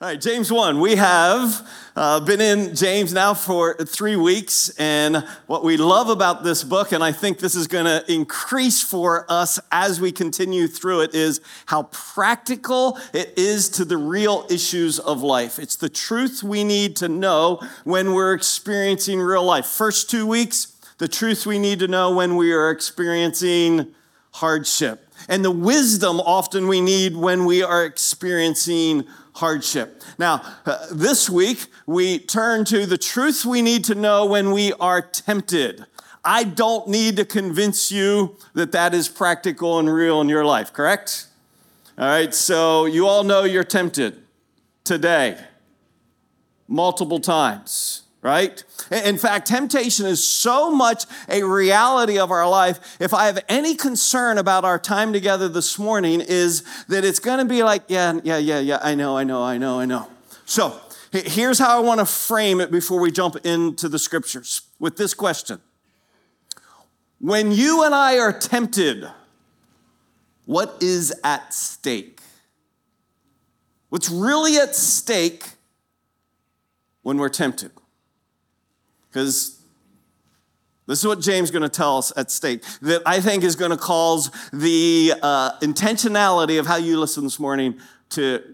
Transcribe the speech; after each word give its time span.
All 0.00 0.06
right, 0.06 0.20
James 0.20 0.52
1. 0.52 0.78
We 0.78 0.94
have 0.94 1.68
uh, 1.96 2.20
been 2.20 2.40
in 2.40 2.76
James 2.76 3.12
now 3.12 3.34
for 3.34 3.74
three 3.74 4.14
weeks. 4.14 4.68
And 4.78 5.26
what 5.48 5.64
we 5.64 5.76
love 5.76 6.08
about 6.08 6.44
this 6.44 6.62
book, 6.62 6.92
and 6.92 7.02
I 7.02 7.10
think 7.10 7.40
this 7.40 7.56
is 7.56 7.66
going 7.66 7.86
to 7.86 8.04
increase 8.08 8.80
for 8.80 9.26
us 9.28 9.58
as 9.72 10.00
we 10.00 10.12
continue 10.12 10.68
through 10.68 11.00
it, 11.00 11.16
is 11.16 11.40
how 11.66 11.88
practical 11.90 12.96
it 13.12 13.36
is 13.36 13.68
to 13.70 13.84
the 13.84 13.96
real 13.96 14.46
issues 14.48 15.00
of 15.00 15.24
life. 15.24 15.58
It's 15.58 15.74
the 15.74 15.88
truth 15.88 16.44
we 16.44 16.62
need 16.62 16.94
to 16.98 17.08
know 17.08 17.60
when 17.82 18.14
we're 18.14 18.34
experiencing 18.34 19.18
real 19.18 19.42
life. 19.42 19.66
First 19.66 20.08
two 20.08 20.28
weeks, 20.28 20.78
the 20.98 21.08
truth 21.08 21.44
we 21.44 21.58
need 21.58 21.80
to 21.80 21.88
know 21.88 22.14
when 22.14 22.36
we 22.36 22.52
are 22.52 22.70
experiencing 22.70 23.96
hardship. 24.34 25.08
And 25.28 25.44
the 25.44 25.50
wisdom 25.50 26.20
often 26.20 26.68
we 26.68 26.80
need 26.80 27.16
when 27.16 27.44
we 27.44 27.64
are 27.64 27.84
experiencing 27.84 29.04
hardship. 29.38 30.02
Now, 30.18 30.42
uh, 30.66 30.86
this 30.92 31.30
week, 31.30 31.66
we 31.86 32.18
turn 32.18 32.64
to 32.66 32.86
the 32.86 32.98
truth 32.98 33.44
we 33.44 33.62
need 33.62 33.84
to 33.84 33.94
know 33.94 34.26
when 34.26 34.50
we 34.50 34.72
are 34.74 35.00
tempted. 35.00 35.86
I 36.24 36.44
don't 36.44 36.88
need 36.88 37.16
to 37.16 37.24
convince 37.24 37.92
you 37.92 38.36
that 38.54 38.72
that 38.72 38.94
is 38.94 39.08
practical 39.08 39.78
and 39.78 39.92
real 39.92 40.20
in 40.20 40.28
your 40.28 40.44
life, 40.44 40.72
correct? 40.72 41.28
All 41.96 42.06
right, 42.06 42.34
so 42.34 42.84
you 42.84 43.06
all 43.06 43.22
know 43.22 43.44
you're 43.44 43.64
tempted 43.64 44.22
today, 44.84 45.38
multiple 46.66 47.20
times 47.20 48.07
right? 48.22 48.62
In 48.90 49.16
fact, 49.16 49.46
temptation 49.46 50.06
is 50.06 50.26
so 50.28 50.70
much 50.70 51.04
a 51.28 51.42
reality 51.44 52.18
of 52.18 52.30
our 52.30 52.48
life. 52.48 52.96
If 53.00 53.14
I 53.14 53.26
have 53.26 53.44
any 53.48 53.74
concern 53.74 54.38
about 54.38 54.64
our 54.64 54.78
time 54.78 55.12
together 55.12 55.48
this 55.48 55.78
morning, 55.78 56.20
is 56.20 56.64
that 56.88 57.04
it's 57.04 57.20
going 57.20 57.38
to 57.38 57.44
be 57.44 57.62
like, 57.62 57.82
yeah, 57.88 58.18
yeah, 58.24 58.38
yeah, 58.38 58.58
yeah, 58.58 58.78
I 58.82 58.94
know, 58.94 59.16
I 59.16 59.24
know, 59.24 59.42
I 59.42 59.58
know, 59.58 59.78
I 59.78 59.86
know. 59.86 60.08
So 60.44 60.80
here's 61.12 61.58
how 61.58 61.76
I 61.76 61.80
want 61.80 62.00
to 62.00 62.06
frame 62.06 62.60
it 62.60 62.70
before 62.70 63.00
we 63.00 63.10
jump 63.10 63.36
into 63.44 63.88
the 63.88 63.98
scriptures 63.98 64.62
with 64.78 64.96
this 64.96 65.14
question 65.14 65.60
When 67.20 67.52
you 67.52 67.84
and 67.84 67.94
I 67.94 68.18
are 68.18 68.32
tempted, 68.32 69.08
what 70.44 70.76
is 70.80 71.14
at 71.22 71.54
stake? 71.54 72.20
What's 73.90 74.10
really 74.10 74.56
at 74.58 74.74
stake 74.74 75.44
when 77.02 77.16
we're 77.16 77.30
tempted? 77.30 77.70
Because 79.18 79.58
this 80.86 81.00
is 81.00 81.06
what 81.08 81.18
James 81.18 81.48
is 81.48 81.50
going 81.50 81.64
to 81.64 81.68
tell 81.68 81.98
us 81.98 82.12
at 82.16 82.30
stake 82.30 82.62
that 82.82 83.02
I 83.04 83.20
think 83.20 83.42
is 83.42 83.56
going 83.56 83.72
to 83.72 83.76
cause 83.76 84.30
the 84.52 85.12
uh, 85.20 85.58
intentionality 85.58 86.60
of 86.60 86.68
how 86.68 86.76
you 86.76 87.00
listen 87.00 87.24
this 87.24 87.40
morning 87.40 87.80
to 88.10 88.44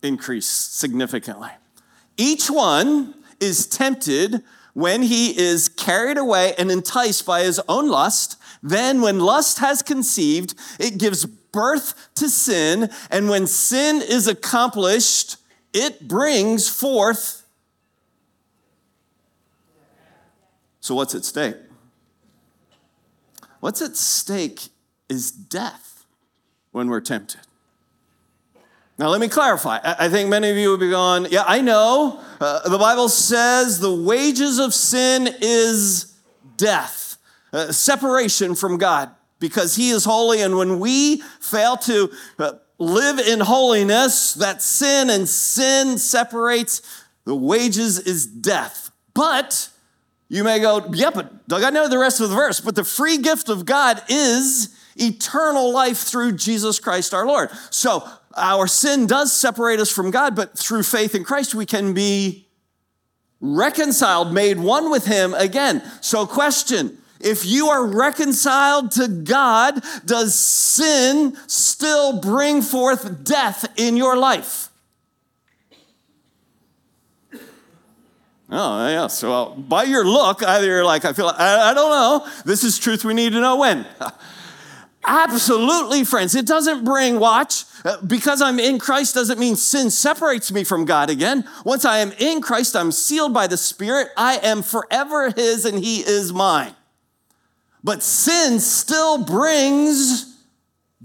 increase 0.00 0.46
significantly. 0.46 1.48
Each 2.16 2.48
one 2.48 3.14
is 3.40 3.66
tempted 3.66 4.44
when 4.74 5.02
he 5.02 5.36
is 5.36 5.68
carried 5.68 6.18
away 6.18 6.54
and 6.56 6.70
enticed 6.70 7.26
by 7.26 7.42
his 7.42 7.60
own 7.68 7.88
lust. 7.88 8.36
Then, 8.62 9.00
when 9.00 9.18
lust 9.18 9.58
has 9.58 9.82
conceived, 9.82 10.54
it 10.78 10.98
gives 10.98 11.26
birth 11.26 12.10
to 12.14 12.28
sin. 12.28 12.90
And 13.10 13.28
when 13.28 13.48
sin 13.48 14.00
is 14.00 14.28
accomplished, 14.28 15.36
it 15.72 16.06
brings 16.06 16.68
forth 16.68 17.43
So, 20.84 20.94
what's 20.94 21.14
at 21.14 21.24
stake? 21.24 21.56
What's 23.60 23.80
at 23.80 23.96
stake 23.96 24.68
is 25.08 25.30
death 25.30 26.04
when 26.72 26.88
we're 26.88 27.00
tempted. 27.00 27.40
Now, 28.98 29.08
let 29.08 29.18
me 29.18 29.28
clarify. 29.28 29.78
I 29.82 30.10
think 30.10 30.28
many 30.28 30.50
of 30.50 30.58
you 30.58 30.68
will 30.68 30.76
be 30.76 30.90
going, 30.90 31.28
Yeah, 31.30 31.44
I 31.46 31.62
know. 31.62 32.20
Uh, 32.38 32.68
the 32.68 32.76
Bible 32.76 33.08
says 33.08 33.80
the 33.80 33.94
wages 33.94 34.58
of 34.58 34.74
sin 34.74 35.34
is 35.40 36.14
death, 36.58 37.16
uh, 37.54 37.72
separation 37.72 38.54
from 38.54 38.76
God, 38.76 39.08
because 39.38 39.76
He 39.76 39.88
is 39.88 40.04
holy. 40.04 40.42
And 40.42 40.54
when 40.58 40.80
we 40.80 41.22
fail 41.40 41.78
to 41.78 42.10
uh, 42.38 42.52
live 42.78 43.18
in 43.18 43.40
holiness, 43.40 44.34
that 44.34 44.60
sin 44.60 45.08
and 45.08 45.26
sin 45.26 45.96
separates, 45.96 46.82
the 47.24 47.34
wages 47.34 47.98
is 47.98 48.26
death. 48.26 48.90
But 49.14 49.70
you 50.28 50.42
may 50.44 50.58
go, 50.58 50.90
yeah, 50.92 51.10
but 51.14 51.46
Doug, 51.46 51.62
I 51.62 51.70
know 51.70 51.88
the 51.88 51.98
rest 51.98 52.20
of 52.20 52.30
the 52.30 52.36
verse, 52.36 52.60
but 52.60 52.74
the 52.74 52.84
free 52.84 53.18
gift 53.18 53.48
of 53.48 53.66
God 53.66 54.02
is 54.08 54.74
eternal 54.96 55.72
life 55.72 55.98
through 55.98 56.32
Jesus 56.32 56.78
Christ 56.78 57.12
our 57.12 57.26
Lord. 57.26 57.50
So 57.70 58.08
our 58.36 58.66
sin 58.66 59.06
does 59.06 59.32
separate 59.32 59.80
us 59.80 59.90
from 59.90 60.10
God, 60.10 60.34
but 60.34 60.58
through 60.58 60.82
faith 60.82 61.14
in 61.14 61.24
Christ, 61.24 61.54
we 61.54 61.66
can 61.66 61.94
be 61.94 62.48
reconciled, 63.40 64.32
made 64.32 64.58
one 64.58 64.90
with 64.90 65.06
Him 65.06 65.34
again. 65.34 65.82
So, 66.00 66.26
question 66.26 66.98
if 67.20 67.46
you 67.46 67.68
are 67.68 67.86
reconciled 67.86 68.90
to 68.92 69.08
God, 69.08 69.82
does 70.04 70.38
sin 70.38 71.36
still 71.46 72.20
bring 72.20 72.60
forth 72.60 73.24
death 73.24 73.66
in 73.78 73.96
your 73.96 74.16
life? 74.16 74.68
Oh, 78.56 78.88
yeah. 78.88 79.08
So 79.08 79.32
uh, 79.32 79.48
by 79.56 79.82
your 79.82 80.04
look, 80.04 80.42
either 80.44 80.66
you're 80.66 80.84
like, 80.84 81.04
I 81.04 81.12
feel, 81.12 81.26
I, 81.26 81.70
I 81.70 81.74
don't 81.74 81.90
know. 81.90 82.32
This 82.44 82.62
is 82.62 82.78
truth 82.78 83.04
we 83.04 83.12
need 83.12 83.32
to 83.32 83.40
know 83.40 83.56
when. 83.56 83.84
Absolutely, 85.04 86.04
friends. 86.04 86.36
It 86.36 86.46
doesn't 86.46 86.84
bring, 86.84 87.18
watch, 87.18 87.64
uh, 87.84 88.00
because 88.02 88.40
I'm 88.40 88.60
in 88.60 88.78
Christ 88.78 89.14
doesn't 89.14 89.40
mean 89.40 89.56
sin 89.56 89.90
separates 89.90 90.52
me 90.52 90.62
from 90.62 90.84
God 90.84 91.10
again. 91.10 91.44
Once 91.64 91.84
I 91.84 91.98
am 91.98 92.12
in 92.12 92.40
Christ, 92.40 92.76
I'm 92.76 92.92
sealed 92.92 93.34
by 93.34 93.48
the 93.48 93.56
Spirit. 93.56 94.08
I 94.16 94.36
am 94.36 94.62
forever 94.62 95.30
His 95.30 95.64
and 95.64 95.78
He 95.78 95.98
is 95.98 96.32
mine. 96.32 96.74
But 97.82 98.04
sin 98.04 98.60
still 98.60 99.24
brings 99.24 100.32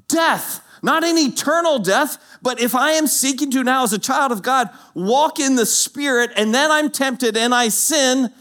death, 0.07 0.63
not 0.81 1.03
an 1.03 1.17
eternal 1.17 1.79
death, 1.79 2.17
but 2.41 2.59
if 2.59 2.75
I 2.75 2.91
am 2.91 3.07
seeking 3.07 3.51
to 3.51 3.63
now, 3.63 3.83
as 3.83 3.93
a 3.93 3.99
child 3.99 4.31
of 4.31 4.41
God, 4.41 4.69
walk 4.93 5.39
in 5.39 5.55
the 5.55 5.65
Spirit, 5.65 6.31
and 6.35 6.53
then 6.53 6.71
I'm 6.71 6.89
tempted 6.89 7.35
and 7.37 7.53
I 7.53 7.69
sin, 7.69 8.33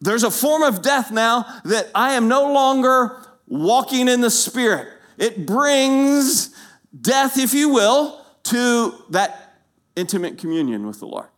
there's 0.00 0.22
a 0.22 0.30
form 0.30 0.62
of 0.62 0.82
death 0.82 1.10
now 1.10 1.46
that 1.64 1.90
I 1.94 2.14
am 2.14 2.28
no 2.28 2.52
longer 2.52 3.22
walking 3.46 4.08
in 4.08 4.20
the 4.20 4.30
Spirit. 4.30 4.88
It 5.16 5.46
brings 5.46 6.54
death, 6.98 7.38
if 7.38 7.54
you 7.54 7.70
will, 7.70 8.24
to 8.44 8.94
that 9.10 9.60
intimate 9.96 10.38
communion 10.38 10.86
with 10.86 11.00
the 11.00 11.06
Lord. 11.06 11.28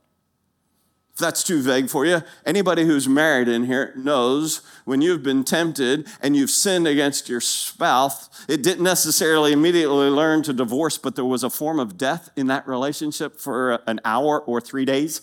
If 1.16 1.20
that's 1.20 1.42
too 1.42 1.62
vague 1.62 1.88
for 1.88 2.04
you, 2.04 2.20
anybody 2.44 2.84
who's 2.84 3.08
married 3.08 3.48
in 3.48 3.64
here 3.64 3.94
knows 3.96 4.60
when 4.84 5.00
you've 5.00 5.22
been 5.22 5.44
tempted 5.44 6.06
and 6.20 6.36
you've 6.36 6.50
sinned 6.50 6.86
against 6.86 7.30
your 7.30 7.40
spouse, 7.40 8.28
it 8.50 8.62
didn't 8.62 8.84
necessarily 8.84 9.52
immediately 9.52 10.10
learn 10.10 10.42
to 10.42 10.52
divorce, 10.52 10.98
but 10.98 11.16
there 11.16 11.24
was 11.24 11.42
a 11.42 11.48
form 11.48 11.80
of 11.80 11.96
death 11.96 12.28
in 12.36 12.48
that 12.48 12.68
relationship 12.68 13.40
for 13.40 13.80
an 13.86 13.98
hour 14.04 14.42
or 14.42 14.60
three 14.60 14.84
days. 14.84 15.22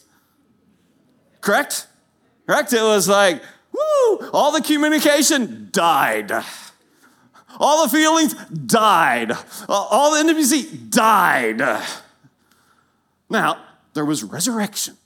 Correct? 1.42 1.86
Correct? 2.48 2.74
It 2.74 2.82
was 2.82 3.08
like, 3.08 3.44
woo, 3.72 4.30
all 4.34 4.52
the 4.52 4.64
communication 4.64 5.70
died. 5.72 6.32
All 7.59 7.84
the 7.84 7.96
feelings 7.96 8.34
died. 8.48 9.32
All 9.70 10.12
the 10.16 10.22
intimacy 10.22 10.76
died. 10.76 11.59
Now, 13.30 13.59
there 13.94 14.06
was 14.06 14.24
resurrection 14.24 14.98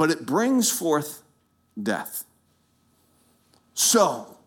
but 0.00 0.10
it 0.10 0.24
brings 0.24 0.70
forth 0.70 1.22
death. 1.80 2.24
So, 3.74 4.38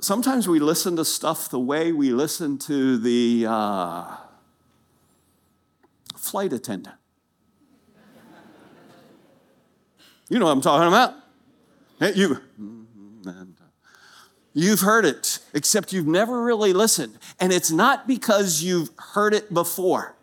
sometimes 0.00 0.46
we 0.46 0.60
listen 0.60 0.94
to 0.94 1.04
stuff 1.04 1.48
the 1.48 1.58
way 1.58 1.90
we 1.90 2.12
listen 2.12 2.56
to 2.58 2.98
the 2.98 3.46
uh, 3.48 4.16
flight 6.14 6.52
attendant. 6.52 6.94
You 10.28 10.38
know 10.38 10.44
what 10.44 10.52
I'm 10.52 10.60
talking 10.60 10.86
about? 10.86 11.14
You, 12.16 12.38
you've 14.54 14.82
heard 14.82 15.04
it, 15.04 15.40
except 15.52 15.92
you've 15.92 16.06
never 16.06 16.44
really 16.44 16.72
listened. 16.72 17.18
And 17.40 17.52
it's 17.52 17.72
not 17.72 18.06
because 18.06 18.62
you've 18.62 18.90
heard 19.14 19.34
it 19.34 19.52
before. 19.52 20.14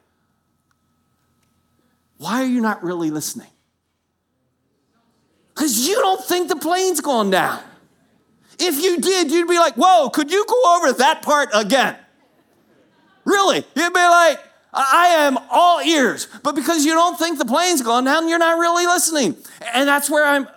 Why 2.15 2.41
are 2.41 2.47
you 2.47 2.61
not 2.61 2.81
really 2.81 3.11
listening? 3.11 3.49
Because 5.59 5.85
you 5.85 5.95
don't 5.95 6.23
think 6.23 6.47
the 6.47 6.55
plane's 6.55 7.01
going 7.01 7.31
down. 7.31 7.59
If 8.57 8.81
you 8.81 8.97
did, 9.01 9.29
you'd 9.29 9.49
be 9.49 9.57
like, 9.57 9.73
whoa, 9.73 10.09
could 10.09 10.31
you 10.31 10.45
go 10.47 10.77
over 10.77 10.93
that 10.93 11.21
part 11.21 11.49
again? 11.53 11.97
Really? 13.25 13.65
You'd 13.75 13.93
be 13.93 13.99
like, 13.99 14.39
I 14.73 15.07
am 15.17 15.37
all 15.51 15.81
ears. 15.81 16.29
But 16.43 16.55
because 16.55 16.85
you 16.85 16.93
don't 16.93 17.19
think 17.19 17.39
the 17.39 17.45
plane's 17.45 17.81
going 17.81 18.05
down, 18.05 18.29
you're 18.29 18.39
not 18.39 18.57
really 18.57 18.85
listening. 18.85 19.35
And 19.73 19.85
that's 19.85 20.09
where 20.09 20.25
I'm, 20.25 20.47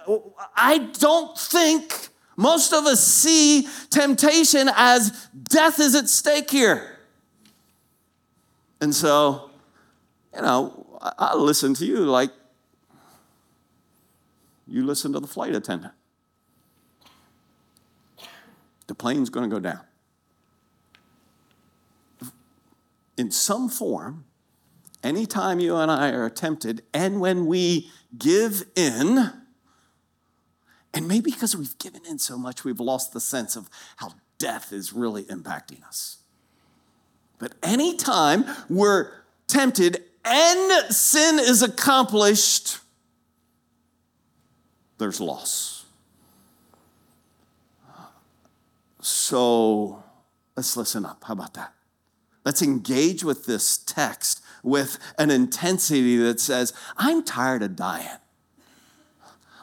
I 0.55 0.79
don't 1.01 1.37
think 1.37 2.09
most 2.37 2.73
of 2.73 2.85
us 2.87 3.05
see 3.05 3.67
temptation 3.91 4.71
as 4.73 5.27
death 5.43 5.81
is 5.81 5.97
at 5.97 6.09
stake 6.09 6.49
here. 6.49 6.97
And 8.81 8.95
so, 8.95 9.51
you 10.33 10.43
know, 10.43 11.01
I 11.19 11.35
listen 11.35 11.75
to 11.75 11.85
you 11.85 12.05
like 12.05 12.31
you 14.73 14.83
listen 14.83 15.13
to 15.13 15.21
the 15.21 15.27
flight 15.27 15.55
attendant. 15.55 15.93
The 18.87 18.95
plane's 18.95 19.29
going 19.29 19.49
to 19.49 19.55
go 19.55 19.61
down. 19.61 19.81
In 23.19 23.31
some 23.31 23.69
form, 23.69 24.25
anytime 25.05 25.61
you 25.61 25.77
and 25.77 25.91
I 25.91 26.09
are 26.13 26.31
tempted, 26.31 26.83
and 26.95 27.21
when 27.21 27.45
we 27.45 27.91
give 28.19 28.65
in, 28.75 29.33
and 30.95 31.07
maybe 31.07 31.31
because 31.31 31.55
we've 31.55 31.77
given 31.79 32.01
in 32.09 32.19
so 32.19 32.39
much, 32.39 32.65
we've 32.65 32.81
lost 32.81 33.13
the 33.13 33.21
sense 33.21 33.57
of 33.57 33.69
how 33.97 34.15
death 34.39 34.73
is 34.73 34.95
really 34.95 35.25
impacting 35.25 35.87
us. 35.87 36.19
But 37.39 37.53
anytime 37.63 38.47
we're 38.71 39.11
tempted 39.49 40.03
and 40.25 40.95
sin 40.95 41.39
is 41.39 41.63
accomplished, 41.63 42.79
there's 45.03 45.21
loss. 45.21 45.85
So 49.01 50.03
let's 50.57 50.77
listen 50.77 51.05
up. 51.05 51.25
How 51.25 51.33
about 51.33 51.55
that? 51.55 51.75
Let's 52.45 52.63
engage 52.63 53.25
with 53.25 53.47
this 53.47 53.79
text 53.79 54.43
with 54.63 54.99
an 55.19 55.31
intensity 55.31 56.17
that 56.19 56.41
says, 56.41 56.73
I'm 56.97 57.25
tired 57.25 57.63
of 57.63 57.75
dying. 57.75 58.07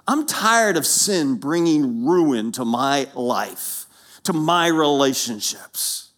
I'm 0.07 0.25
tired 0.25 0.75
of 0.75 0.85
sin 0.85 1.35
bringing 1.35 2.05
ruin 2.05 2.51
to 2.53 2.65
my 2.65 3.07
life, 3.13 3.85
to 4.23 4.33
my 4.33 4.67
relationships. 4.67 6.11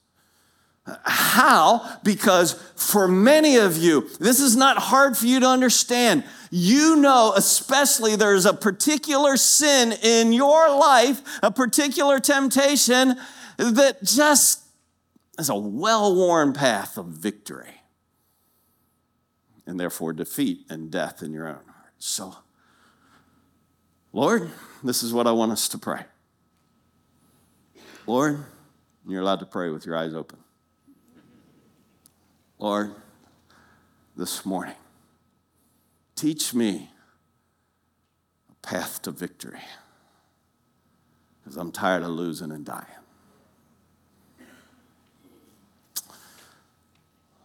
How? 1.04 2.00
Because 2.04 2.54
for 2.76 3.08
many 3.08 3.58
of 3.58 3.78
you, 3.78 4.10
this 4.20 4.40
is 4.40 4.56
not 4.56 4.78
hard 4.78 5.16
for 5.16 5.26
you 5.26 5.40
to 5.42 5.48
understand. 5.48 6.24
You 6.54 6.98
know, 6.98 7.34
especially 7.36 8.18
there's 8.18 8.46
a 8.46 8.54
particular 8.54 9.38
sin 9.38 9.94
in 10.04 10.34
your 10.34 10.70
life, 10.70 11.22
a 11.42 11.50
particular 11.50 12.20
temptation 12.20 13.16
that 13.58 14.04
just 14.04 14.62
is 15.40 15.48
a 15.48 15.56
well 15.56 16.14
worn 16.14 16.52
path 16.52 16.98
of 16.98 17.06
victory 17.06 17.82
and 19.66 19.80
therefore 19.80 20.12
defeat 20.12 20.66
and 20.70 20.92
death 20.92 21.24
in 21.24 21.32
your 21.32 21.48
own 21.48 21.56
heart. 21.56 21.94
So, 22.00 22.36
Lord, 24.12 24.52
this 24.84 25.04
is 25.04 25.14
what 25.14 25.28
I 25.28 25.32
want 25.32 25.54
us 25.54 25.70
to 25.70 25.78
pray. 25.78 26.04
Lord, 28.06 28.44
you're 29.08 29.22
allowed 29.22 29.40
to 29.40 29.46
pray 29.46 29.70
with 29.70 29.86
your 29.86 29.96
eyes 29.96 30.14
open. 30.14 30.40
Lord, 32.60 32.94
this 34.18 34.46
morning, 34.46 34.76
teach 36.22 36.54
me 36.54 36.92
a 38.48 38.68
path 38.68 39.02
to 39.02 39.10
victory 39.10 39.64
because 41.40 41.58
I'm 41.58 41.72
tired 41.72 42.04
of 42.04 42.10
losing 42.10 42.52
and 42.52 42.64
dying. 42.64 42.86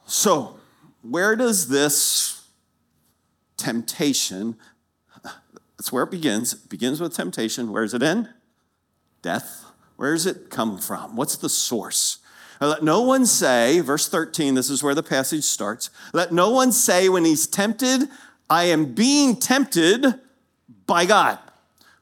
So, 0.05 0.59
where 1.01 1.35
does 1.37 1.69
this 1.69 2.47
temptation, 3.57 4.57
that's 5.79 5.91
where 5.91 6.05
it 6.05 6.11
begins. 6.11 6.53
It 6.53 6.69
begins 6.69 7.01
with 7.01 7.15
temptation. 7.15 7.73
Where 7.73 7.83
does 7.83 7.95
it 7.95 8.03
end? 8.03 8.29
Death. 9.23 9.65
Where 9.97 10.13
does 10.13 10.27
it 10.27 10.51
come 10.51 10.79
from? 10.79 11.17
What's 11.17 11.37
the 11.37 11.49
source? 11.49 12.19
Let 12.61 12.83
no 12.83 13.03
one 13.03 13.27
say, 13.27 13.81
verse 13.81 14.09
13, 14.09 14.55
this 14.55 14.71
is 14.71 14.83
where 14.83 14.95
the 14.95 15.03
passage 15.03 15.45
starts. 15.45 15.91
Let 16.13 16.33
no 16.33 16.51
one 16.51 16.73
say 16.73 17.09
when 17.09 17.25
he's 17.25 17.47
tempted, 17.47 18.09
I 18.49 18.65
am 18.65 18.95
being 18.95 19.37
tempted 19.37 20.21
by 20.87 21.05
God. 21.05 21.39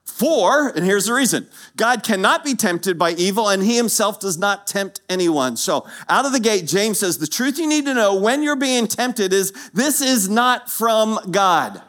For, 0.05 0.69
and 0.69 0.85
here's 0.85 1.07
the 1.07 1.15
reason 1.15 1.49
God 1.77 2.05
cannot 2.05 2.45
be 2.45 2.55
tempted 2.55 2.99
by 2.99 3.13
evil, 3.13 3.49
and 3.49 3.63
he 3.63 3.77
himself 3.77 4.21
does 4.21 4.39
not 4.39 4.67
tempt 4.67 5.01
anyone. 5.09 5.57
So, 5.57 5.87
out 6.09 6.25
of 6.25 6.33
the 6.33 6.41
gate, 6.41 6.67
James 6.67 7.01
says 7.01 7.19
the 7.19 7.27
truth 7.27 7.59
you 7.59 7.67
need 7.67 7.85
to 7.87 7.95
know 7.95 8.15
when 8.15 8.43
you're 8.43 8.55
being 8.55 8.87
tempted 8.87 9.33
is 9.33 9.53
this 9.73 10.01
is 10.01 10.29
not 10.29 10.71
from 10.71 11.19
God. 11.31 11.83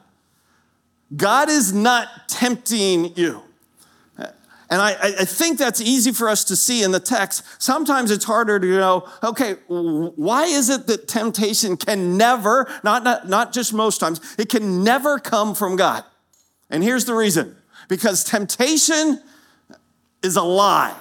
God 1.15 1.49
is 1.49 1.71
not 1.71 2.27
tempting 2.27 3.15
you. 3.15 3.44
And 4.75 4.81
I, 4.81 4.91
I, 5.21 5.23
think 5.23 5.57
that's 5.57 5.79
easy 5.79 6.11
for 6.11 6.27
us 6.27 6.43
to 6.43 6.55
see 6.57 6.83
in 6.83 6.91
the 6.91 6.99
text. 6.99 7.45
Sometimes 7.63 8.11
it's 8.11 8.25
harder 8.25 8.59
to 8.59 8.67
know, 8.67 9.07
okay, 9.23 9.53
why 9.69 10.47
is 10.47 10.69
it 10.69 10.85
that 10.87 11.07
temptation 11.07 11.77
can 11.77 12.17
never, 12.17 12.67
not, 12.83 13.05
not, 13.05 13.29
not 13.29 13.53
just 13.53 13.73
most 13.73 13.99
times, 13.99 14.19
it 14.37 14.49
can 14.49 14.83
never 14.83 15.17
come 15.17 15.55
from 15.55 15.77
God? 15.77 16.03
And 16.69 16.83
here's 16.83 17.05
the 17.05 17.13
reason 17.13 17.55
because 17.87 18.25
temptation 18.25 19.23
is 20.21 20.35
a 20.35 20.43
lie. 20.43 20.97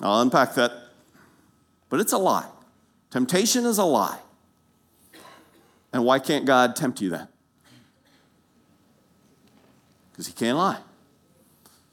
I'll 0.00 0.20
unpack 0.20 0.56
that, 0.56 0.72
but 1.90 2.00
it's 2.00 2.12
a 2.12 2.18
lie. 2.18 2.48
Temptation 3.12 3.66
is 3.66 3.78
a 3.78 3.84
lie. 3.84 4.18
And 5.92 6.04
why 6.04 6.18
can't 6.18 6.44
God 6.44 6.74
tempt 6.74 7.00
you 7.00 7.10
then? 7.10 7.28
Because 10.14 10.28
he 10.28 10.32
can't 10.32 10.56
lie. 10.56 10.78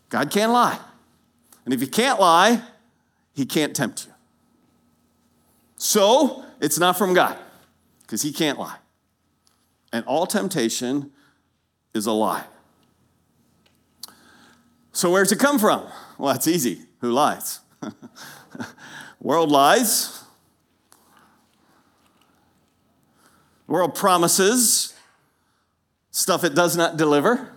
God 0.09 0.29
can't 0.29 0.51
lie. 0.51 0.77
And 1.65 1.73
if 1.73 1.81
he 1.81 1.87
can't 1.87 2.19
lie, 2.19 2.61
he 3.33 3.47
can't 3.47 3.75
tempt 3.75 4.05
you. 4.05 4.13
So 5.77 6.45
it's 6.59 6.77
not 6.77 6.99
from 6.99 7.15
God 7.15 7.35
because 8.03 8.21
he 8.21 8.31
can't 8.31 8.59
lie. 8.59 8.77
And 9.91 10.05
all 10.05 10.27
temptation 10.27 11.09
is 11.95 12.05
a 12.05 12.11
lie. 12.11 12.43
So 14.91 15.09
where's 15.09 15.31
it 15.31 15.39
come 15.39 15.57
from? 15.57 15.87
Well, 16.19 16.31
that's 16.31 16.47
easy. 16.47 16.83
Who 16.99 17.11
lies? 17.11 17.61
world 19.19 19.49
lies. 19.49 20.21
world 23.65 23.95
promises 23.95 24.93
stuff 26.11 26.43
it 26.43 26.53
does 26.53 26.77
not 26.77 26.97
deliver. 26.97 27.51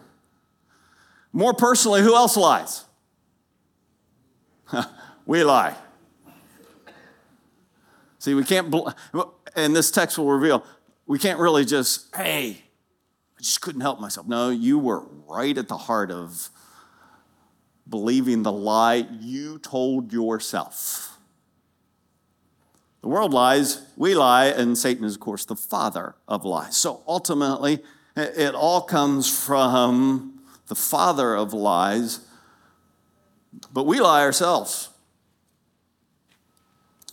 More 1.37 1.53
personally, 1.53 2.01
who 2.01 2.15
else 2.15 2.37
lies? 2.37 2.85
we 5.27 5.43
lie. 5.43 5.75
See, 8.21 8.35
we 8.35 8.45
can't, 8.45 8.71
bl- 8.71 8.89
and 9.57 9.75
this 9.75 9.91
text 9.91 10.17
will 10.17 10.31
reveal, 10.31 10.65
we 11.07 11.19
can't 11.19 11.41
really 11.41 11.65
just, 11.65 12.15
hey, 12.15 12.63
I 13.37 13.43
just 13.43 13.61
couldn't 13.61 13.81
help 13.81 14.01
myself. 14.01 14.29
No, 14.29 14.51
you 14.51 14.79
were 14.79 15.03
right 15.29 15.59
at 15.59 15.67
the 15.67 15.77
heart 15.77 16.13
of 16.13 16.51
believing 17.89 18.45
the 18.45 18.53
lie 18.53 19.05
you 19.21 19.59
told 19.59 20.13
yourself. 20.13 21.19
The 23.03 23.09
world 23.09 23.35
lies, 23.35 23.85
we 23.97 24.15
lie, 24.15 24.47
and 24.47 24.79
Satan 24.79 25.05
is, 25.05 25.17
of 25.17 25.21
course, 25.21 25.45
the 25.45 25.57
father 25.57 26.15
of 26.29 26.45
lies. 26.45 26.77
So 26.77 27.03
ultimately, 27.09 27.83
it 28.17 28.55
all 28.55 28.83
comes 28.83 29.29
from 29.29 30.34
the 30.69 30.75
father 30.75 31.35
of 31.35 31.53
lies, 31.53 32.21
but 33.73 33.85
we 33.87 34.01
lie 34.01 34.23
ourselves. 34.23 34.89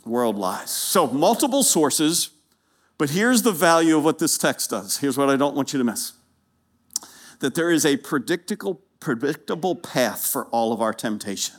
World 0.06 0.38
lies. 0.38 0.72
So, 0.72 1.08
multiple 1.08 1.64
sources, 1.64 2.30
but 2.98 3.12
here's 3.12 3.44
the 3.44 3.52
value 3.52 3.98
of 3.98 4.04
what 4.04 4.20
this 4.20 4.38
text 4.38 4.72
does. 4.72 4.98
Here's 4.98 5.18
what 5.18 5.30
I 5.30 5.36
don't 5.36 5.56
want 5.56 5.74
you 5.74 5.80
to 5.80 5.86
miss 5.86 6.14
that 7.40 7.56
there 7.56 7.72
is 7.72 7.86
a 7.86 7.98
predictable, 7.98 8.82
predictable 9.00 9.76
path 9.76 10.28
for 10.28 10.46
all 10.48 10.72
of 10.72 10.80
our 10.80 10.94
temptation. 10.94 11.56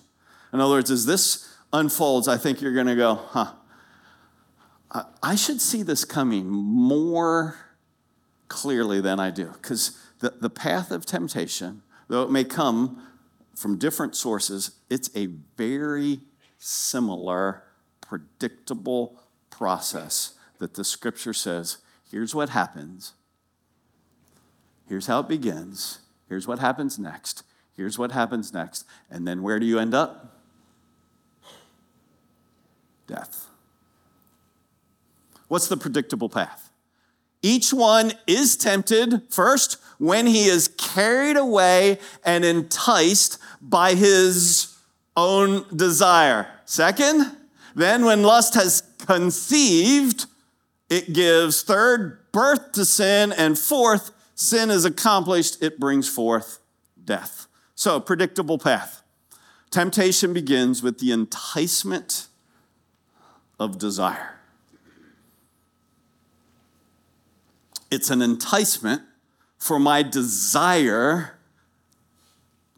In 0.52 0.61
other 0.61 0.75
words, 0.75 0.92
as 0.92 1.06
this 1.06 1.52
unfolds, 1.72 2.28
I 2.28 2.37
think 2.37 2.61
you're 2.61 2.75
going 2.75 2.87
to 2.87 2.94
go, 2.94 3.16
huh, 3.16 3.52
I 5.22 5.34
should 5.34 5.61
see 5.61 5.82
this 5.82 6.04
coming 6.04 6.49
more 6.49 7.56
clearly 8.49 9.00
than 9.00 9.18
I 9.18 9.30
do. 9.30 9.50
Because 9.52 9.99
the, 10.23 10.33
the 10.41 10.49
path 10.49 10.93
of 10.93 11.05
temptation, 11.05 11.83
though 12.09 12.23
it 12.23 12.31
may 12.31 12.45
come 12.45 13.07
from 13.57 13.76
different 13.76 14.14
sources, 14.14 14.71
it's 14.88 15.11
a 15.17 15.26
very 15.57 16.21
similar, 16.59 17.64
predictable 18.00 19.21
process 19.50 20.35
that 20.59 20.75
the 20.75 20.85
scripture 20.85 21.35
says 21.35 21.79
here's 22.11 22.35
what 22.37 22.50
happens, 22.50 23.14
here's 24.88 25.07
how 25.07 25.21
it 25.21 25.29
begins, 25.29 25.99
here's 26.29 26.47
what 26.47 26.61
happens 26.61 27.00
next, 27.00 27.43
here's 27.76 27.99
what 27.99 28.12
happens 28.12 28.55
next, 28.55 28.87
and 29.11 29.26
then 29.26 29.43
where 29.43 29.59
do 29.59 29.67
you 29.67 29.81
end 29.81 29.93
up? 29.93 30.41
Death. 33.09 33.49
What's 35.49 35.67
the 35.67 35.76
predictable 35.76 36.29
path? 36.29 36.72
Each 37.42 37.72
one 37.72 38.12
is 38.26 38.56
tempted 38.56 39.22
first 39.28 39.78
when 39.99 40.26
he 40.26 40.44
is 40.44 40.68
carried 40.68 41.37
away 41.37 41.99
and 42.25 42.44
enticed 42.44 43.38
by 43.61 43.94
his 43.94 44.76
own 45.16 45.66
desire. 45.75 46.49
Second, 46.64 47.37
Then, 47.75 48.04
when 48.04 48.22
lust 48.22 48.54
has 48.54 48.82
conceived, 48.99 50.26
it 50.90 51.12
gives 51.12 51.62
third, 51.62 52.18
birth 52.32 52.72
to 52.72 52.84
sin, 52.84 53.32
and 53.32 53.58
fourth, 53.58 54.11
sin 54.34 54.70
is 54.70 54.84
accomplished, 54.84 55.62
it 55.62 55.80
brings 55.80 56.08
forth 56.08 56.58
death. 57.02 57.46
So, 57.75 57.99
predictable 57.99 58.58
path. 58.58 59.02
Temptation 59.70 60.34
begins 60.34 60.82
with 60.82 60.99
the 60.99 61.12
enticement 61.12 62.26
of 63.58 63.78
desire. 63.78 64.38
It's 67.92 68.08
an 68.08 68.22
enticement 68.22 69.02
for 69.58 69.78
my 69.78 70.02
desire. 70.02 71.38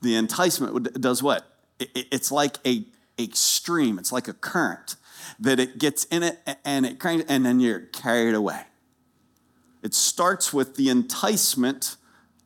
The 0.03 0.17
enticement 0.17 1.01
does 1.01 1.23
what? 1.23 1.47
It's 1.79 2.33
like 2.33 2.59
a, 2.67 2.85
stream, 3.33 4.01
it's 4.01 4.11
like 4.11 4.27
a 4.27 4.33
current 4.33 4.97
that 5.39 5.61
it 5.61 5.79
gets 5.79 6.05
in 6.07 6.25
it 6.25 6.41
and 6.65 6.85
it 6.85 6.99
and 7.05 7.47
then 7.47 7.61
you're 7.61 7.79
carried 7.79 8.35
away. 8.35 8.63
It 9.85 9.95
starts 9.95 10.53
with 10.53 10.75
the 10.75 10.91
enticement 10.91 11.97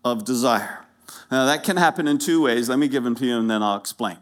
of 0.05 0.27
desire. 0.27 0.85
Now 1.31 1.47
that 1.47 1.65
can 1.65 1.79
happen 1.79 2.07
in 2.07 2.19
two 2.19 2.43
ways. 2.43 2.69
Let 2.69 2.79
me 2.79 2.89
give 2.89 3.03
them 3.03 3.15
to 3.15 3.25
you 3.25 3.39
and 3.39 3.51
then 3.51 3.63
I'll 3.63 3.79
explain. 3.79 4.19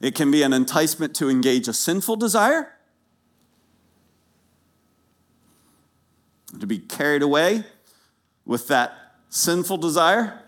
It 0.00 0.14
can 0.14 0.30
be 0.30 0.44
an 0.44 0.52
enticement 0.52 1.16
to 1.16 1.28
engage 1.28 1.66
a 1.66 1.72
sinful 1.72 2.16
desire, 2.16 2.72
to 6.58 6.66
be 6.66 6.78
carried 6.78 7.22
away 7.22 7.64
with 8.44 8.68
that 8.68 8.92
sinful 9.28 9.76
desire, 9.76 10.42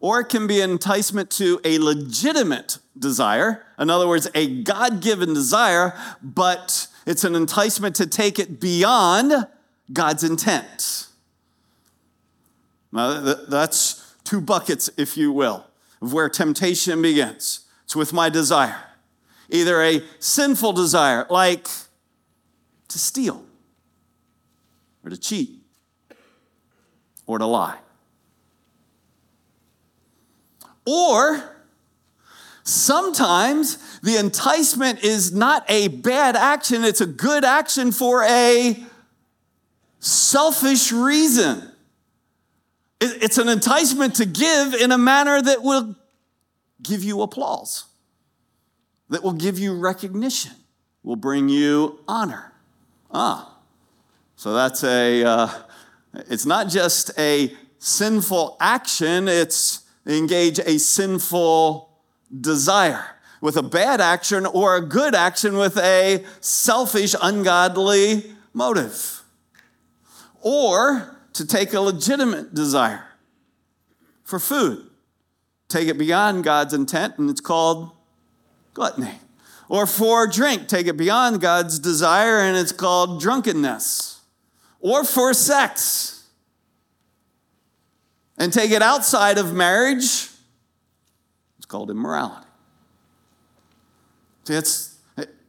or 0.00 0.20
it 0.20 0.28
can 0.28 0.46
be 0.46 0.60
an 0.60 0.70
enticement 0.70 1.30
to 1.30 1.60
a 1.64 1.78
legitimate 1.78 2.78
desire. 2.98 3.64
In 3.78 3.90
other 3.90 4.08
words, 4.08 4.28
a 4.34 4.62
God 4.62 5.00
given 5.00 5.32
desire, 5.32 5.94
but 6.22 6.88
it's 7.06 7.24
an 7.24 7.34
enticement 7.34 7.94
to 7.96 8.06
take 8.06 8.38
it 8.38 8.60
beyond 8.60 9.46
God's 9.92 10.24
intent. 10.24 11.06
Now, 12.92 13.20
that's 13.20 14.14
two 14.24 14.40
buckets, 14.40 14.90
if 14.96 15.16
you 15.16 15.32
will, 15.32 15.66
of 16.00 16.12
where 16.12 16.28
temptation 16.28 17.02
begins. 17.02 17.60
It's 17.84 17.96
with 17.96 18.12
my 18.12 18.28
desire. 18.28 18.82
Either 19.50 19.82
a 19.82 20.02
sinful 20.18 20.72
desire, 20.72 21.26
like 21.28 21.68
to 22.88 22.98
steal, 22.98 23.44
or 25.04 25.10
to 25.10 25.16
cheat, 25.16 25.60
or 27.26 27.38
to 27.38 27.46
lie. 27.46 27.78
Or 30.86 31.56
sometimes 32.62 34.00
the 34.00 34.16
enticement 34.16 35.04
is 35.04 35.32
not 35.32 35.64
a 35.68 35.88
bad 35.88 36.36
action, 36.36 36.84
it's 36.84 37.00
a 37.00 37.06
good 37.06 37.44
action 37.44 37.92
for 37.92 38.24
a 38.24 38.82
selfish 40.00 40.92
reason. 40.92 41.70
It's 43.00 43.36
an 43.36 43.48
enticement 43.48 44.14
to 44.16 44.24
give 44.24 44.72
in 44.74 44.90
a 44.90 44.96
manner 44.96 45.42
that 45.42 45.62
will 45.62 45.96
give 46.82 47.04
you 47.04 47.20
applause, 47.20 47.84
that 49.10 49.22
will 49.22 49.32
give 49.32 49.58
you 49.58 49.78
recognition, 49.78 50.52
will 51.02 51.16
bring 51.16 51.50
you 51.50 51.98
honor. 52.08 52.52
Ah, 53.10 53.53
so 54.36 54.54
that's 54.54 54.84
a, 54.84 55.24
uh, 55.24 55.48
it's 56.28 56.46
not 56.46 56.68
just 56.68 57.10
a 57.18 57.54
sinful 57.78 58.56
action, 58.60 59.28
it's 59.28 59.84
engage 60.06 60.58
a 60.58 60.78
sinful 60.78 61.90
desire 62.40 63.04
with 63.40 63.56
a 63.56 63.62
bad 63.62 64.00
action 64.00 64.46
or 64.46 64.76
a 64.76 64.80
good 64.80 65.14
action 65.14 65.56
with 65.56 65.76
a 65.76 66.24
selfish, 66.40 67.14
ungodly 67.22 68.32
motive. 68.52 69.22
Or 70.40 71.18
to 71.34 71.46
take 71.46 71.74
a 71.74 71.80
legitimate 71.80 72.54
desire 72.54 73.04
for 74.22 74.38
food, 74.38 74.88
take 75.68 75.88
it 75.88 75.98
beyond 75.98 76.44
God's 76.44 76.72
intent, 76.74 77.18
and 77.18 77.28
it's 77.28 77.40
called 77.40 77.90
gluttony. 78.72 79.14
Or 79.68 79.86
for 79.86 80.26
drink, 80.26 80.68
take 80.68 80.86
it 80.86 80.96
beyond 80.96 81.40
God's 81.40 81.78
desire, 81.78 82.38
and 82.38 82.56
it's 82.56 82.72
called 82.72 83.20
drunkenness. 83.20 84.13
Or 84.84 85.02
for 85.02 85.32
sex, 85.32 86.24
and 88.36 88.52
take 88.52 88.70
it 88.70 88.82
outside 88.82 89.38
of 89.38 89.54
marriage, 89.54 90.28
it's 91.56 91.66
called 91.66 91.90
immorality. 91.90 92.46
See, 94.44 94.52
it's, 94.52 94.98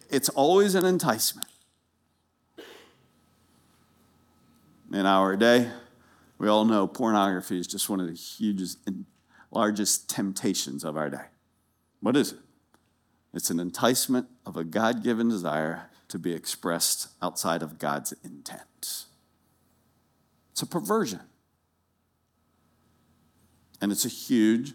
it's 0.10 0.30
always 0.30 0.74
an 0.74 0.86
enticement. 0.86 1.50
In 4.94 5.06
our 5.06 5.36
day, 5.36 5.70
we 6.38 6.48
all 6.48 6.64
know 6.64 6.88
pornography 6.88 7.60
is 7.60 7.68
just 7.68 7.90
one 7.90 8.00
of 8.00 8.08
the 8.08 8.14
hugest 8.14 8.78
and 8.88 9.06
largest 9.52 10.10
temptations 10.10 10.86
of 10.86 10.96
our 10.96 11.10
day. 11.10 11.26
What 12.00 12.16
is 12.16 12.32
it? 12.32 12.40
It's 13.34 13.50
an 13.50 13.60
enticement 13.60 14.28
of 14.46 14.56
a 14.56 14.64
God 14.64 15.04
given 15.04 15.28
desire 15.28 15.90
to 16.08 16.18
be 16.18 16.32
expressed 16.32 17.10
outside 17.22 17.62
of 17.62 17.78
God's 17.78 18.14
intent. 18.24 19.08
It's 20.56 20.62
a 20.62 20.66
perversion. 20.66 21.20
And 23.82 23.92
it's 23.92 24.06
a 24.06 24.10
huge 24.10 24.74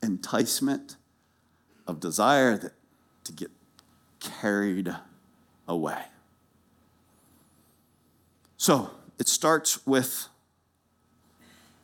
enticement 0.00 0.94
of 1.88 1.98
desire 1.98 2.56
that, 2.56 2.74
to 3.24 3.32
get 3.32 3.50
carried 4.20 4.94
away. 5.66 6.04
So 8.56 8.92
it 9.18 9.26
starts 9.26 9.84
with 9.84 10.28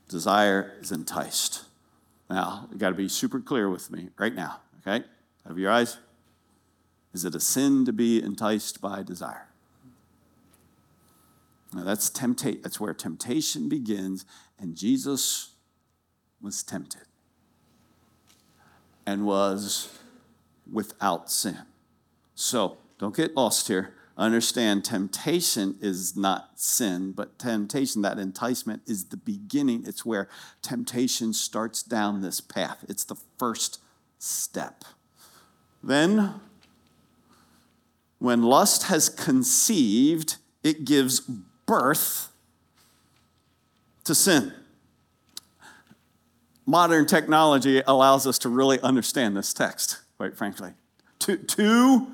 desire 0.09 0.75
is 0.81 0.93
enticed. 0.93 1.65
Now, 2.31 2.69
you 2.71 2.79
got 2.79 2.91
to 2.91 2.95
be 2.95 3.09
super 3.09 3.41
clear 3.41 3.69
with 3.69 3.91
me 3.91 4.11
right 4.17 4.33
now, 4.33 4.61
okay? 4.87 5.05
Have 5.45 5.59
your 5.59 5.73
eyes? 5.73 5.99
Is 7.13 7.25
it 7.25 7.35
a 7.35 7.41
sin 7.41 7.85
to 7.85 7.93
be 7.93 8.23
enticed 8.23 8.81
by 8.81 9.03
desire? 9.03 9.48
Now 11.79 11.85
that's 11.85 12.11
temptation. 12.11 12.61
That's 12.63 12.81
where 12.81 12.93
temptation 12.93 13.69
begins, 13.69 14.25
and 14.59 14.75
Jesus 14.75 15.55
was 16.41 16.65
tempted 16.65 17.03
and 19.07 19.25
was 19.25 19.97
without 20.71 21.31
sin. 21.31 21.59
So 22.35 22.79
don't 22.99 23.15
get 23.15 23.37
lost 23.37 23.69
here. 23.69 23.95
Understand 24.17 24.85
temptation 24.85 25.77
is 25.81 26.17
not 26.17 26.59
sin, 26.59 27.13
but 27.13 27.39
temptation, 27.39 28.03
that 28.03 28.19
enticement, 28.19 28.83
is 28.85 29.05
the 29.05 29.17
beginning. 29.17 29.85
It's 29.87 30.05
where 30.05 30.29
temptation 30.61 31.33
starts 31.33 31.85
down 31.85 32.23
this 32.23 32.41
path. 32.41 32.85
It's 32.89 33.05
the 33.05 33.19
first 33.39 33.81
step. 34.19 34.83
Then, 35.81 36.41
when 38.19 38.43
lust 38.43 38.89
has 38.89 39.09
conceived, 39.09 40.39
it 40.65 40.85
gives 40.85 41.31
birth 41.69 42.33
to 44.03 44.15
sin 44.15 44.53
modern 46.69 47.07
technology 47.07 47.83
allows 47.87 48.27
us 48.27 48.39
to 48.39 48.49
really 48.51 48.79
understand 48.81 49.35
this 49.35 49.55
text, 49.55 50.01
quite 50.19 50.37
frankly. 50.37 50.71
Two, 51.19 51.39
two 51.39 52.07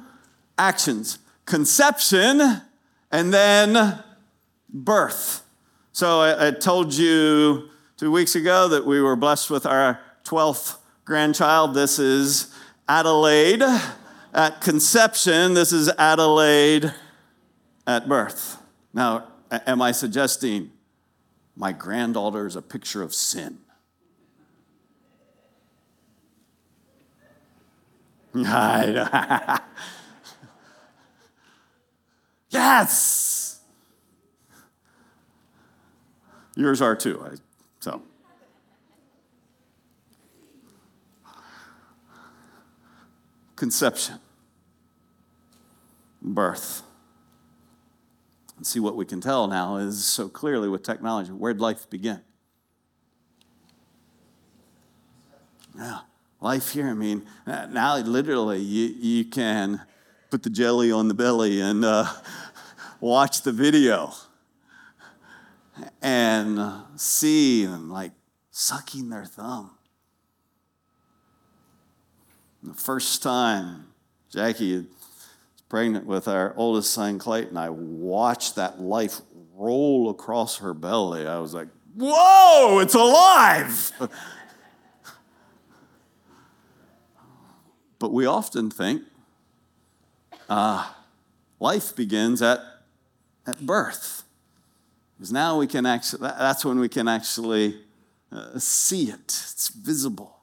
actions 0.56 1.18
conception 1.44 2.40
and 3.10 3.34
then 3.34 3.98
birth. 4.70 5.42
So 5.92 6.20
I, 6.20 6.46
I, 6.46 6.50
told 6.52 6.94
you 6.94 7.68
two 7.96 8.10
weeks 8.10 8.34
ago 8.36 8.68
that 8.68 8.86
we 8.86 9.02
were 9.02 9.16
blessed 9.16 9.50
with 9.50 9.66
our 9.66 10.00
12th 10.24 10.78
grandchild. 11.04 11.74
This 11.74 11.98
is 11.98 12.54
Adelaide 12.88 13.62
at 14.32 14.60
conception. 14.60 15.52
This 15.52 15.72
is 15.72 15.90
Adelaide 15.98 16.94
at 17.86 18.08
birth. 18.08 18.56
Now, 18.94 19.26
am 19.66 19.82
I 19.82 19.92
suggesting 19.92 20.70
my 21.56 21.72
granddaughter 21.72 22.46
is 22.46 22.56
a 22.56 22.62
picture 22.62 23.02
of 23.02 23.14
sin? 23.14 23.58
yes. 32.50 33.60
Yours 36.56 36.80
are 36.82 36.96
too. 36.96 37.36
So. 37.80 38.02
Conception, 43.56 44.18
birth. 46.20 46.83
See 48.64 48.80
what 48.80 48.96
we 48.96 49.04
can 49.04 49.20
tell 49.20 49.46
now 49.46 49.76
is 49.76 50.04
so 50.04 50.28
clearly 50.28 50.68
with 50.68 50.82
technology. 50.82 51.30
Where'd 51.30 51.60
life 51.60 51.88
begin? 51.90 52.22
Yeah 55.76 56.00
life 56.44 56.72
here. 56.72 56.88
I 56.88 56.92
mean, 56.92 57.24
now 57.46 57.96
literally 57.96 58.58
you, 58.58 58.94
you 59.00 59.24
can 59.24 59.80
put 60.30 60.42
the 60.42 60.50
jelly 60.50 60.92
on 60.92 61.08
the 61.08 61.14
belly 61.14 61.60
and 61.60 61.82
uh, 61.84 62.06
watch 63.00 63.42
the 63.42 63.50
video 63.50 64.12
and 66.02 66.60
see 66.96 67.64
them 67.64 67.90
like 67.90 68.12
sucking 68.50 69.08
their 69.08 69.24
thumb. 69.24 69.70
The 72.62 72.74
first 72.74 73.22
time 73.22 73.86
Jackie 74.30 74.76
was 74.76 74.84
pregnant 75.74 76.06
with 76.06 76.28
our 76.28 76.54
oldest 76.56 76.94
son 76.94 77.18
Clayton, 77.18 77.56
I 77.56 77.68
watched 77.68 78.54
that 78.54 78.80
life 78.80 79.22
roll 79.56 80.08
across 80.08 80.58
her 80.58 80.72
belly. 80.72 81.26
I 81.26 81.40
was 81.40 81.52
like, 81.52 81.66
whoa, 81.96 82.78
it's 82.78 82.94
alive. 82.94 83.90
but 87.98 88.12
we 88.12 88.24
often 88.24 88.70
think 88.70 89.02
uh, 90.48 90.92
life 91.58 91.96
begins 91.96 92.40
at, 92.40 92.60
at 93.44 93.58
birth. 93.66 94.22
Because 95.16 95.32
now 95.32 95.58
we 95.58 95.66
can 95.66 95.86
actually, 95.86 96.20
that's 96.38 96.64
when 96.64 96.78
we 96.78 96.88
can 96.88 97.08
actually 97.08 97.80
uh, 98.30 98.60
see 98.60 99.06
it, 99.10 99.24
it's 99.24 99.70
visible. 99.70 100.36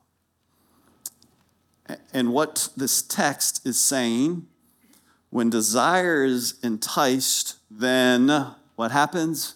And 2.11 2.33
what 2.33 2.67
this 2.75 3.01
text 3.01 3.65
is 3.65 3.79
saying, 3.79 4.47
when 5.31 5.49
desire 5.49 6.23
is 6.23 6.59
enticed, 6.61 7.55
then 7.71 8.27
what 8.75 8.91
happens? 8.91 9.55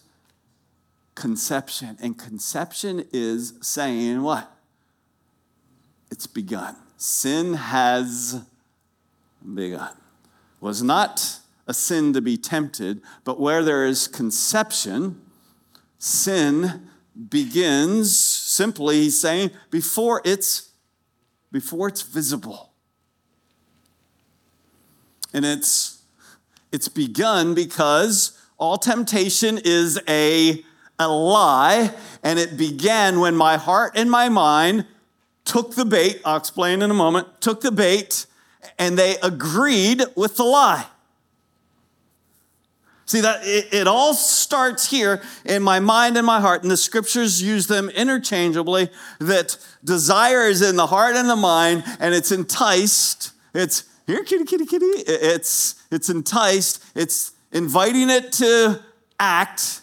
Conception. 1.14 1.98
And 2.02 2.18
conception 2.18 3.06
is 3.14 3.54
saying 3.62 4.24
what? 4.24 4.52
It's 6.10 6.28
begun. 6.28 6.76
Sin 6.98 7.54
has 7.54 8.42
begun. 9.54 9.96
Was 10.62 10.82
not 10.82 11.40
a 11.68 11.74
sin 11.74 12.14
to 12.14 12.22
be 12.22 12.38
tempted, 12.38 13.02
but 13.24 13.40
where 13.40 13.64
there 13.64 13.86
is 13.86 14.08
conception, 14.08 15.22
sin 16.00 16.90
begins 17.30 18.18
simply, 18.18 19.04
he's 19.04 19.20
saying, 19.20 19.52
before 19.70 20.22
it's 20.24 20.72
before 21.52 21.88
it's 21.88 22.02
visible. 22.02 22.65
And 25.36 25.46
it's 25.46 26.02
it's 26.72 26.88
begun 26.88 27.54
because 27.54 28.40
all 28.58 28.78
temptation 28.78 29.60
is 29.64 30.00
a, 30.08 30.64
a 30.98 31.08
lie, 31.08 31.94
and 32.24 32.40
it 32.40 32.58
began 32.58 33.20
when 33.20 33.36
my 33.36 33.58
heart 33.58 33.94
and 33.96 34.10
my 34.10 34.30
mind 34.30 34.86
took 35.44 35.76
the 35.76 35.86
bait, 35.86 36.22
I'll 36.26 36.38
explain 36.38 36.82
in 36.82 36.90
a 36.90 36.94
moment, 36.94 37.42
took 37.42 37.62
the 37.62 37.72
bait, 37.72 38.26
and 38.80 38.98
they 38.98 39.18
agreed 39.22 40.04
with 40.16 40.38
the 40.38 40.44
lie. 40.44 40.86
See 43.06 43.22
that 43.22 43.42
it, 43.44 43.74
it, 43.74 43.88
all 43.88 44.16
starts 44.16 44.90
here 44.90 45.22
in 45.46 45.62
my 45.62 45.80
mind 45.80 46.18
and 46.18 46.26
my 46.26 46.42
heart, 46.42 46.64
and 46.64 46.72
the 46.72 46.78
scriptures 46.78 47.42
use 47.42 47.68
them 47.68 47.90
interchangeably. 47.90 48.90
That 49.20 49.58
desire 49.84 50.48
is 50.48 50.62
in 50.62 50.76
the 50.76 50.88
heart 50.88 51.16
and 51.16 51.30
the 51.30 51.36
mind, 51.36 51.84
and 52.00 52.16
it's 52.16 52.32
enticed. 52.32 53.32
It's 53.54 53.84
here, 54.08 54.24
kitty, 54.24 54.46
kitty, 54.46 54.66
kitty. 54.66 54.86
It's 54.86 55.76
it's 55.92 56.10
enticed. 56.10 56.84
It's 56.96 57.32
inviting 57.52 58.10
it 58.10 58.32
to 58.34 58.82
act, 59.20 59.82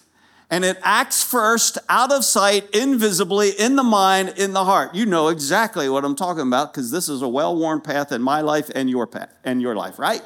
and 0.50 0.64
it 0.64 0.78
acts 0.82 1.22
first, 1.24 1.78
out 1.88 2.12
of 2.12 2.24
sight, 2.24 2.68
invisibly, 2.74 3.50
in 3.50 3.76
the 3.76 3.82
mind, 3.82 4.34
in 4.36 4.52
the 4.52 4.64
heart. 4.64 4.94
You 4.94 5.06
know 5.06 5.28
exactly 5.28 5.88
what 5.88 6.04
I'm 6.04 6.14
talking 6.14 6.46
about 6.46 6.72
because 6.72 6.90
this 6.90 7.08
is 7.08 7.22
a 7.22 7.28
well-worn 7.28 7.80
path 7.80 8.12
in 8.12 8.22
my 8.22 8.42
life 8.42 8.70
and 8.74 8.90
your 8.90 9.06
path 9.06 9.30
and 9.44 9.62
your 9.62 9.74
life, 9.74 9.98
right? 9.98 10.22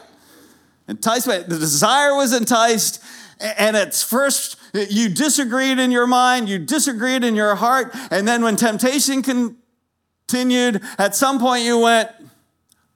Enticement, 0.88 1.48
the 1.48 1.58
desire 1.58 2.14
was 2.14 2.32
enticed, 2.32 3.02
and 3.40 3.76
it's 3.76 4.02
first 4.02 4.56
you 4.72 5.08
disagreed 5.08 5.78
in 5.78 5.90
your 5.90 6.06
mind, 6.06 6.48
you 6.48 6.58
disagreed 6.58 7.24
in 7.24 7.34
your 7.34 7.54
heart, 7.54 7.94
and 8.10 8.26
then 8.26 8.42
when 8.42 8.56
temptation 8.56 9.22
continued, 9.22 10.82
at 10.98 11.14
some 11.14 11.38
point 11.38 11.64
you 11.64 11.78
went, 11.78 12.10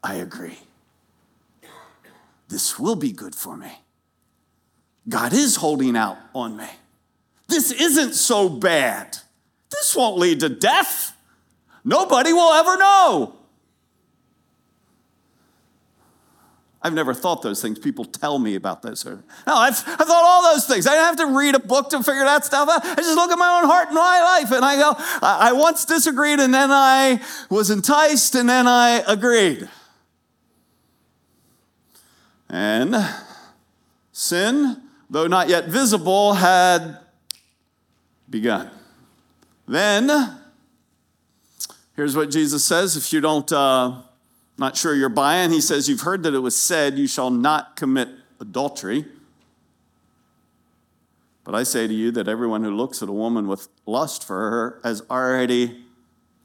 I 0.03 0.15
agree. 0.15 0.59
This 2.51 2.79
will 2.79 2.97
be 2.97 3.13
good 3.13 3.35
for 3.35 3.57
me. 3.57 3.71
God 5.09 5.33
is 5.33 5.57
holding 5.57 5.97
out 5.97 6.19
on 6.35 6.57
me. 6.57 6.67
This 7.49 7.71
isn't 7.71 8.15
so 8.15 8.49
bad. 8.49 9.17
This 9.71 9.95
won't 9.97 10.19
lead 10.19 10.41
to 10.41 10.49
death. 10.49 11.17
Nobody 11.85 12.33
will 12.33 12.53
ever 12.53 12.77
know. 12.77 13.37
I've 16.83 16.95
never 16.95 17.15
thought 17.15 17.43
those 17.43 17.61
things. 17.61 17.79
People 17.79 18.05
tell 18.05 18.39
me 18.39 18.55
about 18.55 18.83
those. 18.83 19.05
No, 19.05 19.21
I've, 19.47 19.77
I've 19.87 20.07
thought 20.07 20.25
all 20.25 20.43
those 20.55 20.67
things. 20.67 20.87
I 20.87 20.93
didn't 20.93 21.07
have 21.07 21.29
to 21.29 21.37
read 21.37 21.55
a 21.55 21.59
book 21.59 21.91
to 21.91 22.03
figure 22.03 22.25
that 22.25 22.45
stuff 22.45 22.69
out. 22.69 22.85
I 22.85 22.95
just 22.97 23.15
look 23.15 23.31
at 23.31 23.39
my 23.39 23.61
own 23.61 23.69
heart 23.69 23.89
and 23.89 23.97
my 23.97 24.23
life 24.23 24.51
and 24.51 24.65
I 24.65 24.77
go, 24.77 24.95
I, 25.23 25.51
I 25.51 25.53
once 25.53 25.85
disagreed 25.85 26.41
and 26.41 26.53
then 26.53 26.71
I 26.73 27.21
was 27.51 27.71
enticed 27.71 28.35
and 28.35 28.49
then 28.49 28.67
I 28.67 29.03
agreed. 29.07 29.69
And 32.51 32.97
sin, 34.11 34.83
though 35.09 35.29
not 35.29 35.49
yet 35.49 35.67
visible, 35.69 36.35
had 36.35 36.99
begun. 38.29 38.71
Then, 39.69 40.37
here's 41.95 42.17
what 42.17 42.31
Jesus 42.31 42.65
says 42.65 42.97
if 42.97 43.13
you 43.13 43.21
don't. 43.21 43.51
Uh, 43.53 44.03
not 44.59 44.77
sure 44.77 44.95
you're 44.95 45.09
buying. 45.09 45.53
He 45.53 45.61
says, 45.61 45.89
You've 45.89 46.01
heard 46.01 46.25
that 46.25 46.35
it 46.35 46.41
was 46.41 46.57
said, 46.57 46.99
You 46.99 47.07
shall 47.07 47.31
not 47.31 47.77
commit 47.77 48.09
adultery. 48.41 49.07
But 51.45 51.55
I 51.55 51.63
say 51.63 51.87
to 51.87 51.95
you 51.95 52.11
that 52.11 52.29
everyone 52.29 52.65
who 52.65 52.71
looks 52.71 53.01
at 53.01 53.09
a 53.09 53.13
woman 53.13 53.47
with 53.47 53.69
lust 53.87 54.27
for 54.27 54.37
her 54.37 54.81
has 54.83 55.03
already 55.09 55.85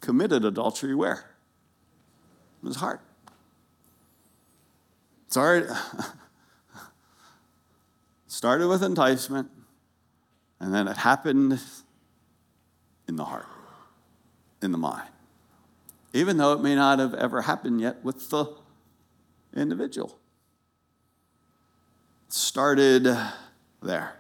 committed 0.02 0.46
adultery 0.46 0.96
where? 0.96 1.32
In 2.62 2.68
his 2.68 2.78
heart. 2.78 3.02
Started 8.28 8.68
with 8.68 8.84
enticement, 8.84 9.50
and 10.60 10.74
then 10.74 10.88
it 10.88 10.98
happened 10.98 11.60
in 13.08 13.16
the 13.16 13.26
heart, 13.26 13.48
in 14.62 14.72
the 14.72 14.78
mind 14.78 15.08
even 16.16 16.38
though 16.38 16.54
it 16.54 16.62
may 16.62 16.74
not 16.74 16.98
have 16.98 17.14
ever 17.14 17.42
happened 17.42 17.82
yet 17.82 18.02
with 18.02 18.30
the 18.30 18.46
individual. 19.54 20.18
Started 22.30 23.06
there. 23.84 24.16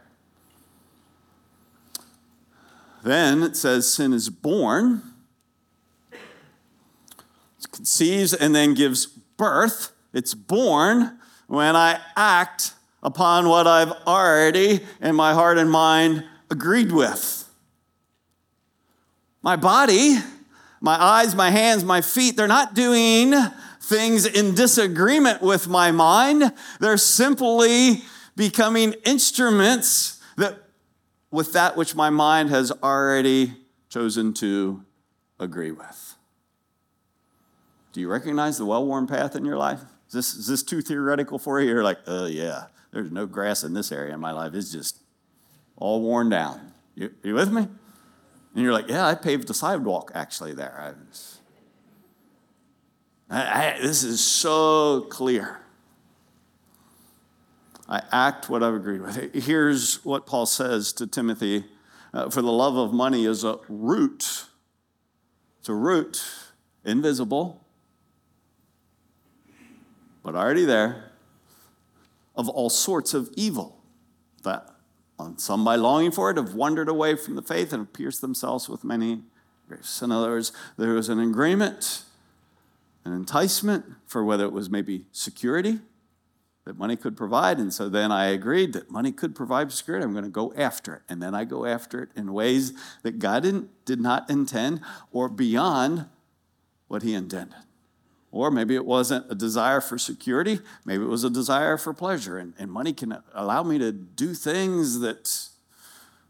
Then 3.01 3.43
it 3.43 3.55
says 3.55 3.91
sin 3.91 4.11
is 4.11 4.29
born, 4.29 5.03
conceives, 7.71 8.33
and 8.33 8.53
then 8.53 8.73
gives 8.73 9.05
birth. 9.05 9.94
It's 10.15 10.33
born 10.33 11.19
when 11.45 11.75
I 11.75 11.99
act 12.15 12.73
upon 13.03 13.47
what 13.47 13.67
I've 13.67 13.91
already 14.07 14.79
in 14.99 15.15
my 15.15 15.35
heart 15.35 15.59
and 15.59 15.69
mind 15.69 16.25
agreed 16.49 16.91
with. 16.91 17.47
My 19.43 19.55
body 19.55 20.17
my 20.85 21.01
eyes, 21.01 21.33
my 21.33 21.49
hands, 21.49 21.83
my 21.83 21.99
feet, 22.01 22.37
they're 22.37 22.47
not 22.47 22.75
doing 22.75 23.33
things 23.81 24.27
in 24.27 24.53
disagreement 24.53 25.41
with 25.41 25.67
my 25.67 25.91
mind. 25.91 26.53
They're 26.79 26.97
simply 26.97 28.03
becoming 28.35 28.93
instruments 29.03 30.21
that 30.37 30.59
with 31.31 31.53
that 31.53 31.75
which 31.75 31.95
my 31.95 32.11
mind 32.11 32.49
has 32.49 32.71
already 32.83 33.53
chosen 33.89 34.31
to 34.35 34.85
agree 35.39 35.71
with. 35.71 36.15
Do 37.91 37.99
you 37.99 38.07
recognize 38.07 38.59
the 38.59 38.65
well-worn 38.65 39.07
path 39.07 39.35
in 39.35 39.43
your 39.43 39.57
life? 39.57 39.81
Is 40.15 40.33
this, 40.33 40.35
is 40.35 40.47
this 40.47 40.63
too 40.63 40.81
theoretical 40.81 41.37
for 41.37 41.59
you? 41.59 41.67
You're 41.67 41.83
like, 41.83 41.99
oh 42.07 42.25
yeah, 42.25 42.67
there's 42.91 43.11
no 43.11 43.25
grass 43.25 43.63
in 43.63 43.73
this 43.73 43.91
area 43.91 44.13
in 44.13 44.19
my 44.21 44.31
life. 44.31 44.53
It's 44.53 44.71
just 44.71 45.01
all 45.75 46.01
worn 46.01 46.29
down. 46.29 46.71
You, 46.95 47.13
you 47.21 47.33
with 47.33 47.51
me? 47.51 47.63
And 47.63 48.63
you're 48.63 48.71
like, 48.71 48.87
yeah, 48.87 49.05
I 49.05 49.15
paved 49.15 49.49
the 49.49 49.53
sidewalk 49.53 50.11
actually 50.15 50.53
there. 50.53 50.95
I, 53.29 53.73
I, 53.75 53.77
this 53.81 54.03
is 54.03 54.23
so 54.23 55.01
clear. 55.09 55.59
I 57.89 58.01
act 58.13 58.49
what 58.49 58.63
I've 58.63 58.73
agreed 58.73 59.01
with. 59.01 59.33
Here's 59.35 60.03
what 60.05 60.25
Paul 60.25 60.45
says 60.45 60.93
to 60.93 61.07
Timothy 61.07 61.65
uh, 62.13 62.29
For 62.29 62.41
the 62.41 62.53
love 62.53 62.77
of 62.77 62.93
money 62.93 63.25
is 63.25 63.43
a 63.43 63.59
root, 63.67 64.45
it's 65.59 65.67
a 65.67 65.73
root, 65.73 66.23
invisible, 66.85 67.64
but 70.25 70.35
already 70.35 70.65
there, 70.65 71.11
of 72.35 72.49
all 72.49 72.71
sorts 72.71 73.13
of 73.13 73.29
evil. 73.37 73.77
That 74.43 74.71
on 75.19 75.37
some, 75.37 75.63
by 75.63 75.75
longing 75.75 76.11
for 76.11 76.31
it, 76.31 76.37
have 76.37 76.55
wandered 76.55 76.89
away 76.89 77.15
from 77.15 77.35
the 77.35 77.43
faith 77.43 77.71
and 77.71 77.81
have 77.81 77.93
pierced 77.93 78.21
themselves 78.21 78.67
with 78.67 78.83
many 78.83 79.21
griefs. 79.69 80.01
In 80.01 80.11
other 80.11 80.29
words, 80.29 80.51
there 80.77 80.93
was 80.93 81.09
an 81.09 81.19
agreement, 81.19 82.03
an 83.05 83.13
enticement 83.13 83.85
for 84.07 84.25
whether 84.25 84.45
it 84.45 84.51
was 84.51 84.67
maybe 84.67 85.05
security, 85.11 85.79
that 86.65 86.75
money 86.75 86.95
could 86.95 87.15
provide. 87.15 87.59
And 87.59 87.71
so 87.71 87.87
then 87.87 88.11
I 88.11 88.25
agreed 88.25 88.73
that 88.73 88.89
money 88.89 89.11
could 89.11 89.35
provide 89.35 89.71
security. 89.71 90.03
I'm 90.03 90.13
going 90.13 90.23
to 90.23 90.31
go 90.31 90.51
after 90.57 90.95
it. 90.95 91.03
And 91.07 91.21
then 91.21 91.35
I 91.35 91.43
go 91.43 91.67
after 91.67 92.01
it 92.01 92.09
in 92.15 92.33
ways 92.33 92.73
that 93.03 93.19
God 93.19 93.43
did 93.85 94.01
not 94.01 94.27
intend 94.27 94.81
or 95.11 95.29
beyond 95.29 96.07
what 96.87 97.03
He 97.03 97.13
intended. 97.13 97.64
Or 98.35 98.51
maybe 98.51 98.75
it 98.75 98.83
wasn't 98.83 99.31
a 99.31 99.33
desire 99.33 99.79
for 99.79 99.97
security, 99.97 100.59
maybe 100.83 101.05
it 101.05 101.07
was 101.07 101.23
a 101.23 101.29
desire 101.29 101.77
for 101.77 101.93
pleasure. 101.93 102.37
And, 102.37 102.53
and 102.59 102.69
money 102.69 102.91
can 102.91 103.17
allow 103.33 103.63
me 103.63 103.77
to 103.77 103.93
do 103.93 104.33
things 104.33 104.99
that 104.99 105.47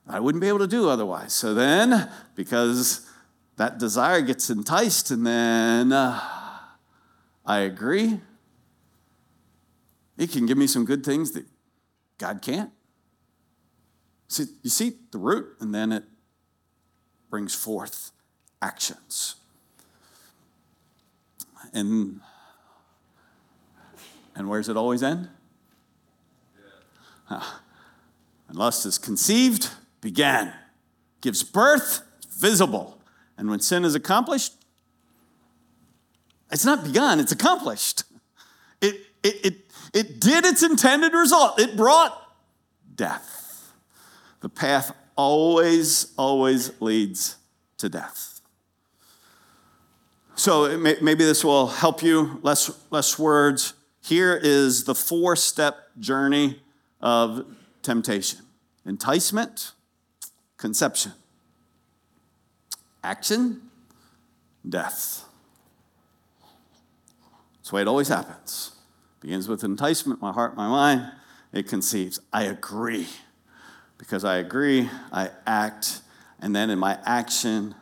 I 0.08 0.20
wouldn't 0.20 0.40
be 0.40 0.48
able 0.48 0.60
to 0.60 0.68
do 0.68 0.88
otherwise. 0.88 1.34
So 1.34 1.56
then, 1.56 2.12
because 2.36 3.10
that 3.56 3.80
desire 3.80 4.22
gets 4.22 4.52
enticed, 4.52 5.10
and 5.10 5.26
then 5.26 5.92
uh, 5.92 6.22
I 7.44 7.62
agree, 7.62 8.20
it 10.16 10.32
can 10.32 10.46
give 10.46 10.60
me 10.60 10.68
some 10.68 10.86
good 10.86 11.04
things 11.04 11.32
that 11.32 11.46
God 12.20 12.44
can't. 12.44 12.70
See, 14.28 14.46
you 14.62 14.70
see 14.70 14.94
the 15.10 15.18
root, 15.18 15.56
and 15.60 15.74
then 15.74 15.92
it 15.92 16.04
brings 17.32 17.56
forth 17.56 18.12
actions. 18.62 19.38
And 21.74 22.22
and 24.36 24.50
where 24.50 24.60
does 24.60 24.70
it 24.70 24.78
always 24.78 25.02
end? 25.02 25.30
Yeah. 26.58 26.64
Ah. 27.30 27.62
And 28.48 28.58
lust 28.58 28.86
is 28.86 28.98
conceived, 28.98 29.70
began, 30.02 30.54
gives 31.22 31.42
birth, 31.44 32.02
visible. 32.38 33.02
And 33.38 33.50
when 33.50 33.60
sin 33.60 33.86
is 33.86 33.96
accomplished, 33.96 34.54
it's 36.52 36.66
not 36.66 36.84
begun, 36.84 37.20
it's 37.20 37.32
accomplished. 37.32 38.04
It, 38.82 38.96
it, 39.24 39.46
it, 39.46 39.56
it 39.94 40.20
did 40.20 40.46
its 40.46 40.62
intended 40.62 41.14
result, 41.14 41.60
it 41.60 41.76
brought 41.76 42.22
death. 42.94 43.72
The 44.42 44.50
path 44.50 44.96
always, 45.16 46.14
always 46.18 46.80
leads 46.82 47.38
to 47.78 47.90
death. 47.90 48.35
So 50.36 50.78
may, 50.78 50.98
maybe 51.02 51.24
this 51.24 51.44
will 51.44 51.68
help 51.68 52.04
you. 52.04 52.40
Less, 52.44 52.70
less 52.92 53.18
words. 53.18 53.74
Here 54.02 54.40
is 54.42 54.84
the 54.84 54.94
four 54.94 55.36
step 55.36 55.78
journey 56.00 56.62
of 57.02 57.46
temptation 57.82 58.40
enticement, 58.86 59.72
conception, 60.58 61.14
action, 63.04 63.62
death. 64.68 65.26
That's 67.58 67.70
the 67.70 67.76
way 67.76 67.82
it 67.82 67.88
always 67.88 68.10
happens. 68.10 68.74
Begins 69.22 69.48
with 69.48 69.64
enticement, 69.64 70.22
my 70.22 70.32
heart, 70.32 70.56
my 70.56 70.68
mind, 70.68 71.12
it 71.52 71.68
conceives. 71.68 72.20
I 72.32 72.44
agree. 72.44 73.08
Because 73.98 74.24
I 74.24 74.38
agree, 74.38 74.90
I 75.12 75.32
act, 75.48 76.02
and 76.40 76.56
then 76.56 76.70
in 76.70 76.78
my 76.78 77.00
action, 77.06 77.74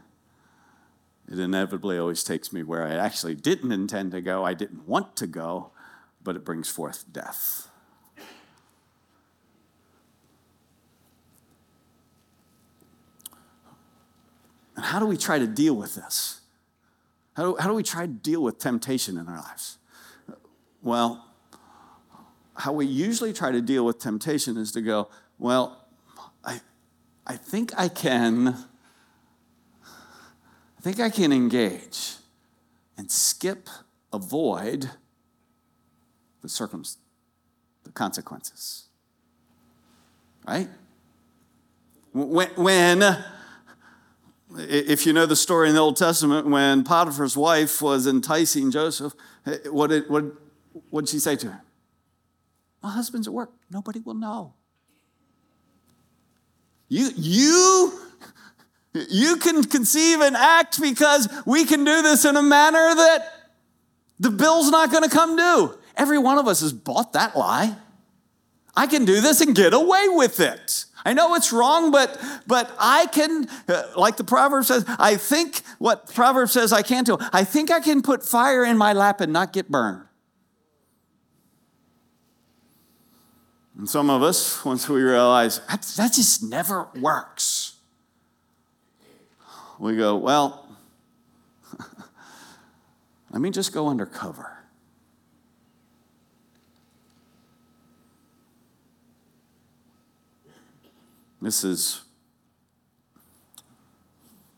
it 1.31 1.39
inevitably 1.39 1.97
always 1.97 2.23
takes 2.23 2.51
me 2.51 2.63
where 2.63 2.85
I 2.85 2.95
actually 2.95 3.35
didn't 3.35 3.71
intend 3.71 4.11
to 4.11 4.21
go, 4.21 4.43
I 4.43 4.53
didn't 4.53 4.87
want 4.87 5.15
to 5.17 5.27
go, 5.27 5.71
but 6.23 6.35
it 6.35 6.45
brings 6.45 6.69
forth 6.69 7.05
death. 7.11 7.69
And 14.75 14.85
how 14.85 14.99
do 14.99 15.05
we 15.05 15.17
try 15.17 15.39
to 15.39 15.47
deal 15.47 15.75
with 15.75 15.95
this? 15.95 16.41
How 17.35 17.43
do, 17.43 17.57
how 17.59 17.67
do 17.67 17.73
we 17.73 17.83
try 17.83 18.05
to 18.05 18.11
deal 18.11 18.43
with 18.43 18.59
temptation 18.59 19.17
in 19.17 19.27
our 19.27 19.37
lives? 19.37 19.77
Well, 20.81 21.25
how 22.55 22.73
we 22.73 22.85
usually 22.85 23.33
try 23.33 23.51
to 23.51 23.61
deal 23.61 23.85
with 23.85 23.99
temptation 23.99 24.57
is 24.57 24.71
to 24.73 24.81
go, 24.81 25.09
well, 25.39 25.87
I, 26.43 26.61
I 27.25 27.37
think 27.37 27.71
I 27.77 27.87
can, 27.87 28.57
I 30.83 30.91
think 30.91 30.99
I 30.99 31.09
can 31.09 31.31
engage 31.31 32.15
and 32.97 33.09
skip, 33.09 33.69
avoid 34.11 34.89
the 36.41 36.49
circum, 36.49 36.83
the 37.85 37.91
consequences. 37.91 38.89
Right? 40.45 40.67
When, 42.11 42.49
when 42.55 43.17
if 44.57 45.05
you 45.05 45.13
know 45.13 45.25
the 45.25 45.37
story 45.37 45.69
in 45.69 45.75
the 45.75 45.79
Old 45.79 45.95
Testament, 45.95 46.47
when 46.47 46.83
Potiphar's 46.83 47.37
wife 47.37 47.81
was 47.81 48.05
enticing 48.05 48.69
Joseph, 48.69 49.13
eh, 49.45 49.59
what 49.69 49.89
did, 49.89 50.09
what, 50.09 50.25
what 50.89 51.05
did 51.05 51.09
she 51.11 51.19
say 51.19 51.37
to 51.37 51.49
him? 51.49 51.61
My 52.81 52.91
husband's 52.91 53.27
at 53.27 53.33
work. 53.33 53.53
Nobody 53.71 54.01
will 54.01 54.15
know. 54.15 54.53
You, 56.89 57.09
you, 57.15 58.02
you 58.93 59.37
can 59.37 59.63
conceive 59.63 60.21
and 60.21 60.35
act 60.35 60.79
because 60.79 61.27
we 61.45 61.65
can 61.65 61.83
do 61.83 62.01
this 62.01 62.25
in 62.25 62.35
a 62.35 62.43
manner 62.43 62.95
that 62.95 63.33
the 64.19 64.29
bill's 64.29 64.69
not 64.69 64.91
going 64.91 65.03
to 65.03 65.09
come 65.09 65.35
due. 65.35 65.77
Every 65.95 66.17
one 66.17 66.37
of 66.37 66.47
us 66.47 66.61
has 66.61 66.73
bought 66.73 67.13
that 67.13 67.35
lie. 67.35 67.75
I 68.75 68.87
can 68.87 69.05
do 69.05 69.21
this 69.21 69.41
and 69.41 69.55
get 69.55 69.73
away 69.73 70.05
with 70.09 70.39
it. 70.39 70.85
I 71.05 71.13
know 71.13 71.35
it's 71.35 71.51
wrong, 71.51 71.91
but 71.91 72.19
but 72.47 72.73
I 72.79 73.07
can, 73.07 73.47
uh, 73.67 73.83
like 73.95 74.17
the 74.17 74.23
proverb 74.23 74.63
says, 74.65 74.85
I 74.87 75.17
think 75.17 75.61
what 75.77 76.13
proverb 76.13 76.49
says 76.49 76.71
I 76.71 76.81
can 76.81 77.03
do. 77.03 77.17
I 77.33 77.43
think 77.43 77.71
I 77.71 77.81
can 77.81 78.01
put 78.01 78.23
fire 78.23 78.63
in 78.63 78.77
my 78.77 78.93
lap 78.93 79.19
and 79.21 79.33
not 79.33 79.53
get 79.53 79.69
burned. 79.69 80.05
And 83.77 83.89
some 83.89 84.09
of 84.09 84.23
us, 84.23 84.63
once 84.63 84.87
we 84.87 85.01
realize 85.01 85.59
that, 85.67 85.81
that 85.97 86.13
just 86.13 86.43
never 86.43 86.87
works, 86.95 87.72
we 89.83 89.95
go, 89.97 90.15
well, 90.15 90.67
let 93.31 93.41
me 93.41 93.49
just 93.49 93.73
go 93.73 93.87
undercover. 93.87 94.57
This 101.41 101.65
is 101.65 102.03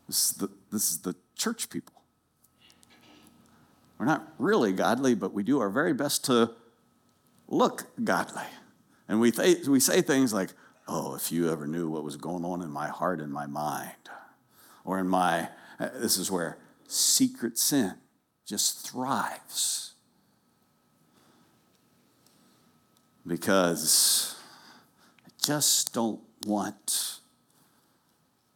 this 0.08 0.30
is 0.30 0.38
the, 0.38 0.50
this 0.72 0.92
is 0.92 1.00
the 1.00 1.16
church 1.36 1.70
people. 1.72 1.96
We're 3.98 4.06
not 4.06 4.32
really 4.38 4.72
godly, 4.72 5.16
but 5.16 5.34
we 5.34 5.42
do 5.42 5.60
our 5.60 5.70
very 5.70 5.94
best 5.94 6.26
to 6.26 6.52
look 7.48 7.88
godly. 8.04 8.44
And 9.08 9.20
we, 9.20 9.32
th- 9.32 9.68
we 9.68 9.80
say 9.80 10.02
things 10.02 10.34
like, 10.34 10.52
oh, 10.88 11.16
if 11.16 11.32
you 11.32 11.52
ever 11.52 11.66
knew 11.66 11.90
what 11.90 12.04
was 12.04 12.18
going 12.18 12.46
on 12.46 12.62
in 12.62 12.70
my 12.70 12.88
heart 12.88 13.20
and 13.20 13.32
my 13.32 13.48
mind, 13.48 13.92
or 14.86 15.00
in 15.00 15.08
my, 15.08 15.50
uh, 15.80 15.90
this 15.96 16.18
is 16.18 16.32
where 16.32 16.58
secret 16.88 17.58
sin 17.58 17.96
just 18.46 18.88
thrives. 18.88 19.96
Because 23.28 24.36
I 25.26 25.30
just 25.44 25.94
don't 25.94 26.22
want 26.46 27.20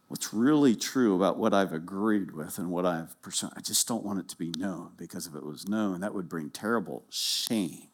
what's 0.06 0.32
really 0.32 0.74
true 0.74 1.14
about 1.14 1.38
what 1.38 1.52
I've 1.52 1.72
agreed 1.72 2.32
with 2.32 2.58
and 2.58 2.70
what 2.70 2.86
I've 2.86 3.20
pursued. 3.22 3.50
I 3.56 3.60
just 3.60 3.86
don't 3.86 4.04
want 4.04 4.20
it 4.20 4.28
to 4.30 4.36
be 4.36 4.52
known 4.56 4.92
because 4.96 5.26
if 5.26 5.34
it 5.34 5.44
was 5.44 5.68
known, 5.68 6.00
that 6.00 6.14
would 6.14 6.28
bring 6.28 6.50
terrible 6.50 7.04
shame. 7.10 7.89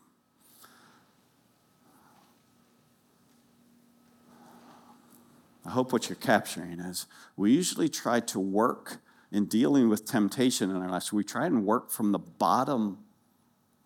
I 5.66 5.70
hope 5.70 5.92
what 5.92 6.08
you're 6.08 6.16
capturing 6.16 6.78
is 6.78 7.06
we 7.36 7.52
usually 7.52 7.88
try 7.88 8.20
to 8.20 8.38
work 8.38 8.98
in 9.32 9.46
dealing 9.46 9.88
with 9.88 10.04
temptation 10.04 10.70
in 10.70 10.76
our 10.76 10.88
lives. 10.88 11.12
We 11.12 11.24
try 11.24 11.46
and 11.46 11.64
work 11.64 11.90
from 11.90 12.12
the 12.12 12.18
bottom 12.18 12.98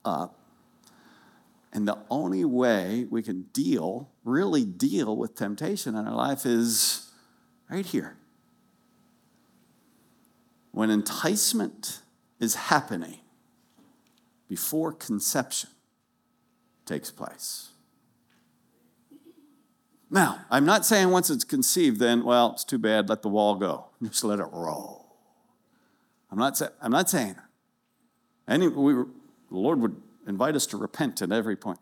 up 0.04 0.40
and 1.72 1.86
the 1.86 1.98
only 2.10 2.44
way 2.44 3.06
we 3.10 3.22
can 3.22 3.42
deal, 3.52 4.10
really 4.24 4.64
deal 4.64 5.16
with 5.16 5.36
temptation 5.36 5.94
in 5.94 6.06
our 6.06 6.14
life 6.14 6.44
is 6.44 7.10
right 7.70 7.86
here. 7.86 8.16
When 10.72 10.90
enticement 10.90 12.02
is 12.40 12.54
happening 12.54 13.18
before 14.48 14.92
conception 14.92 15.70
takes 16.86 17.10
place. 17.10 17.69
Now, 20.10 20.40
I'm 20.50 20.64
not 20.64 20.84
saying 20.84 21.10
once 21.10 21.30
it's 21.30 21.44
conceived, 21.44 22.00
then, 22.00 22.24
well, 22.24 22.52
it's 22.52 22.64
too 22.64 22.78
bad, 22.78 23.08
let 23.08 23.22
the 23.22 23.28
wall 23.28 23.54
go. 23.54 23.86
Just 24.02 24.24
let 24.24 24.40
it 24.40 24.48
roll. 24.52 25.06
I'm 26.30 26.38
not, 26.38 26.56
sa- 26.56 26.68
I'm 26.82 26.90
not 26.90 27.08
saying. 27.08 27.36
Any, 28.48 28.68
we, 28.68 28.92
the 28.92 29.06
Lord 29.50 29.80
would 29.80 29.96
invite 30.26 30.56
us 30.56 30.66
to 30.66 30.76
repent 30.76 31.22
at 31.22 31.30
every 31.30 31.56
point. 31.56 31.78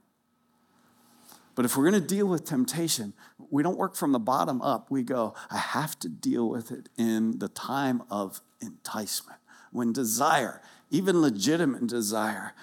But 1.55 1.65
if 1.65 1.77
we're 1.77 1.91
going 1.91 2.01
to 2.01 2.07
deal 2.07 2.27
with 2.27 2.45
temptation, 2.45 3.15
we 3.51 3.63
don't 3.63 3.77
work 3.77 3.97
from 3.97 4.13
the 4.13 4.21
bottom 4.21 4.63
up. 4.63 4.91
We 4.91 5.03
go, 5.03 5.35
I 5.51 5.57
have 5.57 5.99
to 6.01 6.09
deal 6.09 6.49
with 6.49 6.71
it 6.71 6.89
in 6.97 7.41
the 7.41 7.49
time 7.49 8.03
of 8.11 8.41
enticement. 8.61 9.39
When 9.73 9.93
desire, 9.93 10.63
even 10.91 11.21
legitimate 11.21 11.87
desire, 11.89 12.55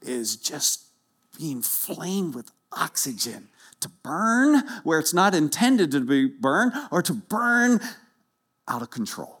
is 0.00 0.36
just 0.36 0.84
being 1.36 1.60
flamed 1.60 2.34
with 2.34 2.52
oxygen 2.70 3.48
to 3.80 3.88
burn 3.88 4.62
where 4.84 4.98
it's 4.98 5.14
not 5.14 5.34
intended 5.34 5.90
to 5.92 6.00
be 6.00 6.26
burned 6.26 6.72
or 6.90 7.02
to 7.02 7.12
burn 7.12 7.80
out 8.68 8.82
of 8.82 8.90
control. 8.90 9.40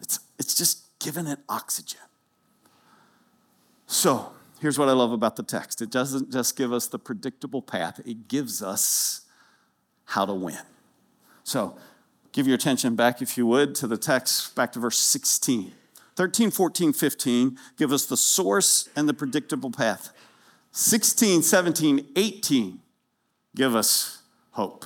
It's, 0.00 0.20
it's 0.38 0.54
just 0.54 0.98
giving 0.98 1.26
it 1.26 1.38
oxygen. 1.48 2.00
So, 3.86 4.32
here's 4.60 4.78
what 4.78 4.88
I 4.88 4.92
love 4.92 5.12
about 5.12 5.36
the 5.36 5.42
text 5.42 5.82
it 5.82 5.90
doesn't 5.90 6.30
just 6.30 6.56
give 6.56 6.72
us 6.72 6.86
the 6.86 6.98
predictable 6.98 7.62
path, 7.62 8.00
it 8.04 8.28
gives 8.28 8.62
us 8.62 9.22
how 10.06 10.26
to 10.26 10.34
win. 10.34 10.58
So, 11.44 11.76
give 12.32 12.46
your 12.46 12.56
attention 12.56 12.94
back, 12.96 13.22
if 13.22 13.36
you 13.36 13.46
would, 13.46 13.74
to 13.76 13.86
the 13.86 13.96
text, 13.96 14.54
back 14.54 14.72
to 14.72 14.78
verse 14.78 14.98
16. 14.98 15.72
13, 16.16 16.50
14, 16.50 16.92
15 16.92 17.58
give 17.78 17.92
us 17.92 18.04
the 18.04 18.16
source 18.16 18.90
and 18.94 19.08
the 19.08 19.14
predictable 19.14 19.70
path. 19.70 20.10
16, 20.72 21.42
17, 21.42 22.08
18 22.16 22.80
give 23.56 23.74
us 23.74 24.22
hope. 24.52 24.84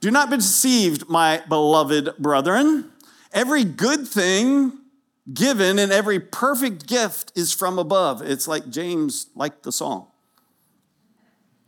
Do 0.00 0.10
not 0.10 0.30
be 0.30 0.36
deceived, 0.36 1.08
my 1.08 1.42
beloved 1.48 2.16
brethren. 2.18 2.90
Every 3.32 3.64
good 3.64 4.06
thing 4.06 4.78
given 5.32 5.78
and 5.78 5.90
every 5.90 6.20
perfect 6.20 6.86
gift 6.86 7.32
is 7.34 7.54
from 7.54 7.78
above. 7.78 8.20
It's 8.20 8.46
like 8.46 8.68
James 8.68 9.28
liked 9.34 9.62
the 9.62 9.72
song. 9.72 10.08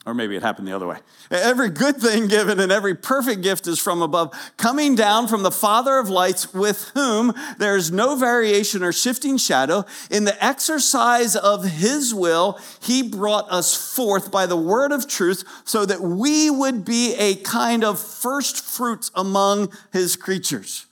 Or 0.07 0.15
maybe 0.15 0.37
it 0.37 0.43
happened 0.43 0.69
the 0.69 0.73
other 0.73 0.87
way. 0.87 0.99
Every 1.33 1.69
good 1.69 1.97
thing 1.97 2.29
given 2.29 2.61
and 2.61 2.71
every 2.71 2.95
perfect 2.95 3.43
gift 3.43 3.67
is 3.67 3.81
from 3.81 4.03
above, 4.03 4.33
coming 4.57 4.95
down 4.95 5.27
from 5.27 5.43
the 5.43 5.51
Father 5.51 5.99
of 5.99 6.09
lights, 6.09 6.55
with 6.55 6.93
whom 6.95 7.35
there 7.59 7.77
is 7.77 7.91
no 7.91 8.15
variation 8.15 8.85
or 8.85 8.93
shifting 8.93 9.37
shadow. 9.37 9.85
In 10.09 10.23
the 10.23 10.45
exercise 10.45 11.35
of 11.35 11.65
his 11.65 12.15
will, 12.15 12.61
he 12.81 13.03
brought 13.03 13.51
us 13.51 13.75
forth 13.75 14.31
by 14.31 14.47
the 14.47 14.57
word 14.57 14.93
of 14.93 15.09
truth 15.09 15.43
so 15.65 15.85
that 15.85 16.01
we 16.01 16.51
would 16.51 16.85
be 16.85 17.17
a 17.17 17.35
kind 17.35 17.83
of 17.83 17.99
first 17.99 18.61
fruits 18.65 19.11
among 19.13 19.73
his 19.93 20.15
creatures. 20.15 20.87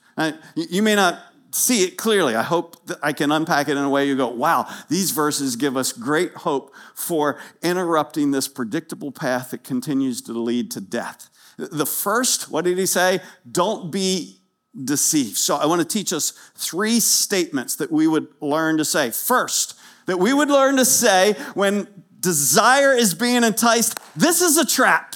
You 0.55 0.83
may 0.83 0.95
not 0.95 1.21
see 1.55 1.83
it 1.83 1.97
clearly. 1.97 2.35
I 2.35 2.43
hope 2.43 2.85
that 2.87 2.99
I 3.01 3.13
can 3.13 3.31
unpack 3.31 3.69
it 3.69 3.77
in 3.77 3.83
a 3.83 3.89
way 3.89 4.05
you 4.07 4.17
go, 4.17 4.27
wow, 4.27 4.67
these 4.89 5.11
verses 5.11 5.55
give 5.55 5.77
us 5.77 5.93
great 5.93 6.33
hope 6.33 6.73
for 6.93 7.39
interrupting 7.63 8.31
this 8.31 8.49
predictable 8.49 9.11
path 9.11 9.51
that 9.51 9.63
continues 9.63 10.21
to 10.23 10.33
lead 10.33 10.69
to 10.71 10.81
death. 10.81 11.29
The 11.57 11.85
first, 11.85 12.51
what 12.51 12.65
did 12.65 12.77
he 12.77 12.85
say? 12.85 13.21
Don't 13.49 13.89
be 13.89 14.41
deceived. 14.83 15.37
So 15.37 15.55
I 15.55 15.65
want 15.65 15.79
to 15.79 15.87
teach 15.87 16.11
us 16.11 16.31
three 16.55 16.99
statements 16.99 17.77
that 17.77 17.89
we 17.89 18.05
would 18.05 18.27
learn 18.41 18.77
to 18.77 18.83
say. 18.83 19.11
First, 19.11 19.79
that 20.07 20.17
we 20.17 20.33
would 20.33 20.49
learn 20.49 20.75
to 20.75 20.83
say 20.83 21.33
when 21.53 21.87
desire 22.19 22.91
is 22.91 23.13
being 23.13 23.45
enticed, 23.45 23.97
this 24.13 24.41
is 24.41 24.57
a 24.57 24.65
trap. 24.65 25.15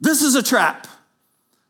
This 0.00 0.22
is 0.22 0.34
a 0.34 0.42
trap. 0.42 0.88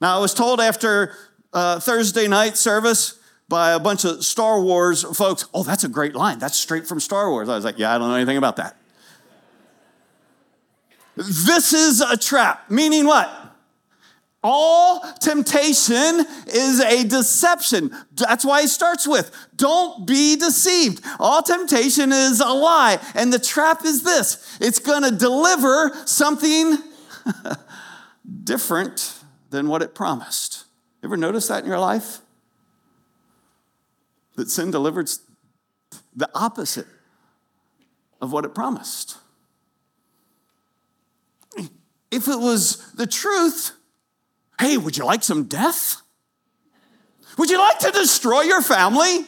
Now, 0.01 0.17
I 0.17 0.21
was 0.21 0.33
told 0.33 0.59
after 0.59 1.15
uh, 1.57 1.81
Thursday 1.81 2.29
night 2.29 2.59
service 2.59 3.19
by 3.49 3.73
a 3.73 3.81
bunch 3.81 4.05
of 4.05 4.23
Star 4.23 4.61
Wars 4.61 5.05
folks. 5.17 5.47
Oh, 5.55 5.63
that's 5.63 5.85
a 5.85 5.89
great 5.89 6.15
line. 6.15 6.39
That's 6.39 6.59
straight 6.59 6.87
from 6.87 7.01
Star 7.01 7.31
Wars. 7.31 7.49
I 7.49 7.55
was 7.55 7.65
like, 7.65 7.79
yeah, 7.79 7.95
I 7.95 7.99
don't 7.99 8.09
know 8.11 8.15
anything 8.15 8.37
about 8.37 8.57
that. 8.57 8.77
This 11.17 11.73
is 11.73 12.03
a 12.03 12.19
trap, 12.19 12.71
meaning 12.71 13.07
what? 13.07 13.31
All 14.45 15.01
temptation 15.19 16.27
is 16.47 16.81
a 16.81 17.05
deception. 17.05 17.91
That's 18.13 18.45
why 18.45 18.61
he 18.61 18.67
starts 18.69 19.07
with 19.09 19.35
don't 19.57 20.07
be 20.07 20.37
deceived. 20.37 21.03
All 21.19 21.41
temptation 21.41 22.13
is 22.13 22.41
a 22.41 22.53
lie. 22.53 23.01
And 23.15 23.33
the 23.33 23.39
trap 23.39 23.83
is 23.83 24.03
this 24.03 24.59
it's 24.61 24.79
going 24.79 25.05
to 25.05 25.11
deliver 25.11 25.91
something 26.05 26.77
different 28.45 29.15
than 29.49 29.69
what 29.69 29.81
it 29.81 29.95
promised. 29.95 30.66
Ever 31.07 31.17
notice 31.17 31.47
that 31.47 31.63
in 31.63 31.69
your 31.69 31.79
life? 31.79 32.19
That 34.35 34.51
sin 34.51 34.73
delivered 34.73 35.09
the 36.17 36.29
opposite 36.35 36.89
of 38.21 38.33
what 38.33 38.45
it 38.45 38.57
promised. 38.57 39.17
If 42.11 42.27
it 42.27 42.41
was 42.41 42.91
the 42.95 43.07
truth, 43.07 43.71
hey, 44.59 44.79
would 44.79 44.97
you 44.97 45.05
like 45.05 45.23
some 45.23 45.45
death? 45.45 46.03
Would 47.39 47.51
you 47.51 47.59
like 47.61 47.79
to 47.79 47.93
destroy 47.93 48.41
your 48.41 48.61
family? 48.61 49.27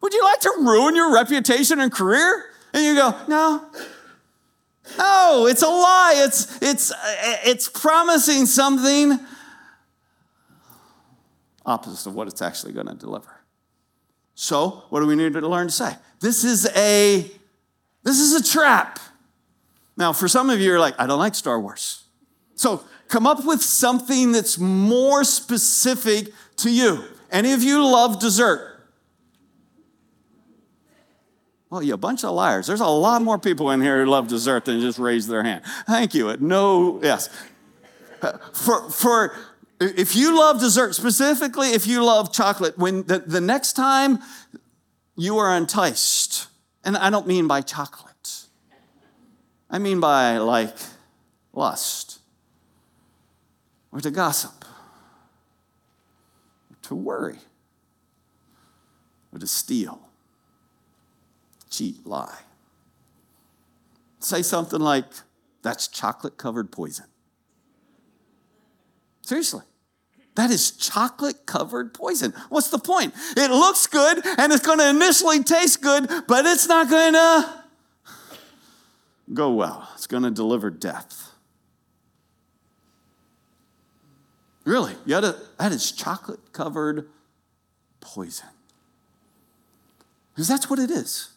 Would 0.00 0.14
you 0.14 0.24
like 0.24 0.40
to 0.40 0.54
ruin 0.60 0.96
your 0.96 1.12
reputation 1.12 1.80
and 1.80 1.92
career? 1.92 2.46
And 2.72 2.82
you 2.82 2.94
go, 2.94 3.14
no. 3.28 3.70
No, 4.96 5.46
it's 5.50 5.60
a 5.60 5.66
lie. 5.66 6.14
It's, 6.16 6.62
it's, 6.62 6.92
it's 7.44 7.68
promising 7.68 8.46
something 8.46 9.20
opposite 11.68 12.08
of 12.08 12.14
what 12.14 12.26
it's 12.26 12.42
actually 12.42 12.72
going 12.72 12.86
to 12.86 12.94
deliver. 12.94 13.40
So, 14.34 14.84
what 14.88 15.00
do 15.00 15.06
we 15.06 15.16
need 15.16 15.32
to 15.34 15.40
learn 15.48 15.66
to 15.66 15.72
say? 15.72 15.96
This 16.20 16.44
is 16.44 16.66
a 16.76 17.30
this 18.02 18.20
is 18.20 18.34
a 18.34 18.52
trap. 18.52 18.98
Now, 19.96 20.12
for 20.12 20.28
some 20.28 20.48
of 20.48 20.60
you, 20.60 20.66
you're 20.66 20.80
like, 20.80 20.94
I 20.98 21.06
don't 21.06 21.18
like 21.18 21.34
Star 21.34 21.60
Wars. 21.60 22.04
So, 22.54 22.84
come 23.08 23.26
up 23.26 23.44
with 23.44 23.60
something 23.60 24.32
that's 24.32 24.58
more 24.58 25.24
specific 25.24 26.32
to 26.58 26.70
you. 26.70 27.02
Any 27.30 27.52
of 27.52 27.62
you 27.62 27.84
love 27.84 28.20
dessert? 28.20 28.80
Well, 31.70 31.82
you're 31.82 31.96
a 31.96 31.98
bunch 31.98 32.24
of 32.24 32.32
liars. 32.32 32.66
There's 32.66 32.80
a 32.80 32.86
lot 32.86 33.20
more 33.20 33.38
people 33.38 33.70
in 33.72 33.82
here 33.82 34.02
who 34.02 34.10
love 34.10 34.28
dessert 34.28 34.64
than 34.64 34.80
just 34.80 34.98
raise 34.98 35.26
their 35.26 35.42
hand. 35.42 35.62
Thank 35.86 36.14
you. 36.14 36.34
No, 36.40 36.98
yes. 37.02 37.28
Uh, 38.22 38.38
for, 38.52 38.90
for 38.90 39.34
if 39.80 40.16
you 40.16 40.36
love 40.36 40.60
dessert, 40.60 40.94
specifically 40.94 41.68
if 41.68 41.86
you 41.86 42.04
love 42.04 42.32
chocolate, 42.32 42.76
when 42.78 43.04
the, 43.04 43.20
the 43.20 43.40
next 43.40 43.74
time 43.74 44.18
you 45.16 45.38
are 45.38 45.56
enticed, 45.56 46.48
and 46.84 46.96
I 46.96 47.10
don't 47.10 47.26
mean 47.26 47.46
by 47.46 47.60
chocolate, 47.60 48.44
I 49.70 49.78
mean 49.78 50.00
by 50.00 50.38
like 50.38 50.74
lust, 51.52 52.20
or 53.92 54.00
to 54.00 54.10
gossip, 54.10 54.64
or 56.70 56.76
to 56.82 56.94
worry, 56.94 57.38
or 59.32 59.38
to 59.38 59.46
steal, 59.46 60.08
cheat, 61.70 62.04
lie. 62.06 62.38
Say 64.20 64.42
something 64.42 64.80
like, 64.80 65.04
that's 65.62 65.86
chocolate 65.86 66.36
covered 66.36 66.72
poison. 66.72 67.06
Seriously. 69.28 69.60
That 70.36 70.50
is 70.50 70.70
chocolate 70.70 71.44
covered 71.44 71.92
poison. 71.92 72.32
What's 72.48 72.70
the 72.70 72.78
point? 72.78 73.12
It 73.36 73.50
looks 73.50 73.86
good 73.86 74.24
and 74.38 74.50
it's 74.50 74.64
going 74.64 74.78
to 74.78 74.88
initially 74.88 75.44
taste 75.44 75.82
good, 75.82 76.08
but 76.26 76.46
it's 76.46 76.66
not 76.66 76.88
going 76.88 77.12
to 77.12 77.62
go 79.34 79.52
well. 79.52 79.86
It's 79.96 80.06
going 80.06 80.22
to 80.22 80.30
deliver 80.30 80.70
death. 80.70 81.30
Really, 84.64 84.94
to, 85.06 85.36
that 85.58 85.72
is 85.72 85.92
chocolate 85.92 86.54
covered 86.54 87.10
poison. 88.00 88.48
Because 90.32 90.48
that's 90.48 90.70
what 90.70 90.78
it 90.78 90.90
is. 90.90 91.32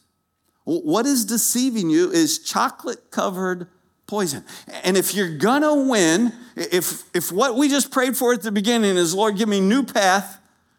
What 0.64 1.06
is 1.06 1.26
deceiving 1.26 1.90
you 1.90 2.10
is 2.10 2.40
chocolate 2.40 3.12
covered 3.12 3.68
poison. 4.12 4.44
And 4.84 4.98
if 4.98 5.16
you're 5.16 5.38
gonna 5.38 5.74
win, 5.74 6.34
if, 6.58 7.04
if 7.16 7.32
what 7.32 7.56
we 7.56 7.70
just 7.70 7.92
prayed 7.92 8.18
for 8.18 8.34
at 8.34 8.42
the 8.42 8.52
beginning 8.52 8.98
is, 8.98 9.16
Lord, 9.16 9.38
give 9.38 9.48
me 9.48 9.62
new 9.62 9.84
path 9.84 10.38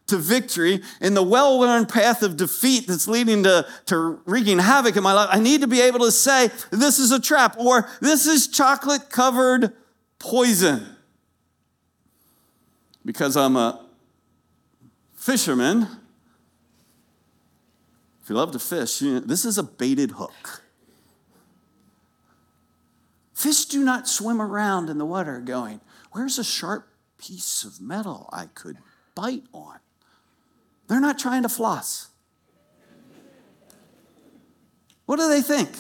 to 0.09 0.18
victory 0.18 0.83
in 1.01 1.14
the 1.14 1.23
well-worn 1.23 1.87
path 1.87 2.23
of 2.23 2.37
defeat 2.37 2.87
that's 2.87 3.09
leading 3.09 3.42
to, 3.45 3.66
to 3.87 4.21
wreaking 4.27 4.59
havoc 4.59 4.97
in 4.97 5.03
my 5.03 5.14
life, 5.14 5.31
I 5.33 5.40
need 5.40 5.62
to 5.62 5.66
be 5.66 5.81
able 5.81 6.01
to 6.01 6.12
say, 6.12 6.51
this 6.71 6.99
is 6.99 7.11
a 7.11 7.18
trap, 7.18 7.57
or 7.59 7.88
this 8.03 8.27
is 8.27 8.49
chocolate-covered 8.49 9.73
poison. 10.18 10.87
Because 13.03 13.35
I'm 13.35 13.57
a 13.57 13.83
fisherman, 15.14 15.88
if 18.23 18.29
you 18.29 18.37
love 18.37 18.53
to 18.53 18.59
fish, 18.59 19.01
you 19.01 19.14
know, 19.14 19.21
this 19.21 19.47
is 19.47 19.57
a 19.57 19.62
baited 19.62 20.11
hook. 20.11 20.62
Fish 23.43 23.65
do 23.65 23.83
not 23.83 24.07
swim 24.07 24.41
around 24.41 24.89
in 24.89 24.99
the 24.99 25.05
water 25.05 25.41
going, 25.41 25.81
Where's 26.13 26.39
a 26.39 26.45
sharp 26.45 26.87
piece 27.19 27.65
of 27.65 27.81
metal 27.81 28.31
I 28.33 28.47
could 28.47 28.79
bite 29.17 29.43
on? 29.53 29.81
They're 30.87 31.01
not 31.01 31.19
trying 31.19 31.43
to 31.43 31.49
floss. 31.49 32.11
What 35.07 35.17
do 35.17 35.29
they 35.29 35.43
think? 35.43 35.71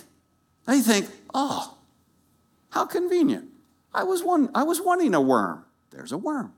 They 0.66 0.80
think, 0.80 1.08
Oh, 1.32 1.78
how 2.70 2.84
convenient. 2.84 3.50
I 3.94 4.02
was, 4.02 4.24
one, 4.24 4.50
I 4.56 4.64
was 4.64 4.80
wanting 4.80 5.14
a 5.14 5.20
worm. 5.20 5.64
There's 5.92 6.10
a 6.10 6.18
worm. 6.18 6.52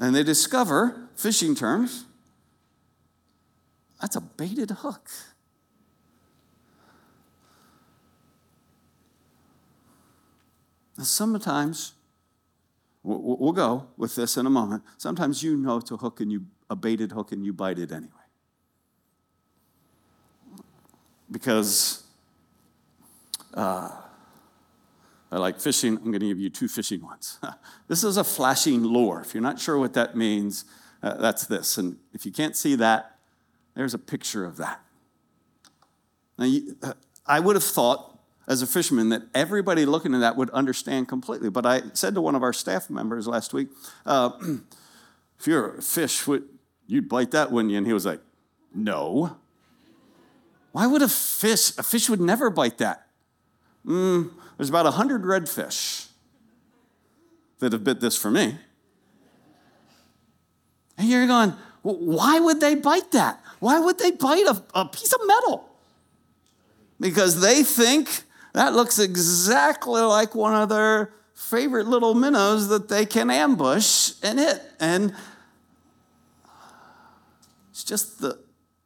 And 0.00 0.14
they 0.14 0.22
discover, 0.22 1.10
fishing 1.16 1.54
terms, 1.54 2.06
that's 4.00 4.16
a 4.16 4.22
baited 4.22 4.70
hook. 4.70 5.10
Sometimes, 11.02 11.94
we'll 13.02 13.52
go 13.52 13.88
with 13.96 14.14
this 14.14 14.36
in 14.36 14.46
a 14.46 14.50
moment. 14.50 14.82
Sometimes 14.96 15.42
you 15.42 15.56
know 15.56 15.78
it's 15.78 15.90
a 15.90 15.96
hook 15.96 16.20
and 16.20 16.30
you 16.30 16.46
a 16.70 16.76
baited 16.76 17.12
hook 17.12 17.32
and 17.32 17.44
you 17.44 17.52
bite 17.52 17.78
it 17.78 17.92
anyway. 17.92 18.10
Because 21.30 22.04
uh, 23.54 23.90
I 25.30 25.38
like 25.38 25.60
fishing. 25.60 25.96
I'm 25.96 26.04
going 26.04 26.20
to 26.20 26.28
give 26.28 26.38
you 26.38 26.50
two 26.50 26.68
fishing 26.68 27.02
ones. 27.02 27.38
this 27.88 28.04
is 28.04 28.16
a 28.16 28.24
flashing 28.24 28.82
lure. 28.82 29.20
If 29.20 29.34
you're 29.34 29.42
not 29.42 29.58
sure 29.58 29.78
what 29.78 29.94
that 29.94 30.16
means, 30.16 30.64
uh, 31.02 31.14
that's 31.14 31.46
this. 31.46 31.76
And 31.76 31.98
if 32.12 32.24
you 32.24 32.32
can't 32.32 32.56
see 32.56 32.76
that, 32.76 33.18
there's 33.74 33.94
a 33.94 33.98
picture 33.98 34.44
of 34.44 34.56
that. 34.58 34.80
Now, 36.38 36.44
you, 36.44 36.76
uh, 36.82 36.94
I 37.26 37.40
would 37.40 37.56
have 37.56 37.64
thought 37.64 38.13
as 38.46 38.62
a 38.62 38.66
fisherman 38.66 39.08
that 39.08 39.22
everybody 39.34 39.86
looking 39.86 40.14
at 40.14 40.20
that 40.20 40.36
would 40.36 40.50
understand 40.50 41.08
completely. 41.08 41.48
But 41.48 41.66
I 41.66 41.82
said 41.94 42.14
to 42.14 42.20
one 42.20 42.34
of 42.34 42.42
our 42.42 42.52
staff 42.52 42.90
members 42.90 43.26
last 43.26 43.54
week, 43.54 43.68
uh, 44.04 44.30
if 45.38 45.46
you're 45.46 45.76
a 45.76 45.82
fish, 45.82 46.26
would, 46.26 46.44
you'd 46.86 47.08
bite 47.08 47.30
that, 47.30 47.50
wouldn't 47.50 47.72
you? 47.72 47.78
And 47.78 47.86
he 47.86 47.92
was 47.92 48.06
like, 48.06 48.20
no. 48.74 49.36
Why 50.72 50.86
would 50.86 51.02
a 51.02 51.08
fish, 51.08 51.76
a 51.78 51.82
fish 51.82 52.10
would 52.10 52.20
never 52.20 52.50
bite 52.50 52.78
that? 52.78 53.06
Mm, 53.86 54.30
there's 54.56 54.68
about 54.68 54.84
100 54.84 55.22
redfish 55.22 56.08
that 57.60 57.72
have 57.72 57.84
bit 57.84 58.00
this 58.00 58.16
for 58.16 58.30
me. 58.30 58.58
And 60.98 61.08
you're 61.08 61.26
going, 61.26 61.54
why 61.82 62.40
would 62.40 62.60
they 62.60 62.74
bite 62.74 63.10
that? 63.12 63.42
Why 63.60 63.78
would 63.78 63.98
they 63.98 64.10
bite 64.10 64.46
a, 64.46 64.62
a 64.74 64.86
piece 64.86 65.12
of 65.12 65.20
metal? 65.26 65.68
Because 67.00 67.40
they 67.40 67.62
think 67.62 68.22
that 68.54 68.72
looks 68.72 68.98
exactly 68.98 70.00
like 70.00 70.34
one 70.34 70.54
of 70.54 70.68
their 70.68 71.12
favorite 71.34 71.88
little 71.88 72.14
minnows 72.14 72.68
that 72.68 72.88
they 72.88 73.04
can 73.04 73.28
ambush 73.28 74.12
and 74.22 74.38
hit. 74.38 74.62
And 74.78 75.12
it's 77.70 77.82
just 77.82 78.20
the 78.20 78.38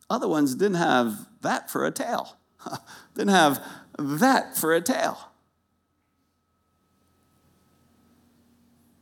other 0.08 0.26
ones 0.26 0.54
didn't 0.54 0.78
have 0.78 1.28
that 1.42 1.70
for 1.70 1.84
a 1.84 1.90
tail, 1.90 2.38
didn't 3.14 3.30
have 3.30 3.62
that 3.98 4.56
for 4.56 4.74
a 4.74 4.80
tail. 4.80 5.18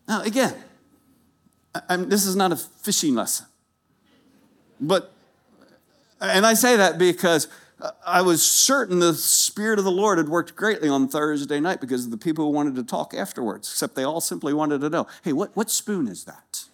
Now, 0.08 0.22
again, 0.22 0.54
I'm, 1.88 2.08
this 2.08 2.26
is 2.26 2.34
not 2.34 2.50
a 2.50 2.56
fishing 2.56 3.14
lesson. 3.14 3.46
But, 4.80 5.12
and 6.20 6.44
I 6.44 6.54
say 6.54 6.76
that 6.76 6.98
because 6.98 7.48
I 8.06 8.22
was 8.22 8.42
certain 8.42 9.00
the 9.00 9.12
Spirit 9.12 9.78
of 9.78 9.84
the 9.84 9.90
Lord 9.90 10.16
had 10.16 10.30
worked 10.30 10.56
greatly 10.56 10.88
on 10.88 11.08
Thursday 11.08 11.60
night 11.60 11.80
because 11.80 12.06
of 12.06 12.10
the 12.10 12.16
people 12.16 12.46
who 12.46 12.50
wanted 12.50 12.74
to 12.76 12.82
talk 12.82 13.12
afterwards, 13.12 13.68
except 13.68 13.94
they 13.94 14.04
all 14.04 14.22
simply 14.22 14.54
wanted 14.54 14.80
to 14.80 14.88
know 14.88 15.06
hey, 15.22 15.32
what, 15.32 15.54
what 15.54 15.70
spoon 15.70 16.08
is 16.08 16.24
that? 16.24 16.64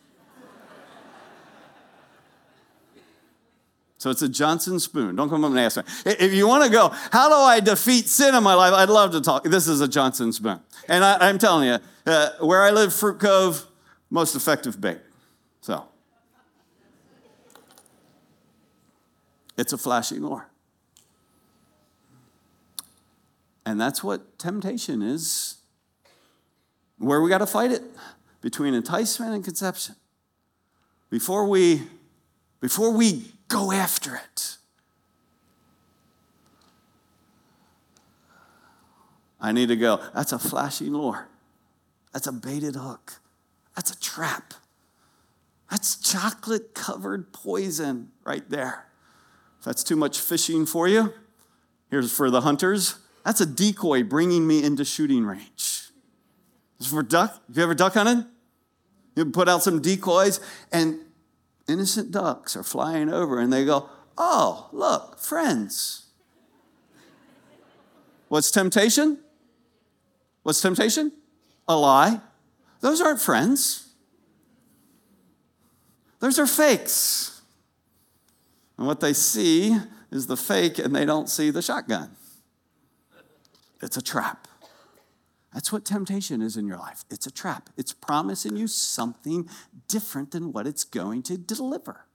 So 3.98 4.10
it's 4.10 4.22
a 4.22 4.28
Johnson 4.28 4.80
spoon. 4.80 5.14
Don't 5.14 5.28
come 5.28 5.44
up 5.44 5.50
and 5.50 5.60
ask 5.60 5.76
me. 5.76 5.84
If 6.06 6.34
you 6.34 6.48
want 6.48 6.64
to 6.64 6.70
go, 6.70 6.88
how 7.12 7.28
do 7.28 7.36
I 7.36 7.60
defeat 7.60 8.08
sin 8.08 8.34
in 8.34 8.42
my 8.42 8.54
life? 8.54 8.72
I'd 8.72 8.88
love 8.88 9.12
to 9.12 9.20
talk. 9.20 9.44
This 9.44 9.68
is 9.68 9.80
a 9.80 9.86
Johnson 9.86 10.32
spoon. 10.32 10.58
And 10.88 11.04
I, 11.04 11.28
am 11.28 11.38
telling 11.38 11.68
you, 11.68 11.78
uh, 12.04 12.30
where 12.40 12.64
I 12.64 12.72
live, 12.72 12.92
Fruit 12.92 13.20
Cove, 13.20 13.64
most 14.10 14.34
effective 14.34 14.80
bait. 14.80 14.98
So 15.60 15.86
it's 19.56 19.72
a 19.72 19.78
flashing 19.78 20.20
lure. 20.22 20.51
And 23.64 23.80
that's 23.80 24.02
what 24.02 24.38
temptation 24.38 25.02
is. 25.02 25.58
Where 26.98 27.20
we 27.20 27.28
got 27.28 27.38
to 27.38 27.46
fight 27.46 27.72
it 27.72 27.82
between 28.40 28.74
enticement 28.74 29.34
and 29.34 29.44
conception. 29.44 29.96
Before 31.10 31.46
we 31.46 31.82
before 32.60 32.92
we 32.92 33.32
go 33.48 33.72
after 33.72 34.14
it. 34.14 34.56
I 39.40 39.50
need 39.50 39.66
to 39.68 39.76
go. 39.76 40.00
That's 40.14 40.30
a 40.30 40.38
flashing 40.38 40.92
lure. 40.92 41.26
That's 42.12 42.28
a 42.28 42.32
baited 42.32 42.76
hook. 42.76 43.14
That's 43.74 43.90
a 43.90 43.98
trap. 43.98 44.54
That's 45.68 45.96
chocolate 45.96 46.74
covered 46.74 47.32
poison 47.32 48.12
right 48.24 48.48
there. 48.48 48.86
If 49.58 49.64
that's 49.64 49.82
too 49.82 49.96
much 49.96 50.20
fishing 50.20 50.64
for 50.64 50.86
you, 50.86 51.12
here's 51.90 52.12
for 52.12 52.30
the 52.30 52.42
hunters 52.42 52.96
that's 53.24 53.40
a 53.40 53.46
decoy 53.46 54.02
bringing 54.02 54.46
me 54.46 54.62
into 54.62 54.84
shooting 54.84 55.24
range. 55.24 55.90
For 56.88 57.02
duck. 57.02 57.40
Have 57.46 57.56
you 57.56 57.62
ever 57.62 57.74
duck 57.74 57.94
hunted? 57.94 58.26
You 59.14 59.26
put 59.26 59.48
out 59.48 59.62
some 59.62 59.80
decoys, 59.80 60.40
and 60.72 60.98
innocent 61.68 62.10
ducks 62.10 62.56
are 62.56 62.62
flying 62.62 63.08
over, 63.08 63.38
and 63.38 63.52
they 63.52 63.64
go, 63.64 63.88
Oh, 64.18 64.68
look, 64.72 65.18
friends. 65.18 66.06
What's 68.28 68.50
temptation? 68.50 69.18
What's 70.42 70.60
temptation? 70.60 71.12
A 71.68 71.76
lie. 71.76 72.20
Those 72.80 73.00
aren't 73.00 73.20
friends. 73.20 73.94
Those 76.18 76.38
are 76.38 76.46
fakes. 76.46 77.42
And 78.76 78.86
what 78.86 79.00
they 79.00 79.12
see 79.12 79.76
is 80.10 80.26
the 80.26 80.36
fake, 80.36 80.78
and 80.78 80.94
they 80.94 81.04
don't 81.04 81.28
see 81.28 81.50
the 81.50 81.62
shotgun. 81.62 82.16
It's 83.82 83.96
a 83.96 84.02
trap. 84.02 84.48
That's 85.52 85.70
what 85.70 85.84
temptation 85.84 86.40
is 86.40 86.56
in 86.56 86.66
your 86.66 86.78
life. 86.78 87.04
It's 87.10 87.26
a 87.26 87.30
trap. 87.30 87.68
It's 87.76 87.92
promising 87.92 88.56
you 88.56 88.66
something 88.66 89.48
different 89.86 90.30
than 90.30 90.52
what 90.52 90.66
it's 90.66 90.84
going 90.84 91.22
to 91.24 91.36
deliver. 91.36 92.06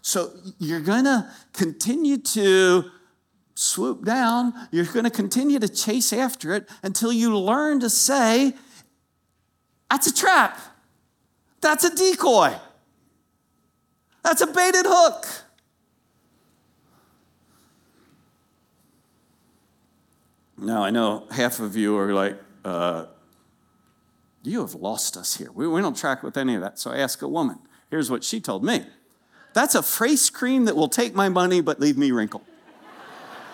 So 0.00 0.32
you're 0.58 0.80
going 0.80 1.04
to 1.04 1.30
continue 1.52 2.16
to 2.18 2.90
swoop 3.54 4.04
down, 4.04 4.54
you're 4.70 4.86
going 4.86 5.04
to 5.04 5.10
continue 5.10 5.58
to 5.58 5.68
chase 5.68 6.12
after 6.12 6.54
it 6.54 6.68
until 6.82 7.12
you 7.12 7.36
learn 7.38 7.80
to 7.80 7.90
say, 7.90 8.54
That's 9.90 10.06
a 10.06 10.14
trap. 10.14 10.58
That's 11.60 11.84
a 11.84 11.94
decoy. 11.94 12.54
That's 14.22 14.40
a 14.40 14.46
baited 14.46 14.86
hook. 14.88 15.26
Now, 20.62 20.84
I 20.84 20.90
know 20.90 21.26
half 21.32 21.58
of 21.58 21.76
you 21.76 21.98
are 21.98 22.14
like, 22.14 22.40
uh, 22.64 23.06
you 24.44 24.60
have 24.60 24.74
lost 24.74 25.16
us 25.16 25.36
here. 25.36 25.50
We, 25.52 25.66
we 25.66 25.80
don't 25.80 25.96
track 25.96 26.22
with 26.22 26.36
any 26.36 26.54
of 26.54 26.60
that. 26.60 26.78
So 26.78 26.92
I 26.92 26.98
asked 26.98 27.20
a 27.22 27.28
woman. 27.28 27.58
Here's 27.90 28.10
what 28.10 28.22
she 28.24 28.40
told 28.40 28.64
me 28.64 28.86
That's 29.54 29.74
a 29.74 29.82
face 29.82 30.30
cream 30.30 30.64
that 30.66 30.76
will 30.76 30.88
take 30.88 31.14
my 31.14 31.28
money 31.28 31.60
but 31.60 31.80
leave 31.80 31.98
me 31.98 32.12
wrinkled. 32.12 32.44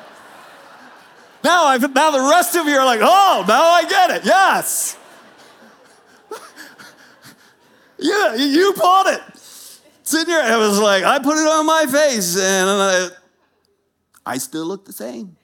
now, 1.45 1.65
I've, 1.65 1.95
now 1.95 2.11
the 2.11 2.21
rest 2.31 2.55
of 2.57 2.67
you 2.67 2.77
are 2.77 2.85
like, 2.85 3.01
oh, 3.03 3.45
now 3.49 3.65
I 3.65 3.89
get 3.89 4.11
it. 4.11 4.25
Yes. 4.27 4.99
yeah, 7.99 8.35
you 8.35 8.75
bought 8.75 9.07
it. 9.07 9.23
It's 10.01 10.15
in 10.15 10.29
your, 10.29 10.43
I 10.43 10.57
was 10.59 10.79
like, 10.79 11.05
I 11.05 11.19
put 11.19 11.39
it 11.39 11.47
on 11.47 11.65
my 11.65 11.87
face 11.87 12.39
and 12.39 12.69
I, 12.69 13.09
I 14.27 14.39
still 14.39 14.67
look 14.67 14.85
the 14.85 14.93
same. 14.93 15.39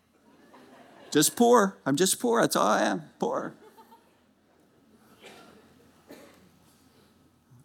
Just 1.14 1.36
poor. 1.36 1.78
I'm 1.86 1.94
just 1.94 2.18
poor. 2.18 2.40
That's 2.40 2.56
all 2.56 2.66
I 2.66 2.82
am. 2.82 3.02
Poor. 3.20 3.54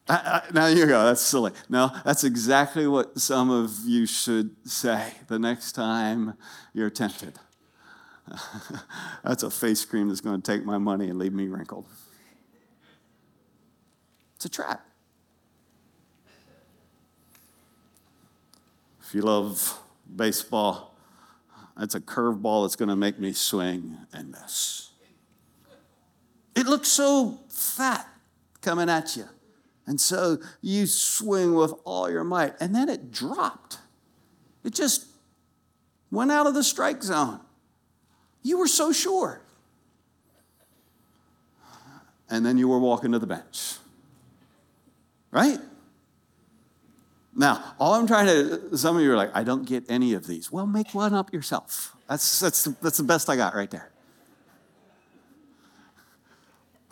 I, 0.08 0.14
I, 0.14 0.44
now 0.54 0.68
you 0.68 0.86
go, 0.86 1.04
that's 1.04 1.22
silly. 1.22 1.54
No, 1.68 1.90
that's 2.06 2.24
exactly 2.24 2.86
what 2.86 3.18
some 3.20 3.50
of 3.50 3.74
you 3.86 4.06
should 4.06 4.56
say 4.70 5.14
the 5.30 5.40
next 5.40 5.72
time 5.72 6.36
you're 6.76 6.92
tempted. 6.92 7.40
that's 9.24 9.42
a 9.42 9.50
face 9.50 9.84
cream 9.84 10.10
that's 10.10 10.22
going 10.22 10.40
to 10.40 10.52
take 10.52 10.64
my 10.64 10.78
money 10.78 11.10
and 11.10 11.18
leave 11.18 11.34
me 11.34 11.48
wrinkled. 11.48 11.88
It's 14.36 14.46
a 14.46 14.50
trap. 14.50 14.86
If 19.02 19.16
you 19.16 19.24
love 19.24 19.80
baseball, 20.16 20.89
that's 21.80 21.96
a 21.96 22.02
curveball 22.02 22.66
that's 22.66 22.76
going 22.76 22.90
to 22.90 22.96
make 22.96 23.20
me 23.20 23.32
swing 23.32 23.98
and 24.12 24.32
miss. 24.32 24.92
It 26.54 26.66
looks 26.66 26.90
so 26.90 27.40
fat 27.48 28.06
coming 28.62 28.90
at 28.90 29.16
you. 29.16 29.26
And 29.88 30.00
so 30.00 30.40
you 30.62 30.86
swing 30.86 31.56
with 31.56 31.74
all 31.86 32.12
your 32.12 32.26
might. 32.26 32.54
And 32.60 32.76
then 32.76 32.90
it 32.90 33.12
dropped. 33.12 33.78
It 34.64 34.74
just 34.74 35.06
went 36.12 36.32
out 36.32 36.48
of 36.48 36.54
the 36.54 36.64
strike 36.64 37.02
zone. 37.02 37.40
You 38.44 38.60
were 38.60 38.68
so 38.68 38.92
sure. 38.92 39.42
And 42.30 42.46
then 42.46 42.58
you 42.58 42.68
were 42.68 42.80
walking 42.80 43.14
to 43.14 43.20
the 43.20 43.26
bench. 43.26 43.76
Right? 45.32 45.60
Now, 47.40 47.64
all 47.80 47.94
I'm 47.94 48.06
trying 48.06 48.26
to, 48.26 48.78
some 48.78 48.98
of 48.98 49.02
you 49.02 49.14
are 49.14 49.16
like, 49.16 49.34
I 49.34 49.46
don't 49.46 49.66
get 49.66 49.86
any 49.88 50.14
of 50.14 50.28
these. 50.28 50.52
Well, 50.52 50.68
make 50.68 50.94
one 50.94 51.14
up 51.14 51.32
yourself. 51.32 51.96
That's, 52.10 52.42
that's, 52.42 52.66
that's 52.66 52.98
the 52.98 53.04
best 53.06 53.30
I 53.30 53.38
got 53.38 53.56
right 53.56 53.72
there. 53.72 53.90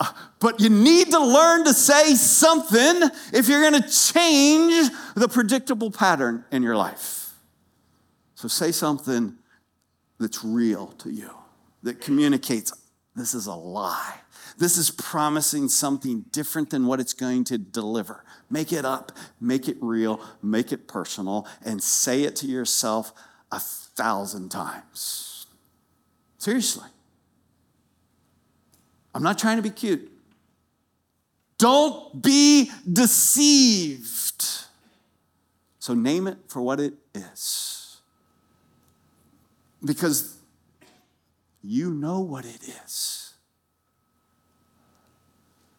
Uh, 0.00 0.10
but 0.40 0.58
you 0.58 0.70
need 0.70 1.10
to 1.10 1.18
learn 1.18 1.64
to 1.64 1.74
say 1.74 2.14
something 2.14 3.10
if 3.34 3.46
you're 3.46 3.60
going 3.60 3.82
to 3.82 3.88
change 3.90 4.88
the 5.14 5.28
predictable 5.28 5.90
pattern 5.90 6.46
in 6.50 6.62
your 6.62 6.76
life. 6.76 7.34
So 8.34 8.48
say 8.48 8.72
something 8.72 9.36
that's 10.18 10.42
real 10.42 10.86
to 10.98 11.10
you, 11.10 11.30
that 11.82 12.00
communicates 12.00 12.72
this 13.14 13.34
is 13.34 13.48
a 13.48 13.54
lie. 13.54 14.14
This 14.58 14.76
is 14.76 14.90
promising 14.90 15.68
something 15.68 16.24
different 16.32 16.70
than 16.70 16.86
what 16.86 16.98
it's 16.98 17.14
going 17.14 17.44
to 17.44 17.58
deliver. 17.58 18.24
Make 18.50 18.72
it 18.72 18.84
up, 18.84 19.12
make 19.40 19.68
it 19.68 19.76
real, 19.80 20.20
make 20.42 20.72
it 20.72 20.88
personal, 20.88 21.46
and 21.64 21.80
say 21.82 22.24
it 22.24 22.34
to 22.36 22.46
yourself 22.46 23.12
a 23.52 23.60
thousand 23.60 24.50
times. 24.50 25.46
Seriously. 26.38 26.88
I'm 29.14 29.22
not 29.22 29.38
trying 29.38 29.56
to 29.56 29.62
be 29.62 29.70
cute. 29.70 30.10
Don't 31.56 32.20
be 32.20 32.70
deceived. 32.90 34.44
So 35.78 35.94
name 35.94 36.26
it 36.26 36.38
for 36.48 36.62
what 36.62 36.80
it 36.80 36.94
is. 37.14 38.00
Because 39.84 40.36
you 41.62 41.92
know 41.92 42.20
what 42.20 42.44
it 42.44 42.60
is. 42.84 43.17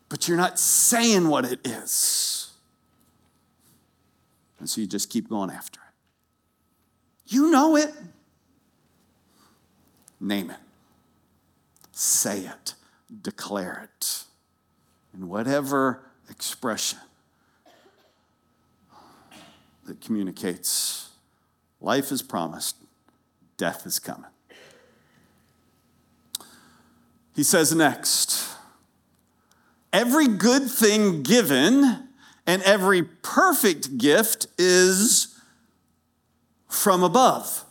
But 0.09 0.27
you're 0.27 0.37
not 0.37 0.59
saying 0.59 1.27
what 1.27 1.45
it 1.45 1.65
is. 1.65 2.51
And 4.59 4.69
so 4.69 4.81
you 4.81 4.87
just 4.87 5.09
keep 5.09 5.29
going 5.29 5.51
after 5.51 5.79
it. 5.79 7.33
You 7.33 7.51
know 7.51 7.75
it. 7.75 7.93
Name 10.19 10.49
it. 10.49 10.57
Say 11.91 12.41
it. 12.41 12.73
Declare 13.21 13.89
it 13.99 14.23
in 15.13 15.29
whatever 15.29 16.03
expression 16.29 16.99
that 19.85 19.99
communicates 20.01 21.09
life 21.81 22.11
is 22.11 22.21
promised, 22.21 22.75
death 23.57 23.85
is 23.85 23.99
coming. 23.99 24.29
He 27.35 27.43
says 27.43 27.73
next, 27.73 28.48
every 29.91 30.27
good 30.27 30.69
thing 30.69 31.23
given 31.23 32.07
and 32.45 32.61
every 32.63 33.03
perfect 33.03 33.97
gift 33.97 34.47
is 34.57 35.35
from 36.67 37.03
above, 37.03 37.65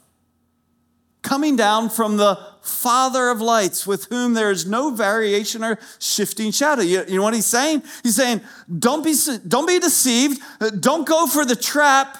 coming 1.22 1.56
down 1.56 1.90
from 1.90 2.16
the 2.16 2.38
Father 2.60 3.30
of 3.30 3.40
lights, 3.40 3.86
with 3.86 4.04
whom 4.06 4.34
there 4.34 4.50
is 4.50 4.66
no 4.66 4.90
variation 4.90 5.64
or 5.64 5.78
shifting 5.98 6.50
shadow. 6.50 6.82
You, 6.82 7.04
you 7.08 7.16
know 7.16 7.22
what 7.22 7.34
he's 7.34 7.46
saying? 7.46 7.82
He's 8.02 8.16
saying, 8.16 8.42
don't 8.78 9.02
be, 9.02 9.14
don't 9.46 9.66
be 9.66 9.78
deceived, 9.78 10.40
don't 10.80 11.06
go 11.06 11.26
for 11.26 11.44
the 11.44 11.56
trap, 11.56 12.18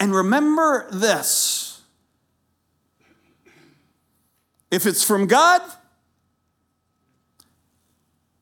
and 0.00 0.14
remember 0.14 0.88
this. 0.90 1.80
If 4.70 4.86
it's 4.86 5.04
from 5.04 5.26
God, 5.26 5.60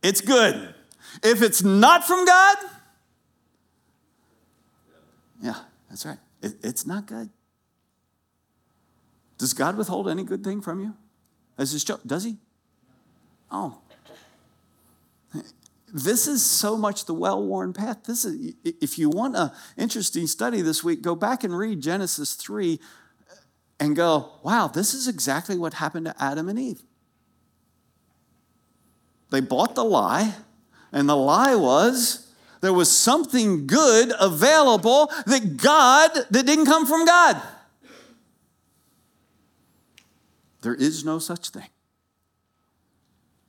it's 0.02 0.20
good. 0.20 0.74
If 1.22 1.42
it's 1.42 1.62
not 1.62 2.04
from 2.04 2.24
God, 2.24 2.56
yeah, 5.42 5.56
that's 5.88 6.06
right. 6.06 6.18
It, 6.42 6.54
it's 6.62 6.86
not 6.86 7.06
good. 7.06 7.30
Does 9.38 9.54
God 9.54 9.76
withhold 9.76 10.08
any 10.08 10.22
good 10.22 10.44
thing 10.44 10.60
from 10.60 10.80
you? 10.80 10.94
As 11.56 11.72
his? 11.72 11.84
Does 11.84 12.24
he? 12.24 12.36
Oh. 13.50 13.78
This 15.92 16.28
is 16.28 16.44
so 16.44 16.76
much 16.76 17.06
the 17.06 17.14
well-worn 17.14 17.72
path. 17.72 18.04
This 18.04 18.24
is 18.24 18.54
if 18.64 18.98
you 18.98 19.10
want 19.10 19.36
an 19.36 19.50
interesting 19.76 20.26
study 20.26 20.60
this 20.60 20.84
week, 20.84 21.02
go 21.02 21.16
back 21.16 21.42
and 21.42 21.56
read 21.56 21.80
Genesis 21.80 22.34
3 22.34 22.78
and 23.80 23.96
go, 23.96 24.30
wow, 24.44 24.68
this 24.68 24.94
is 24.94 25.08
exactly 25.08 25.56
what 25.56 25.74
happened 25.74 26.06
to 26.06 26.14
Adam 26.22 26.48
and 26.48 26.58
Eve. 26.58 26.82
They 29.30 29.40
bought 29.40 29.74
the 29.74 29.84
lie, 29.84 30.34
and 30.92 31.08
the 31.08 31.16
lie 31.16 31.54
was 31.54 32.26
there 32.60 32.72
was 32.72 32.90
something 32.90 33.66
good 33.66 34.12
available 34.20 35.10
that 35.26 35.56
God 35.56 36.10
that 36.30 36.46
didn't 36.46 36.66
come 36.66 36.86
from 36.86 37.06
God. 37.06 37.40
There 40.62 40.74
is 40.74 41.04
no 41.04 41.18
such 41.18 41.50
thing. 41.50 41.68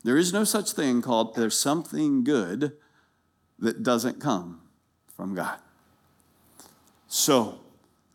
There 0.04 0.18
is 0.18 0.34
no 0.34 0.44
such 0.44 0.72
thing 0.72 1.02
called 1.02 1.36
there's 1.36 1.58
something 1.58 2.24
good 2.24 2.74
that 3.60 3.84
doesn't 3.84 4.20
come 4.20 4.62
from 5.16 5.36
God. 5.36 5.60
So, 7.08 7.60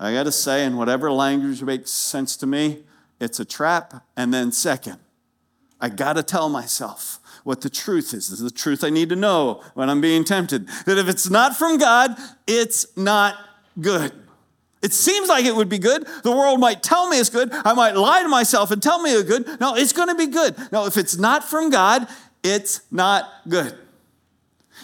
I 0.01 0.12
got 0.12 0.25
to 0.25 0.33
say, 0.33 0.64
in 0.64 0.77
whatever 0.77 1.12
language 1.12 1.62
makes 1.62 1.91
sense 1.91 2.37
to 2.39 2.47
me, 2.47 2.85
it's 3.21 3.39
a 3.39 3.45
trap. 3.45 4.05
And 4.17 4.33
then, 4.33 4.51
second, 4.51 4.99
I 5.81 5.91
got 5.91 6.14
to 6.14 6.23
tell 6.23 6.49
myself 6.49 7.21
what 7.47 7.61
the 7.61 7.70
truth 7.70 8.12
is. 8.12 8.28
This 8.28 8.40
is 8.40 8.42
the 8.42 8.51
truth 8.51 8.82
I 8.82 8.90
need 8.90 9.09
to 9.11 9.14
know 9.14 9.62
when 9.74 9.88
I'm 9.88 10.01
being 10.01 10.24
tempted. 10.24 10.66
That 10.84 10.99
if 10.99 11.09
it's 11.09 11.30
not 11.30 11.57
from 11.57 11.78
God, 11.78 12.18
it's 12.44 12.88
not 12.97 13.36
good. 13.80 14.12
It 14.82 14.92
seems 14.92 15.28
like 15.28 15.44
it 15.44 15.55
would 15.55 15.68
be 15.68 15.78
good. 15.78 16.09
The 16.24 16.32
world 16.32 16.59
might 16.59 16.82
tell 16.82 17.09
me 17.09 17.20
it's 17.20 17.30
good. 17.30 17.51
I 17.53 17.72
might 17.72 17.94
lie 17.94 18.24
to 18.24 18.28
myself 18.28 18.72
and 18.72 18.82
tell 18.82 19.01
me 19.01 19.12
it's 19.12 19.28
good. 19.28 19.61
No, 19.61 19.76
it's 19.76 19.92
going 19.92 20.09
to 20.09 20.16
be 20.16 20.26
good. 20.26 20.57
No, 20.72 20.86
if 20.86 20.97
it's 20.97 21.16
not 21.18 21.44
from 21.44 21.70
God, 21.70 22.09
it's 22.42 22.80
not 22.90 23.30
good. 23.49 23.78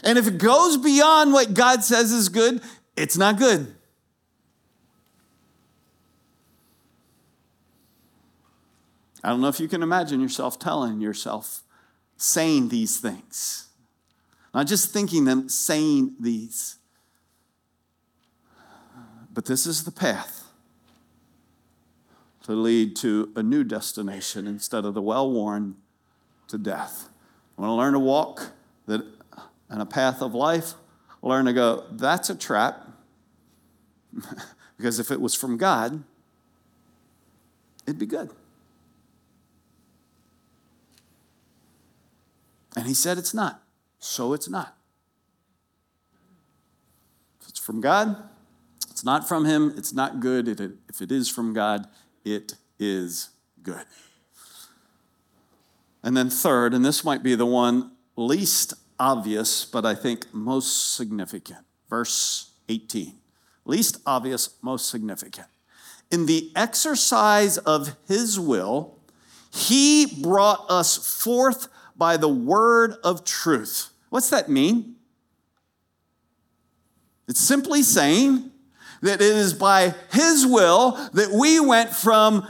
And 0.04 0.16
if 0.16 0.28
it 0.28 0.38
goes 0.38 0.76
beyond 0.76 1.32
what 1.32 1.54
God 1.54 1.82
says 1.82 2.12
is 2.12 2.28
good, 2.28 2.62
it's 2.96 3.16
not 3.16 3.38
good. 3.38 3.74
I 9.24 9.30
don't 9.30 9.40
know 9.40 9.48
if 9.48 9.58
you 9.58 9.66
can 9.66 9.82
imagine 9.82 10.20
yourself 10.20 10.60
telling 10.60 11.00
yourself, 11.00 11.64
saying 12.16 12.68
these 12.68 12.98
things. 12.98 13.68
Not 14.54 14.66
just 14.66 14.92
thinking 14.92 15.24
them, 15.24 15.48
saying 15.48 16.14
these. 16.20 16.76
But 19.32 19.46
this 19.46 19.66
is 19.66 19.84
the 19.84 19.90
path 19.90 20.44
to 22.42 22.52
lead 22.52 22.96
to 22.96 23.32
a 23.36 23.42
new 23.42 23.64
destination 23.64 24.46
instead 24.46 24.84
of 24.84 24.94
the 24.94 25.02
well 25.02 25.30
worn 25.30 25.76
to 26.48 26.58
death. 26.58 27.08
I 27.56 27.62
want 27.62 27.70
to 27.70 27.74
learn 27.74 27.92
to 27.94 27.98
walk 27.98 28.52
that 28.86 29.02
in 29.70 29.80
a 29.80 29.86
path 29.86 30.20
of 30.20 30.34
life, 30.34 30.74
learn 31.22 31.46
to 31.46 31.52
go, 31.52 31.84
that's 31.92 32.28
a 32.28 32.34
trap. 32.34 32.88
because 34.76 34.98
if 34.98 35.10
it 35.10 35.20
was 35.20 35.34
from 35.34 35.56
God, 35.56 36.02
it'd 37.86 37.98
be 37.98 38.06
good. 38.06 38.30
And 42.76 42.86
he 42.86 42.94
said 42.94 43.18
it's 43.18 43.34
not, 43.34 43.62
so 43.98 44.32
it's 44.32 44.48
not. 44.48 44.76
If 47.40 47.48
it's 47.48 47.60
from 47.60 47.80
God, 47.80 48.16
it's 48.90 49.04
not 49.04 49.28
from 49.28 49.44
him, 49.44 49.74
it's 49.76 49.92
not 49.92 50.20
good. 50.20 50.48
If 50.48 51.00
it 51.00 51.12
is 51.12 51.28
from 51.28 51.52
God, 51.52 51.86
it 52.24 52.54
is 52.78 53.30
good. 53.62 53.84
And 56.02 56.16
then, 56.16 56.30
third, 56.30 56.74
and 56.74 56.84
this 56.84 57.04
might 57.04 57.22
be 57.22 57.34
the 57.34 57.46
one 57.46 57.92
least 58.16 58.74
obvious, 58.98 59.64
but 59.64 59.84
I 59.86 59.94
think 59.94 60.32
most 60.32 60.94
significant. 60.94 61.60
Verse 61.88 62.52
18. 62.68 63.14
Least 63.64 63.98
obvious, 64.06 64.56
most 64.62 64.88
significant. 64.88 65.46
In 66.10 66.26
the 66.26 66.50
exercise 66.56 67.58
of 67.58 67.96
his 68.08 68.40
will, 68.40 68.98
he 69.52 70.20
brought 70.22 70.64
us 70.68 71.22
forth 71.22 71.68
by 72.02 72.16
the 72.16 72.26
word 72.26 72.96
of 73.04 73.24
truth. 73.24 73.90
What's 74.10 74.30
that 74.30 74.48
mean? 74.48 74.96
It's 77.28 77.38
simply 77.38 77.84
saying 77.84 78.50
that 79.02 79.20
it 79.20 79.36
is 79.36 79.54
by 79.54 79.94
His 80.10 80.44
will 80.44 80.98
that 81.12 81.30
we 81.30 81.60
went 81.60 81.90
from 81.90 82.44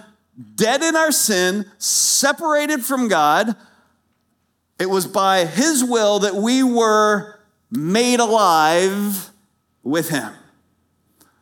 dead 0.55 0.82
in 0.82 0.96
our 0.96 1.12
sin, 1.12 1.70
separated 1.76 2.82
from 2.82 3.09
God. 3.09 3.55
It 4.78 4.88
was 4.88 5.07
by 5.07 5.44
His 5.44 5.84
will 5.84 6.20
that 6.20 6.34
we 6.34 6.62
were 6.62 7.38
made 7.70 8.20
alive 8.20 9.32
with 9.82 10.09
Him. 10.09 10.32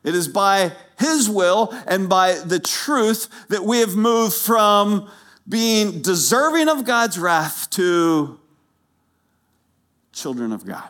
It 0.02 0.16
is 0.16 0.26
by 0.26 0.72
His 0.98 1.30
will 1.30 1.72
and 1.86 2.08
by 2.08 2.32
the 2.32 2.58
truth 2.58 3.28
that 3.50 3.62
we 3.62 3.78
have 3.78 3.94
moved 3.94 4.34
from 4.34 5.08
being 5.48 6.02
deserving 6.02 6.68
of 6.68 6.84
God's 6.84 7.18
wrath 7.18 7.70
to 7.70 8.38
children 10.12 10.52
of 10.52 10.64
God 10.64 10.88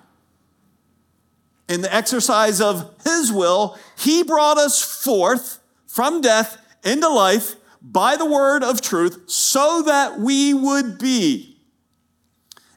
in 1.71 1.83
the 1.83 1.95
exercise 1.95 2.61
of 2.61 2.93
his 3.05 3.33
will, 3.33 3.79
he 3.97 4.25
brought 4.25 4.59
us 4.59 4.83
forth 4.83 5.61
from 5.87 6.21
death 6.21 6.59
into 6.83 7.09
life 7.09 7.55
by 7.81 8.17
the 8.17 8.27
word 8.27 8.65
of 8.65 8.81
truth 8.81 9.23
so 9.31 9.83
that 9.83 10.19
we 10.19 10.53
would 10.53 10.99
be 10.99 11.57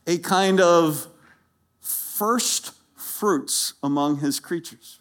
a 0.06 0.20
kind 0.20 0.62
of 0.62 1.08
first 1.82 2.74
fruits 2.96 3.74
among 3.82 4.20
his 4.20 4.40
creatures. 4.40 5.00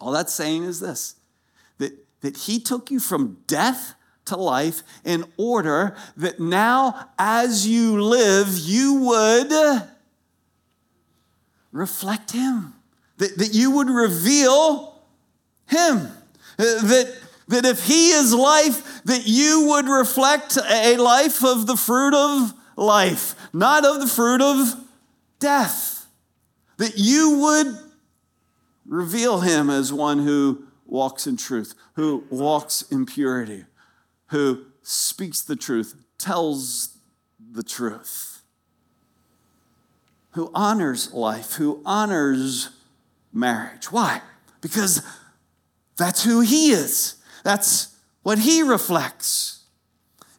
All 0.00 0.12
that's 0.12 0.32
saying 0.32 0.62
is 0.62 0.78
this 0.78 1.16
that, 1.78 1.92
that 2.20 2.36
he 2.36 2.60
took 2.60 2.88
you 2.92 3.00
from 3.00 3.38
death 3.48 3.95
to 4.26 4.36
life 4.36 4.82
in 5.04 5.24
order 5.36 5.96
that 6.16 6.38
now, 6.38 7.08
as 7.18 7.66
you 7.66 8.00
live, 8.02 8.48
you 8.58 8.94
would 8.94 9.82
reflect 11.72 12.32
him, 12.32 12.74
that, 13.18 13.36
that 13.38 13.54
you 13.54 13.70
would 13.70 13.90
reveal 13.90 15.00
him, 15.66 16.08
that, 16.56 17.16
that 17.48 17.64
if 17.64 17.84
he 17.84 18.10
is 18.10 18.34
life, 18.34 19.02
that 19.04 19.26
you 19.26 19.66
would 19.68 19.86
reflect 19.86 20.56
a 20.70 20.96
life 20.96 21.44
of 21.44 21.66
the 21.66 21.76
fruit 21.76 22.14
of 22.14 22.54
life, 22.76 23.34
not 23.52 23.84
of 23.84 24.00
the 24.00 24.06
fruit 24.06 24.40
of 24.40 24.74
death, 25.38 26.06
that 26.78 26.94
you 26.96 27.38
would 27.38 27.78
reveal 28.86 29.40
him 29.40 29.70
as 29.70 29.92
one 29.92 30.20
who 30.20 30.64
walks 30.86 31.26
in 31.26 31.36
truth, 31.36 31.74
who 31.94 32.24
walks 32.30 32.82
in 32.90 33.06
purity, 33.06 33.64
who 34.28 34.66
speaks 34.82 35.42
the 35.42 35.56
truth, 35.56 35.94
tells 36.18 36.98
the 37.52 37.62
truth, 37.62 38.42
who 40.30 40.50
honors 40.54 41.12
life, 41.12 41.54
who 41.54 41.82
honors 41.84 42.70
marriage. 43.32 43.90
Why? 43.92 44.20
Because 44.60 45.02
that's 45.96 46.24
who 46.24 46.40
he 46.40 46.70
is. 46.70 47.16
That's 47.44 47.96
what 48.22 48.38
he 48.38 48.62
reflects. 48.62 49.64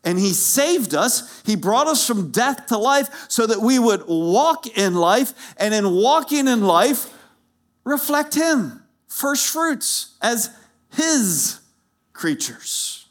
And 0.04 0.20
he 0.20 0.34
saved 0.34 0.94
us. 0.94 1.42
He 1.46 1.56
brought 1.56 1.88
us 1.88 2.06
from 2.06 2.32
death 2.32 2.68
to 2.68 2.78
life 2.78 3.26
so 3.30 3.48
that 3.48 3.62
we 3.62 3.80
would 3.80 4.04
walk 4.08 4.68
in 4.78 4.94
life, 4.96 5.56
and 5.58 5.74
in 5.74 5.92
walking 5.92 6.48
in 6.48 6.62
life, 6.62 7.14
reflect 7.84 8.36
him, 8.36 8.84
first 9.08 9.48
fruits, 9.50 10.16
as 10.22 10.50
his 10.94 11.60
creatures. 12.14 13.07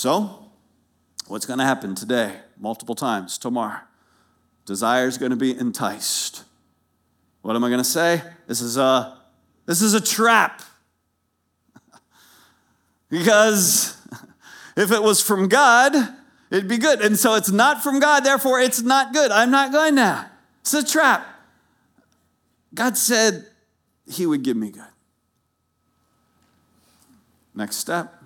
So, 0.00 0.46
what's 1.28 1.44
going 1.44 1.58
to 1.58 1.64
happen 1.66 1.94
today, 1.94 2.34
multiple 2.58 2.94
times, 2.94 3.36
tomorrow? 3.36 3.80
Desire 4.64 5.06
is 5.06 5.18
going 5.18 5.28
to 5.28 5.36
be 5.36 5.54
enticed. 5.54 6.44
What 7.42 7.54
am 7.54 7.62
I 7.62 7.68
going 7.68 7.82
to 7.82 7.84
say? 7.84 8.22
This 8.46 8.62
is 8.62 8.78
a, 8.78 9.18
this 9.66 9.82
is 9.82 9.92
a 9.92 10.00
trap. 10.00 10.62
because 13.10 13.94
if 14.74 14.90
it 14.90 15.02
was 15.02 15.20
from 15.20 15.48
God, 15.48 15.94
it'd 16.50 16.66
be 16.66 16.78
good. 16.78 17.02
And 17.02 17.18
so 17.18 17.34
it's 17.34 17.50
not 17.50 17.82
from 17.82 18.00
God, 18.00 18.20
therefore 18.20 18.58
it's 18.58 18.80
not 18.80 19.12
good. 19.12 19.30
I'm 19.30 19.50
not 19.50 19.70
going 19.70 19.96
now. 19.96 20.30
It's 20.62 20.72
a 20.72 20.82
trap. 20.82 21.26
God 22.72 22.96
said 22.96 23.44
he 24.10 24.24
would 24.24 24.44
give 24.44 24.56
me 24.56 24.70
good. 24.70 24.82
Next 27.54 27.76
step 27.76 28.19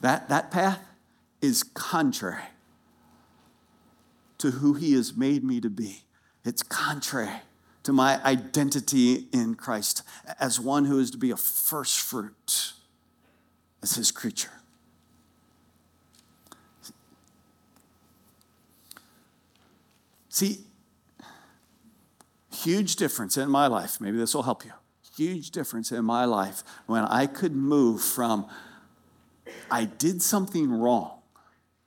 That, 0.00 0.28
that 0.28 0.50
path 0.50 0.80
is 1.40 1.62
contrary 1.62 2.44
to 4.38 4.50
who 4.50 4.74
He 4.74 4.94
has 4.94 5.16
made 5.16 5.44
me 5.44 5.60
to 5.60 5.70
be. 5.70 6.02
It's 6.44 6.62
contrary 6.62 7.40
to 7.84 7.92
my 7.92 8.22
identity 8.24 9.28
in 9.32 9.54
Christ 9.54 10.02
as 10.38 10.60
one 10.60 10.86
who 10.86 10.98
is 10.98 11.10
to 11.12 11.18
be 11.18 11.30
a 11.30 11.36
first 11.36 12.00
fruit 12.00 12.72
as 13.82 13.94
His 13.94 14.10
creature. 14.10 14.50
See, 20.28 20.64
huge 22.50 22.96
difference 22.96 23.36
in 23.36 23.48
my 23.48 23.68
life. 23.68 24.00
Maybe 24.00 24.16
this 24.16 24.34
will 24.34 24.42
help 24.42 24.64
you. 24.64 24.72
Huge 25.16 25.52
difference 25.52 25.92
in 25.92 26.04
my 26.04 26.24
life 26.24 26.64
when 26.86 27.04
I 27.04 27.26
could 27.26 27.54
move 27.54 28.02
from 28.02 28.46
I 29.70 29.84
did 29.84 30.22
something 30.22 30.70
wrong 30.70 31.18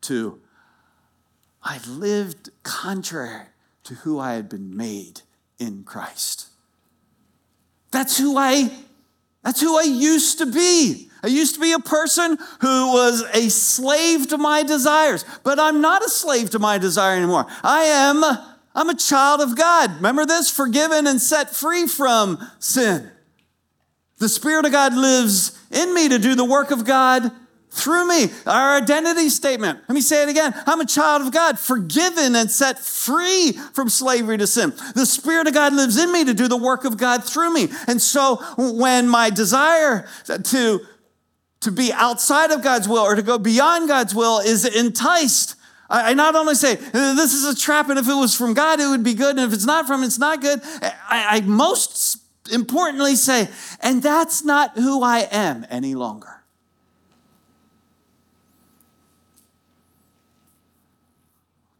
to 0.02 0.40
I 1.64 1.80
lived 1.88 2.50
contrary 2.64 3.48
to 3.84 3.96
who 3.96 4.20
I 4.20 4.34
had 4.34 4.48
been 4.48 4.76
made 4.76 5.22
in 5.60 5.84
Christ. 5.84 6.48
That's 7.92 8.18
who 8.18 8.38
I 8.38 8.72
that's 9.44 9.62
who 9.62 9.78
I 9.78 9.84
used 9.84 10.40
to 10.40 10.46
be. 10.46 11.10
I 11.24 11.28
used 11.28 11.56
to 11.56 11.62
be 11.62 11.72
a 11.72 11.80
person 11.80 12.38
who 12.60 12.92
was 12.92 13.24
a 13.34 13.50
slave 13.50 14.28
to 14.28 14.38
my 14.38 14.64
desires, 14.64 15.24
but 15.44 15.60
I'm 15.60 15.82
not 15.82 16.04
a 16.04 16.10
slave 16.10 16.50
to 16.52 16.60
my 16.60 16.78
desire 16.78 17.16
anymore. 17.16 17.46
I 17.64 17.84
am 17.84 18.24
I'm 18.76 18.90
a 18.90 18.96
child 18.96 19.42
of 19.42 19.58
God. 19.58 19.96
Remember 19.96 20.26
this? 20.26 20.52
Forgiven 20.52 21.08
and 21.08 21.22
set 21.22 21.56
free 21.56 21.88
from 21.88 22.46
sin. 22.60 23.10
The 24.20 24.30
Spirit 24.30 24.66
of 24.66 24.72
God 24.72 24.96
lives 24.96 25.58
in 25.72 25.94
me 25.94 26.10
to 26.10 26.20
do 26.20 26.36
the 26.36 26.46
work 26.46 26.72
of 26.72 26.86
God 26.86 27.32
through 27.78 28.08
me. 28.08 28.32
Our 28.46 28.78
identity 28.78 29.30
statement. 29.30 29.80
Let 29.88 29.96
me 29.96 30.02
say 30.02 30.24
it 30.24 30.30
again. 30.30 30.54
I'm 30.66 30.82
a 30.82 30.86
child 30.86 31.22
of 31.22 31.32
God, 31.32 31.60
forgiven 31.60 32.36
and 32.36 32.50
set 32.50 32.80
free 32.80 33.54
from 33.74 33.90
slavery 33.90 34.38
to 34.38 34.48
sin. 34.48 34.74
The 34.96 35.06
Spirit 35.06 35.48
of 35.48 35.54
God 35.54 35.74
lives 35.74 35.98
in 35.98 36.12
me 36.12 36.26
to 36.26 36.34
do 36.34 36.48
the 36.48 36.58
work 36.58 36.86
of 36.86 36.98
God 36.98 37.24
through 37.24 37.54
me. 37.54 37.70
And 37.88 38.02
so 38.02 38.38
when 38.58 39.08
my 39.08 39.30
desire 39.30 40.08
to, 40.26 40.82
to 41.62 41.72
be 41.72 41.94
outside 41.94 42.52
of 42.52 42.62
God's 42.62 42.88
will 42.88 43.04
or 43.04 43.16
to 43.16 43.22
go 43.22 43.38
beyond 43.38 43.88
God's 43.88 44.14
will 44.14 44.40
is 44.40 44.66
enticed, 44.66 45.56
I 45.90 46.14
not 46.16 46.36
only 46.36 46.56
say, 46.56 46.74
uh, 46.74 47.14
this 47.14 47.34
is 47.34 47.46
a 47.46 47.56
trap, 47.56 47.90
and 47.90 47.98
if 47.98 48.10
it 48.10 48.14
was 48.14 48.36
from 48.36 48.54
God, 48.54 48.82
it 48.82 48.88
would 48.88 49.04
be 49.04 49.14
good, 49.14 49.38
and 49.38 49.40
if 49.40 49.54
it's 49.54 49.66
not 49.66 49.88
from, 49.88 50.04
it's 50.04 50.20
not 50.20 50.42
good. 50.42 50.60
I, 50.82 51.38
I 51.38 51.42
most 51.42 52.18
importantly 52.52 53.16
say, 53.16 53.48
and 53.80 54.04
that's 54.04 54.44
not 54.44 54.78
who 54.78 55.02
I 55.02 55.28
am 55.32 55.66
any 55.70 55.96
longer. 55.96 56.37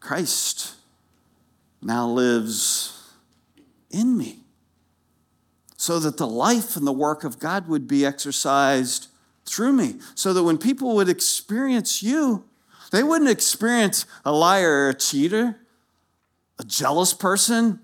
Christ 0.08 0.76
now 1.82 2.08
lives 2.08 3.12
in 3.92 4.18
me. 4.18 4.40
So 5.76 6.00
that 6.00 6.16
the 6.16 6.26
life 6.26 6.78
and 6.78 6.88
the 6.88 6.94
work 6.94 7.26
of 7.26 7.40
God 7.40 7.68
would 7.68 7.90
be 7.90 8.06
exercised 8.06 9.08
through 9.46 9.74
me. 9.74 9.96
So 10.16 10.32
that 10.32 10.44
when 10.44 10.58
people 10.58 10.96
would 10.96 11.10
experience 11.10 12.02
you, 12.02 12.46
they 12.94 13.04
wouldn't 13.04 13.30
experience 13.30 14.06
a 14.24 14.32
liar 14.32 14.86
or 14.86 14.90
a 14.92 14.94
cheater, 14.94 15.58
a 16.58 16.64
jealous 16.64 17.14
person, 17.14 17.82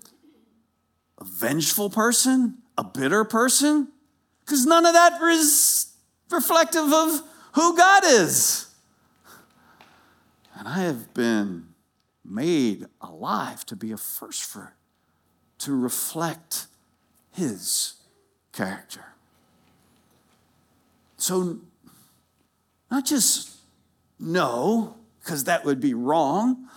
a 1.17 1.25
vengeful 1.25 1.89
person, 1.89 2.59
a 2.77 2.85
bitter 2.85 3.25
person, 3.25 3.89
because 4.45 4.65
none 4.65 4.85
of 4.85 4.93
that 4.93 5.21
is 5.21 5.91
reflective 6.31 6.89
of 6.93 7.21
who 7.51 7.75
God 7.75 8.03
is. 8.05 8.67
And 10.57 10.69
I 10.69 10.83
have 10.83 11.13
been 11.13 11.72
made 12.25 12.85
alive 13.01 13.65
to 13.65 13.75
be 13.75 13.91
a 13.91 13.97
first 13.97 14.43
fruit, 14.43 14.73
to 15.59 15.75
reflect 15.75 16.67
his 17.31 17.95
character. 18.51 19.05
So, 21.17 21.59
not 22.91 23.05
just 23.05 23.57
no, 24.19 24.95
because 25.19 25.45
that 25.45 25.65
would 25.65 25.79
be 25.79 25.93
wrong. 25.93 26.67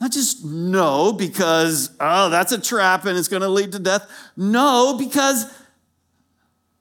Not 0.00 0.12
just 0.12 0.44
no, 0.44 1.12
because, 1.12 1.90
oh, 2.00 2.28
that's 2.28 2.52
a 2.52 2.60
trap 2.60 3.06
and 3.06 3.16
it's 3.16 3.28
going 3.28 3.42
to 3.42 3.48
lead 3.48 3.72
to 3.72 3.78
death. 3.78 4.10
No, 4.36 4.96
because 4.98 5.46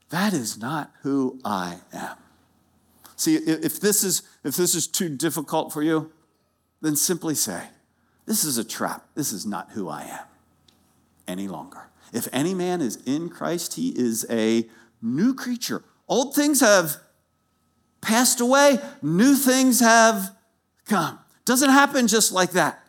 that 0.10 0.34
is 0.34 0.58
not 0.58 0.92
who 1.04 1.40
I 1.46 1.78
am. 1.94 2.18
See, 3.16 3.36
if 3.36 3.80
this 3.80 4.04
is, 4.04 4.24
if 4.44 4.56
this 4.56 4.76
is 4.76 4.88
too 4.88 5.10
difficult 5.10 5.72
for 5.72 5.82
you, 5.82 6.12
then 6.84 6.96
simply 6.96 7.34
say, 7.34 7.64
This 8.28 8.44
is 8.44 8.60
a 8.60 8.64
trap. 8.64 9.08
This 9.16 9.32
is 9.32 9.46
not 9.46 9.72
who 9.72 9.90
I 9.90 10.04
am 10.04 10.26
any 11.28 11.48
longer. 11.48 11.90
If 12.12 12.28
any 12.32 12.54
man 12.54 12.82
is 12.82 12.98
in 13.06 13.30
Christ, 13.30 13.74
he 13.74 13.90
is 13.90 14.26
a 14.30 14.70
new 15.02 15.34
creature. 15.34 15.84
Old 16.08 16.36
things 16.36 16.60
have 16.60 16.98
passed 18.02 18.40
away, 18.40 18.78
new 19.02 19.36
things 19.36 19.80
have 19.80 20.36
come. 20.86 21.18
Doesn't 21.46 21.72
happen 21.72 22.08
just 22.08 22.32
like 22.32 22.52
that. 22.52 22.80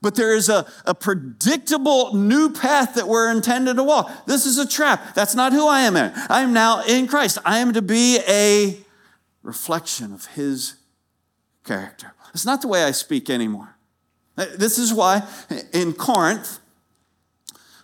But 0.00 0.14
there 0.14 0.36
is 0.36 0.48
a, 0.48 0.64
a 0.84 0.94
predictable 0.94 2.14
new 2.14 2.50
path 2.50 2.94
that 2.94 3.08
we're 3.08 3.32
intended 3.32 3.76
to 3.76 3.82
walk. 3.82 4.26
This 4.26 4.46
is 4.46 4.58
a 4.58 4.68
trap. 4.68 5.14
That's 5.14 5.34
not 5.34 5.52
who 5.52 5.66
I 5.66 5.80
am. 5.80 5.96
In. 5.96 6.12
I 6.30 6.42
am 6.42 6.52
now 6.52 6.84
in 6.84 7.08
Christ. 7.08 7.38
I 7.44 7.58
am 7.58 7.72
to 7.72 7.82
be 7.82 8.20
a 8.28 8.78
reflection 9.42 10.12
of 10.12 10.26
his 10.26 10.74
character. 11.64 12.12
It's 12.34 12.46
not 12.46 12.62
the 12.62 12.68
way 12.68 12.84
I 12.84 12.92
speak 12.92 13.30
anymore. 13.30 13.76
This 14.36 14.78
is 14.78 14.94
why 14.94 15.22
in 15.72 15.92
Corinth, 15.92 16.60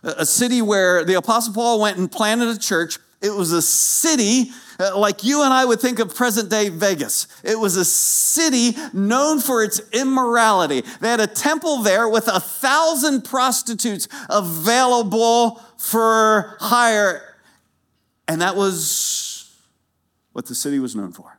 a 0.02 0.26
city 0.26 0.62
where 0.62 1.04
the 1.04 1.14
Apostle 1.14 1.54
Paul 1.54 1.80
went 1.80 1.98
and 1.98 2.10
planted 2.10 2.48
a 2.48 2.58
church, 2.58 2.98
It 3.20 3.34
was 3.34 3.52
a 3.52 3.62
city 3.62 4.50
uh, 4.78 4.96
like 4.98 5.24
you 5.24 5.42
and 5.42 5.52
I 5.52 5.64
would 5.64 5.80
think 5.80 5.98
of 5.98 6.14
present 6.14 6.50
day 6.50 6.68
Vegas. 6.68 7.26
It 7.42 7.58
was 7.58 7.76
a 7.76 7.84
city 7.84 8.76
known 8.92 9.40
for 9.40 9.62
its 9.62 9.80
immorality. 9.92 10.82
They 11.00 11.08
had 11.08 11.20
a 11.20 11.26
temple 11.26 11.78
there 11.78 12.08
with 12.08 12.28
a 12.28 12.40
thousand 12.40 13.22
prostitutes 13.22 14.08
available 14.28 15.60
for 15.78 16.56
hire. 16.60 17.36
And 18.26 18.42
that 18.42 18.56
was 18.56 19.56
what 20.32 20.46
the 20.46 20.54
city 20.54 20.78
was 20.78 20.96
known 20.96 21.12
for 21.12 21.38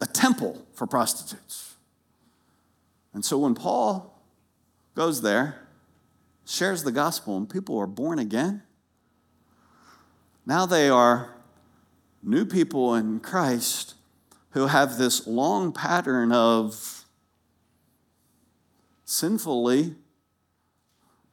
a 0.00 0.06
temple 0.06 0.64
for 0.78 0.86
prostitutes. 0.86 1.74
And 3.12 3.24
so 3.24 3.36
when 3.38 3.54
Paul 3.54 4.22
goes 4.94 5.22
there, 5.22 5.66
shares 6.46 6.84
the 6.84 6.92
gospel, 6.92 7.36
and 7.36 7.50
people 7.50 7.76
are 7.78 7.86
born 7.86 8.18
again, 8.18 8.62
now 10.46 10.64
they 10.64 10.88
are 10.88 11.34
new 12.22 12.46
people 12.46 12.94
in 12.94 13.20
Christ 13.20 13.94
who 14.50 14.66
have 14.66 14.96
this 14.96 15.26
long 15.26 15.72
pattern 15.72 16.32
of 16.32 17.04
sinfully 19.04 19.94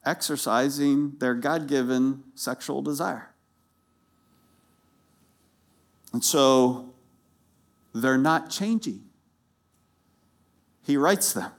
exercising 0.05 1.13
their 1.19 1.33
God 1.33 1.67
given 1.67 2.23
sexual 2.33 2.81
desire. 2.81 3.29
And 6.13 6.23
so 6.23 6.93
they're 7.93 8.17
not 8.17 8.49
changing. 8.49 9.04
He 10.85 10.97
writes 10.97 11.33
them. 11.33 11.51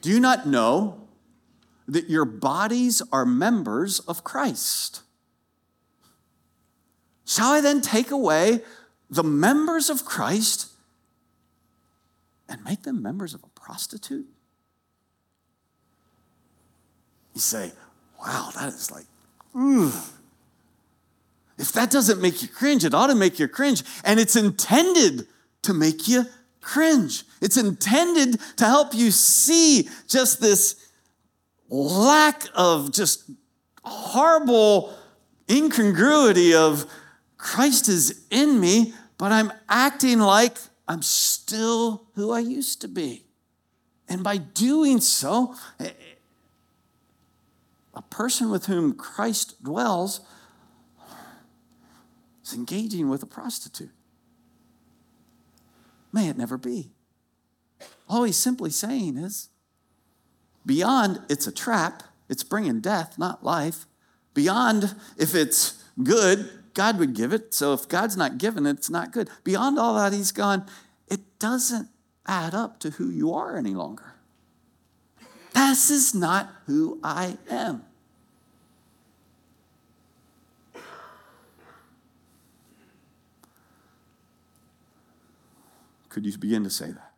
Do 0.00 0.10
you 0.10 0.20
not 0.20 0.46
know 0.46 1.00
that 1.88 2.08
your 2.08 2.24
bodies 2.24 3.02
are 3.12 3.24
members 3.24 4.00
of 4.00 4.24
Christ? 4.24 5.02
Shall 7.26 7.52
I 7.52 7.60
then 7.60 7.80
take 7.80 8.10
away 8.10 8.62
the 9.10 9.22
members 9.22 9.90
of 9.90 10.04
Christ 10.04 10.68
and 12.48 12.62
make 12.64 12.82
them 12.82 13.02
members 13.02 13.34
of 13.34 13.42
a 13.42 13.48
prostitute? 13.48 14.26
You 17.34 17.40
say, 17.40 17.72
wow, 18.20 18.50
that 18.54 18.68
is 18.68 18.90
like, 18.90 19.06
ooh. 19.56 19.92
If 21.58 21.72
that 21.72 21.90
doesn't 21.90 22.20
make 22.20 22.42
you 22.42 22.48
cringe, 22.48 22.84
it 22.84 22.94
ought 22.94 23.06
to 23.08 23.14
make 23.14 23.38
you 23.38 23.48
cringe. 23.48 23.82
And 24.04 24.18
it's 24.18 24.36
intended 24.36 25.26
to 25.62 25.72
make 25.72 26.08
you 26.08 26.26
cringe. 26.62 27.24
It's 27.42 27.56
intended 27.56 28.40
to 28.56 28.64
help 28.64 28.94
you 28.94 29.10
see 29.10 29.88
just 30.08 30.40
this 30.40 30.76
lack 31.68 32.44
of 32.54 32.92
just 32.92 33.30
horrible 33.84 34.96
incongruity 35.50 36.54
of 36.54 36.86
Christ 37.36 37.88
is 37.88 38.24
in 38.30 38.60
me, 38.60 38.94
but 39.18 39.32
I'm 39.32 39.52
acting 39.68 40.20
like 40.20 40.56
I'm 40.88 41.02
still 41.02 42.06
who 42.14 42.30
I 42.30 42.38
used 42.38 42.80
to 42.82 42.88
be. 42.88 43.24
And 44.08 44.22
by 44.22 44.36
doing 44.36 45.00
so, 45.00 45.54
a 47.94 48.02
person 48.02 48.50
with 48.50 48.66
whom 48.66 48.94
Christ 48.94 49.62
dwells 49.62 50.20
is 52.44 52.52
engaging 52.54 53.08
with 53.08 53.22
a 53.22 53.26
prostitute. 53.26 53.90
May 56.12 56.28
it 56.28 56.36
never 56.36 56.58
be. 56.58 56.90
All 58.08 58.24
he's 58.24 58.36
simply 58.36 58.70
saying 58.70 59.16
is 59.16 59.48
beyond 60.66 61.20
it's 61.28 61.46
a 61.46 61.52
trap, 61.52 62.02
it's 62.28 62.44
bringing 62.44 62.80
death, 62.80 63.18
not 63.18 63.44
life. 63.44 63.86
Beyond 64.34 64.94
if 65.18 65.34
it's 65.34 65.82
good, 66.02 66.50
God 66.74 66.98
would 66.98 67.14
give 67.14 67.32
it. 67.32 67.54
So 67.54 67.72
if 67.72 67.88
God's 67.88 68.16
not 68.16 68.38
giving 68.38 68.66
it, 68.66 68.76
it's 68.76 68.90
not 68.90 69.12
good. 69.12 69.30
Beyond 69.44 69.78
all 69.78 69.94
that, 69.94 70.12
he's 70.12 70.32
gone, 70.32 70.66
it 71.08 71.20
doesn't 71.38 71.88
add 72.26 72.54
up 72.54 72.78
to 72.80 72.90
who 72.90 73.10
you 73.10 73.32
are 73.32 73.56
any 73.56 73.74
longer. 73.74 74.14
This 75.54 75.90
is 75.90 76.14
not 76.14 76.50
who 76.66 76.98
I 77.02 77.36
am. 77.50 77.84
Could 86.12 86.26
you 86.26 86.36
begin 86.36 86.62
to 86.64 86.68
say 86.68 86.88
that? 86.88 87.12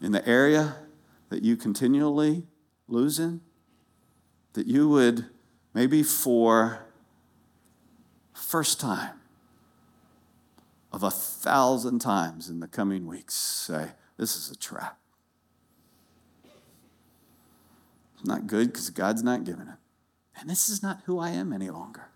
In 0.00 0.12
the 0.12 0.26
area 0.26 0.76
that 1.28 1.42
you 1.42 1.58
continually 1.58 2.44
lose 2.88 3.18
in, 3.18 3.42
that 4.54 4.66
you 4.66 4.88
would 4.88 5.26
maybe 5.74 6.02
for 6.02 6.86
first 8.32 8.80
time 8.80 9.20
of 10.90 11.02
a 11.02 11.10
thousand 11.10 11.98
times 11.98 12.48
in 12.48 12.60
the 12.60 12.66
coming 12.66 13.06
weeks 13.06 13.34
say, 13.34 13.88
This 14.16 14.36
is 14.36 14.50
a 14.50 14.56
trap. 14.56 14.98
It's 18.14 18.24
not 18.24 18.46
good 18.46 18.68
because 18.68 18.88
God's 18.88 19.22
not 19.22 19.44
giving 19.44 19.68
it. 19.68 19.76
And 20.40 20.48
this 20.48 20.70
is 20.70 20.82
not 20.82 21.02
who 21.04 21.18
I 21.18 21.28
am 21.28 21.52
any 21.52 21.68
longer. 21.68 22.08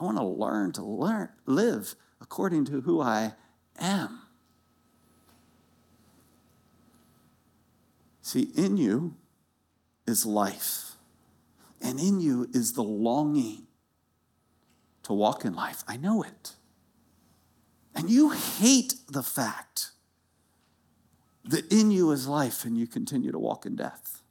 I 0.00 0.04
want 0.04 0.16
to 0.16 0.24
learn 0.24 0.72
to 0.72 0.82
learn, 0.82 1.28
live 1.46 1.94
according 2.20 2.64
to 2.64 2.80
who 2.80 3.00
I 3.00 3.34
am. 3.78 4.23
See, 8.24 8.48
in 8.56 8.78
you 8.78 9.16
is 10.06 10.24
life, 10.24 10.92
and 11.82 12.00
in 12.00 12.20
you 12.20 12.48
is 12.54 12.72
the 12.72 12.82
longing 12.82 13.66
to 15.02 15.12
walk 15.12 15.44
in 15.44 15.52
life. 15.52 15.84
I 15.86 15.98
know 15.98 16.22
it. 16.22 16.54
And 17.94 18.08
you 18.08 18.30
hate 18.30 18.94
the 19.10 19.22
fact 19.22 19.90
that 21.44 21.70
in 21.70 21.90
you 21.90 22.12
is 22.12 22.26
life 22.26 22.64
and 22.64 22.78
you 22.78 22.86
continue 22.86 23.30
to 23.30 23.38
walk 23.38 23.66
in 23.66 23.76
death. 23.76 24.22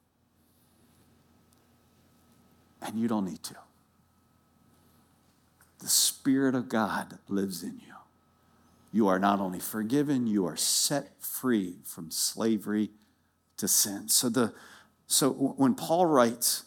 And 2.82 3.00
you 3.00 3.08
don't 3.08 3.26
need 3.26 3.44
to. 3.44 3.56
The 5.78 5.88
Spirit 5.88 6.56
of 6.56 6.68
God 6.68 7.20
lives 7.30 7.62
in 7.62 7.80
you. 7.86 7.94
You 8.92 9.08
are 9.08 9.20
not 9.20 9.40
only 9.40 9.60
forgiven, 9.60 10.26
you 10.26 10.48
are 10.48 10.58
set 10.58 11.22
free 11.22 11.76
from 11.84 12.10
slavery 12.10 12.90
to 13.64 13.68
sin. 13.68 14.10
So, 14.10 14.30
the, 14.30 14.54
so 15.08 15.32
when 15.32 15.74
Paul 15.74 16.06
writes, 16.06 16.64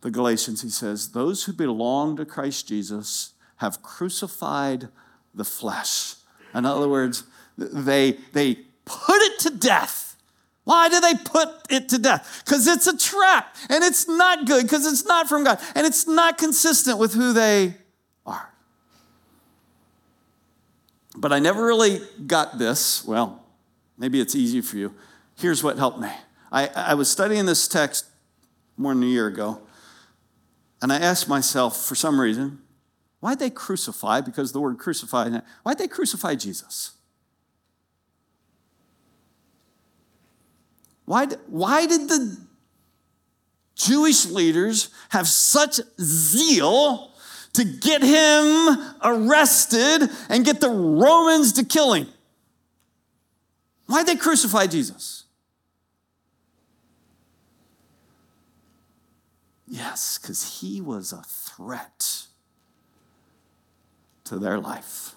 the 0.00 0.10
Galatians, 0.10 0.62
he 0.62 0.70
says, 0.70 1.12
Those 1.12 1.44
who 1.44 1.52
belong 1.52 2.16
to 2.16 2.24
Christ 2.24 2.68
Jesus 2.68 3.32
have 3.56 3.82
crucified 3.82 4.88
the 5.34 5.44
flesh. 5.44 6.14
In 6.54 6.66
other 6.66 6.88
words, 6.88 7.24
they, 7.56 8.18
they 8.32 8.56
put 8.84 9.22
it 9.22 9.38
to 9.40 9.50
death. 9.50 10.16
Why 10.64 10.88
do 10.88 11.00
they 11.00 11.14
put 11.14 11.48
it 11.70 11.88
to 11.90 11.98
death? 11.98 12.42
Because 12.44 12.66
it's 12.66 12.86
a 12.86 12.96
trap 12.96 13.56
and 13.70 13.82
it's 13.82 14.06
not 14.06 14.46
good 14.46 14.64
because 14.64 14.86
it's 14.86 15.06
not 15.06 15.28
from 15.28 15.44
God 15.44 15.58
and 15.74 15.86
it's 15.86 16.06
not 16.06 16.38
consistent 16.38 16.98
with 16.98 17.14
who 17.14 17.32
they 17.32 17.74
are. 18.26 18.52
But 21.16 21.32
I 21.32 21.38
never 21.38 21.64
really 21.64 22.00
got 22.26 22.58
this. 22.58 23.04
Well, 23.04 23.42
maybe 23.96 24.20
it's 24.20 24.34
easy 24.34 24.60
for 24.60 24.76
you. 24.76 24.94
Here's 25.38 25.62
what 25.62 25.78
helped 25.78 26.00
me. 26.00 26.10
I, 26.50 26.68
I 26.74 26.94
was 26.94 27.08
studying 27.08 27.46
this 27.46 27.68
text 27.68 28.06
more 28.76 28.92
than 28.92 29.04
a 29.04 29.06
year 29.06 29.28
ago, 29.28 29.60
and 30.82 30.92
I 30.92 30.96
asked 30.96 31.28
myself, 31.28 31.84
for 31.84 31.94
some 31.94 32.20
reason, 32.20 32.60
why'd 33.20 33.38
they 33.38 33.50
crucify? 33.50 34.20
Because 34.20 34.52
the 34.52 34.60
word 34.60 34.78
crucify, 34.78 35.40
why'd 35.62 35.78
they 35.78 35.86
crucify 35.86 36.34
Jesus? 36.34 36.92
Why, 41.04 41.26
why 41.46 41.86
did 41.86 42.08
the 42.08 42.36
Jewish 43.76 44.26
leaders 44.26 44.90
have 45.10 45.28
such 45.28 45.80
zeal 46.00 47.12
to 47.52 47.64
get 47.64 48.02
him 48.02 48.78
arrested 49.02 50.10
and 50.28 50.44
get 50.44 50.60
the 50.60 50.68
Romans 50.68 51.52
to 51.54 51.64
kill 51.64 51.94
him? 51.94 52.08
Why'd 53.86 54.06
they 54.06 54.16
crucify 54.16 54.66
Jesus? 54.66 55.24
Yes, 59.68 60.18
because 60.18 60.60
he 60.60 60.80
was 60.80 61.12
a 61.12 61.22
threat 61.22 62.26
to 64.24 64.38
their 64.38 64.58
life. 64.58 65.14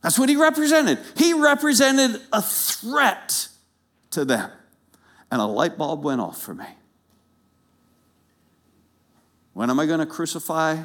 That's 0.00 0.18
what 0.18 0.28
he 0.28 0.36
represented. 0.36 0.98
He 1.16 1.32
represented 1.32 2.20
a 2.32 2.40
threat 2.40 3.48
to 4.10 4.24
them. 4.24 4.50
And 5.30 5.40
a 5.40 5.46
light 5.46 5.76
bulb 5.76 6.04
went 6.04 6.20
off 6.20 6.40
for 6.40 6.54
me. 6.54 6.66
When 9.54 9.70
am 9.70 9.80
I 9.80 9.86
going 9.86 10.00
to 10.00 10.06
crucify 10.06 10.78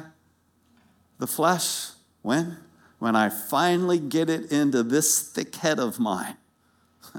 the 1.18 1.26
flesh? 1.26 1.90
When? 2.22 2.56
When 2.98 3.14
I 3.14 3.28
finally 3.28 3.98
get 3.98 4.28
it 4.30 4.50
into 4.50 4.82
this 4.82 5.20
thick 5.28 5.54
head 5.54 5.78
of 5.78 6.00
mine. 6.00 6.36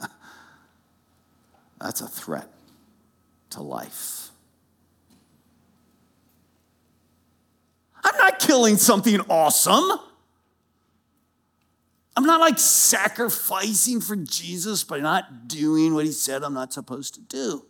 That's 1.81 2.01
a 2.01 2.07
threat 2.07 2.49
to 3.51 3.61
life. 3.61 4.28
Killing 8.39 8.77
something 8.77 9.19
awesome. 9.29 9.99
I'm 12.15 12.25
not 12.25 12.41
like 12.41 12.59
sacrificing 12.59 14.01
for 14.01 14.15
Jesus 14.15 14.83
by 14.83 14.99
not 14.99 15.47
doing 15.47 15.93
what 15.93 16.05
he 16.05 16.11
said 16.11 16.43
I'm 16.43 16.53
not 16.53 16.73
supposed 16.73 17.13
to 17.13 17.21
do. 17.21 17.65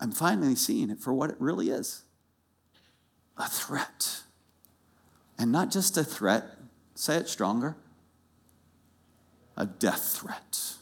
I'm 0.00 0.10
finally 0.10 0.56
seeing 0.56 0.90
it 0.90 0.98
for 0.98 1.12
what 1.12 1.30
it 1.30 1.36
really 1.38 1.68
is 1.68 2.02
a 3.36 3.48
threat. 3.48 4.22
And 5.38 5.50
not 5.52 5.70
just 5.70 5.96
a 5.96 6.04
threat, 6.04 6.44
say 6.94 7.16
it 7.16 7.28
stronger, 7.28 7.76
a 9.56 9.66
death 9.66 10.18
threat. 10.20 10.74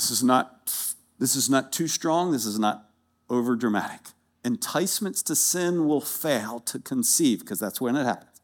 This 0.00 0.10
is 0.10 0.24
not, 0.24 0.94
this 1.18 1.36
is 1.36 1.50
not 1.50 1.72
too 1.72 1.86
strong, 1.86 2.32
this 2.32 2.46
is 2.46 2.58
not 2.58 2.88
over 3.28 3.54
dramatic. 3.54 4.00
Enticements 4.42 5.22
to 5.24 5.36
sin 5.36 5.86
will 5.86 6.00
fail 6.00 6.58
to 6.60 6.78
conceive, 6.78 7.40
because 7.40 7.60
that's 7.60 7.82
when 7.82 7.96
it 7.96 8.04
happens. 8.04 8.40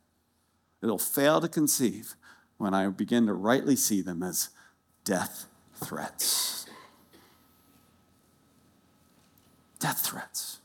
It'll 0.83 0.99
fail 0.99 1.41
to 1.41 1.49
conceive 1.49 2.15
when 2.59 2.75
I 2.75 2.87
begin 2.89 3.25
to 3.25 3.33
rightly 3.33 3.75
see 3.75 4.03
them 4.03 4.23
as 4.23 4.51
death 5.03 5.47
threats. 5.83 6.67
Death 9.79 10.01
threats. 10.01 10.59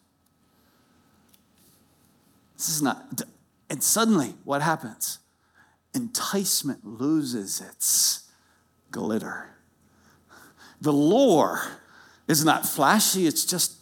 This 2.58 2.68
is 2.68 2.82
not, 2.82 3.22
and 3.70 3.82
suddenly 3.82 4.36
what 4.44 4.62
happens? 4.62 5.20
Enticement 5.94 6.86
loses 6.86 7.62
its 7.62 8.30
glitter. 8.92 9.52
The 10.82 10.91
lure 10.91 11.61
is 12.27 12.43
not 12.43 12.65
flashy, 12.65 13.27
it's 13.27 13.45
just 13.45 13.77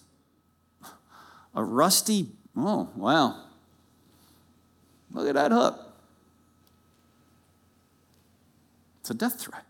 a 1.56 1.64
rusty, 1.64 2.28
oh, 2.56 2.90
wow. 2.96 3.46
Look 5.12 5.28
at 5.28 5.36
that 5.36 5.52
hook. 5.52 5.80
It's 9.00 9.10
a 9.10 9.14
death 9.14 9.40
threat. 9.40 9.64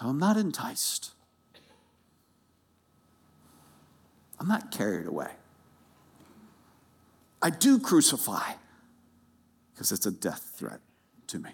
I'm 0.00 0.18
not 0.18 0.36
enticed. 0.36 1.12
I'm 4.40 4.48
not 4.48 4.72
carried 4.72 5.06
away. 5.06 5.30
I 7.40 7.50
do 7.50 7.78
crucify 7.78 8.54
because 9.72 9.92
it's 9.92 10.06
a 10.06 10.10
death 10.10 10.54
threat 10.56 10.80
to 11.28 11.38
me. 11.38 11.50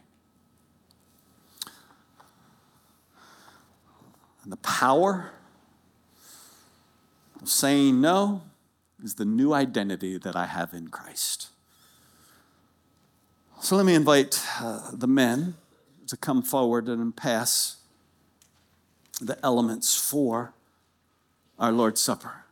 And 4.43 4.53
the 4.53 4.57
power 4.59 5.33
of 7.41 7.49
saying 7.49 8.01
no 8.01 8.43
is 9.03 9.15
the 9.15 9.25
new 9.25 9.53
identity 9.53 10.19
that 10.19 10.37
I 10.37 10.47
have 10.47 10.75
in 10.75 10.89
Christ. 10.89 11.49
So 13.61 13.77
let 13.77 13.85
me 13.85 13.95
invite 13.95 14.41
uh, 14.61 14.91
the 14.93 15.07
men 15.07 15.55
to 16.07 16.17
come 16.17 16.43
forward 16.43 16.89
and 16.89 17.15
pass 17.15 17.77
the 19.21 19.39
elements 19.45 19.95
for 19.95 20.55
our 21.59 21.71
Lord's 21.71 22.01
Supper. 22.01 22.45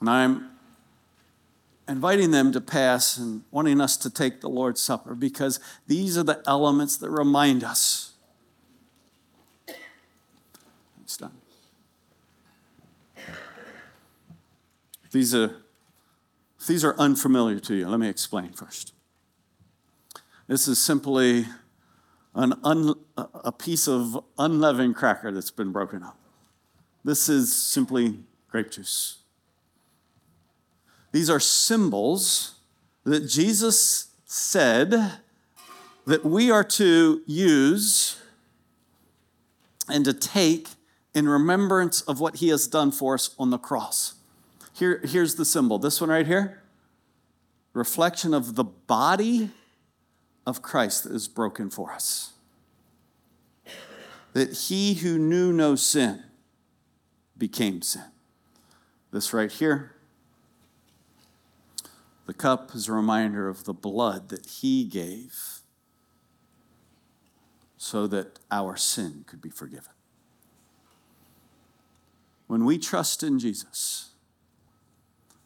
And 0.00 0.10
I'm 0.10 0.50
inviting 1.88 2.30
them 2.32 2.52
to 2.52 2.60
pass 2.60 3.16
and 3.18 3.42
wanting 3.50 3.80
us 3.80 3.96
to 3.98 4.10
take 4.10 4.40
the 4.40 4.48
Lord's 4.48 4.80
Supper 4.80 5.14
because 5.14 5.60
these 5.86 6.18
are 6.18 6.22
the 6.22 6.42
elements 6.46 6.96
that 6.98 7.10
remind 7.10 7.62
us 7.62 8.12
it's 11.02 11.16
done. 11.16 11.32
These 15.12 15.34
are, 15.34 15.56
these 16.66 16.84
are 16.84 16.94
unfamiliar 16.98 17.58
to 17.60 17.74
you. 17.74 17.88
Let 17.88 18.00
me 18.00 18.08
explain 18.08 18.52
first. 18.52 18.94
This 20.46 20.68
is 20.68 20.78
simply 20.78 21.46
an 22.34 22.54
un, 22.64 22.94
a 23.16 23.52
piece 23.52 23.88
of 23.88 24.24
unleavened 24.38 24.96
cracker 24.96 25.32
that's 25.32 25.50
been 25.50 25.72
broken 25.72 26.02
up. 26.02 26.16
This 27.04 27.28
is 27.28 27.54
simply 27.56 28.20
grape 28.48 28.70
juice. 28.70 29.18
These 31.12 31.28
are 31.28 31.40
symbols 31.40 32.54
that 33.04 33.28
Jesus 33.28 34.10
said 34.24 34.90
that 36.06 36.24
we 36.24 36.50
are 36.50 36.64
to 36.64 37.22
use 37.26 38.20
and 39.88 40.04
to 40.04 40.12
take 40.12 40.68
in 41.14 41.28
remembrance 41.28 42.00
of 42.02 42.20
what 42.20 42.36
he 42.36 42.48
has 42.48 42.68
done 42.68 42.92
for 42.92 43.14
us 43.14 43.34
on 43.38 43.50
the 43.50 43.58
cross. 43.58 44.14
Here, 44.80 44.98
here's 45.04 45.34
the 45.34 45.44
symbol 45.44 45.78
this 45.78 46.00
one 46.00 46.08
right 46.08 46.26
here 46.26 46.62
reflection 47.74 48.32
of 48.32 48.54
the 48.56 48.64
body 48.64 49.50
of 50.46 50.62
Christ 50.62 51.04
that 51.04 51.12
is 51.12 51.28
broken 51.28 51.68
for 51.68 51.92
us. 51.92 52.32
That 54.32 54.56
he 54.56 54.94
who 54.94 55.18
knew 55.18 55.52
no 55.52 55.74
sin 55.74 56.24
became 57.36 57.82
sin. 57.82 58.04
This 59.12 59.34
right 59.34 59.52
here, 59.52 59.96
the 62.26 62.32
cup 62.32 62.74
is 62.74 62.88
a 62.88 62.92
reminder 62.92 63.50
of 63.50 63.64
the 63.64 63.74
blood 63.74 64.30
that 64.30 64.46
he 64.46 64.84
gave 64.84 65.60
so 67.76 68.06
that 68.06 68.38
our 68.50 68.76
sin 68.76 69.24
could 69.26 69.42
be 69.42 69.50
forgiven. 69.50 69.92
When 72.46 72.64
we 72.64 72.78
trust 72.78 73.22
in 73.22 73.38
Jesus, 73.38 74.09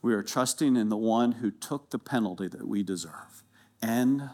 we 0.04 0.12
are 0.12 0.22
trusting 0.22 0.76
in 0.76 0.90
the 0.90 0.98
one 0.98 1.32
who 1.32 1.50
took 1.50 1.88
the 1.88 1.98
penalty 1.98 2.46
that 2.46 2.68
we 2.68 2.82
deserve 2.82 3.42
and 3.80 4.28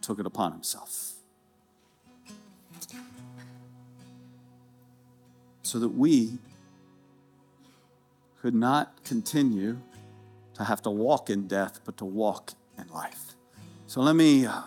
took 0.00 0.18
it 0.18 0.24
upon 0.24 0.52
himself. 0.52 1.12
So 5.62 5.78
that 5.80 5.90
we 5.90 6.38
could 8.40 8.54
not 8.54 9.04
continue 9.04 9.80
to 10.54 10.64
have 10.64 10.80
to 10.80 10.90
walk 10.90 11.28
in 11.28 11.46
death, 11.46 11.80
but 11.84 11.98
to 11.98 12.06
walk 12.06 12.54
in 12.78 12.88
life. 12.88 13.34
So 13.86 14.00
let 14.00 14.16
me 14.16 14.46
uh, 14.46 14.62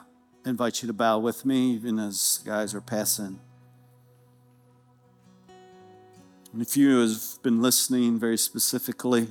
invite 0.46 0.84
you 0.84 0.88
to 0.88 0.94
bow 0.94 1.18
with 1.18 1.44
me, 1.44 1.72
even 1.72 1.98
as 1.98 2.40
guys 2.46 2.76
are 2.76 2.82
passing. 2.82 3.40
And 6.58 6.66
if 6.66 6.76
you 6.76 7.02
have 7.02 7.22
been 7.44 7.62
listening 7.62 8.18
very 8.18 8.36
specifically 8.36 9.28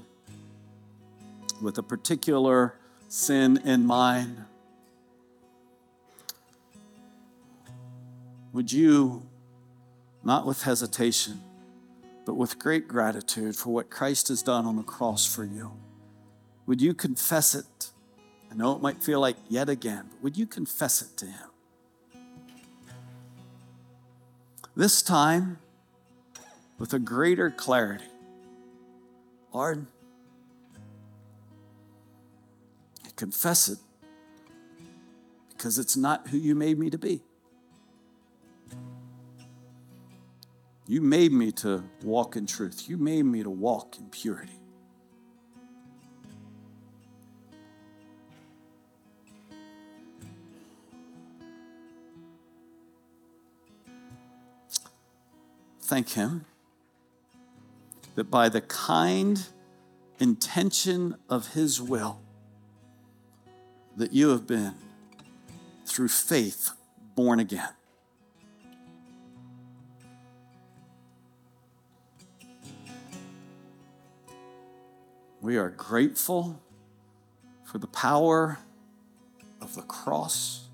with 1.61 1.77
a 1.77 1.83
particular 1.83 2.77
sin 3.09 3.57
in 3.65 3.85
mind, 3.85 4.45
would 8.53 8.71
you, 8.71 9.27
not 10.23 10.47
with 10.47 10.63
hesitation, 10.63 11.41
but 12.25 12.35
with 12.35 12.61
great 12.61 12.87
gratitude 12.87 13.57
for 13.57 13.71
what 13.71 13.91
Christ 13.91 14.29
has 14.29 14.41
done 14.41 14.65
on 14.65 14.77
the 14.77 14.85
cross 14.85 15.27
for 15.27 15.43
you, 15.43 15.73
would 16.67 16.81
you 16.81 16.95
confess 16.95 17.57
it? 17.57 17.91
I 18.53 18.55
know 18.55 18.77
it 18.77 18.81
might 18.81 19.03
feel 19.03 19.19
like 19.19 19.37
yet 19.49 19.69
again, 19.69 20.11
but 20.13 20.23
would 20.23 20.37
you 20.37 20.47
confess 20.47 21.03
it 21.03 21.17
to 21.17 21.27
Him? 21.27 21.51
This 24.77 25.03
time, 25.03 25.59
with 26.79 26.93
a 26.93 26.99
greater 26.99 27.51
clarity. 27.51 28.05
Lord, 29.53 29.87
I 33.05 33.09
confess 33.17 33.69
it 33.69 33.79
because 35.49 35.79
it's 35.79 35.97
not 35.97 36.29
who 36.29 36.37
you 36.37 36.55
made 36.55 36.79
me 36.79 36.91
to 36.91 36.99
be. 36.99 37.23
You 40.87 41.01
made 41.01 41.33
me 41.33 41.51
to 41.53 41.83
walk 42.05 42.37
in 42.37 42.47
truth. 42.47 42.89
You 42.89 42.97
made 42.97 43.25
me 43.25 43.43
to 43.43 43.51
walk 43.51 43.97
in 43.99 44.09
purity. 44.11 44.61
Thank 55.81 56.11
Him 56.11 56.45
that 58.17 58.31
by 58.31 58.49
the 58.49 58.63
kind 58.63 59.47
intention 60.19 61.17
of 61.29 61.53
His 61.53 61.81
will, 61.81 62.21
that 63.97 64.13
you 64.13 64.31
have 64.31 64.47
been, 64.47 64.75
through 65.85 66.09
faith, 66.09 66.73
born 67.15 67.39
again. 67.39 67.69
We 75.41 75.57
are 75.59 75.71
grateful 75.71 76.61
for 77.65 77.79
the 77.79 77.87
power 77.87 78.59
of 79.61 79.75
the 79.75 79.83
cross 79.83 80.69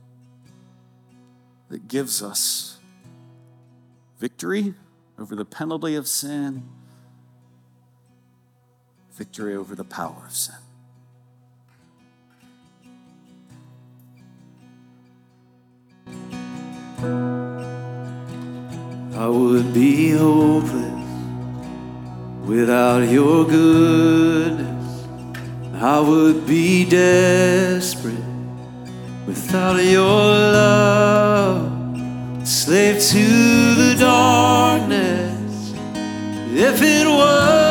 that 1.68 1.88
gives 1.88 2.22
us 2.22 2.78
victory 4.18 4.74
over 5.18 5.34
the 5.34 5.45
penalty 5.45 5.95
of 5.95 6.09
sin, 6.09 6.62
victory 9.14 9.54
over 9.54 9.74
the 9.74 9.84
power 9.84 10.24
of 10.26 10.34
sin. 10.34 10.54
I 19.14 19.28
would 19.28 19.72
be 19.74 20.10
hopeless 20.10 20.92
without 22.44 23.08
your 23.08 23.44
goodness. 23.44 25.06
I 25.74 26.00
would 26.00 26.46
be 26.46 26.88
desperate 26.88 28.14
without 29.26 29.76
your 29.76 30.06
love. 30.58 31.72
Slave 32.46 33.00
to 33.00 33.74
the 33.74 33.96
darkness. 33.98 35.72
If 36.54 36.82
it 36.82 37.06
wasn't 37.06 37.61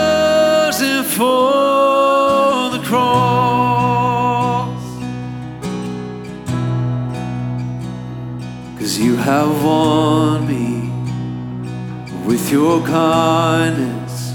for 1.21 2.71
the 2.75 2.81
cross. 2.89 4.83
Cause 8.79 8.97
you 8.97 9.15
have 9.17 9.63
won 9.63 10.47
me 10.53 10.89
with 12.25 12.51
your 12.51 12.77
kindness. 12.87 14.33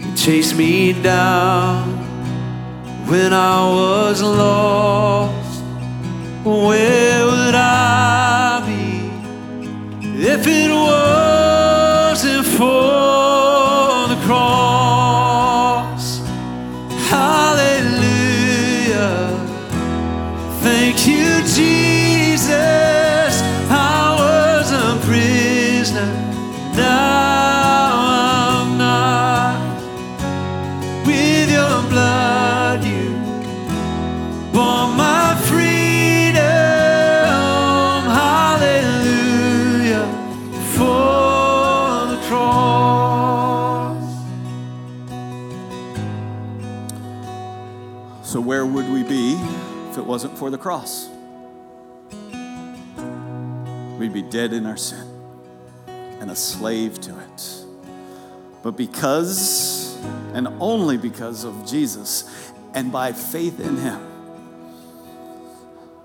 You 0.00 0.10
chased 0.24 0.54
me 0.54 0.92
down 0.92 1.88
when 3.10 3.32
I 3.32 3.58
was 3.78 4.20
lost. 4.22 5.62
Where 6.44 7.24
would 7.30 7.54
I 7.54 8.62
be 8.68 8.84
if 10.32 10.46
it 10.46 10.70
wasn't 10.70 10.99
wasn't 50.10 50.36
for 50.36 50.50
the 50.50 50.58
cross? 50.58 51.08
We'd 53.96 54.12
be 54.12 54.22
dead 54.22 54.52
in 54.52 54.66
our 54.66 54.76
sin 54.76 55.06
and 56.18 56.32
a 56.32 56.34
slave 56.34 57.00
to 57.02 57.16
it. 57.16 57.64
But 58.64 58.72
because, 58.72 59.96
and 60.34 60.48
only 60.58 60.96
because 60.96 61.44
of 61.44 61.64
Jesus, 61.64 62.52
and 62.74 62.90
by 62.90 63.12
faith 63.12 63.60
in 63.60 63.76
Him, 63.76 64.04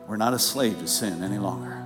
we're 0.06 0.18
not 0.18 0.36
a 0.36 0.40
slave 0.40 0.78
to 0.82 0.88
sin 0.88 1.24
any 1.24 1.40
longer. 1.40 1.84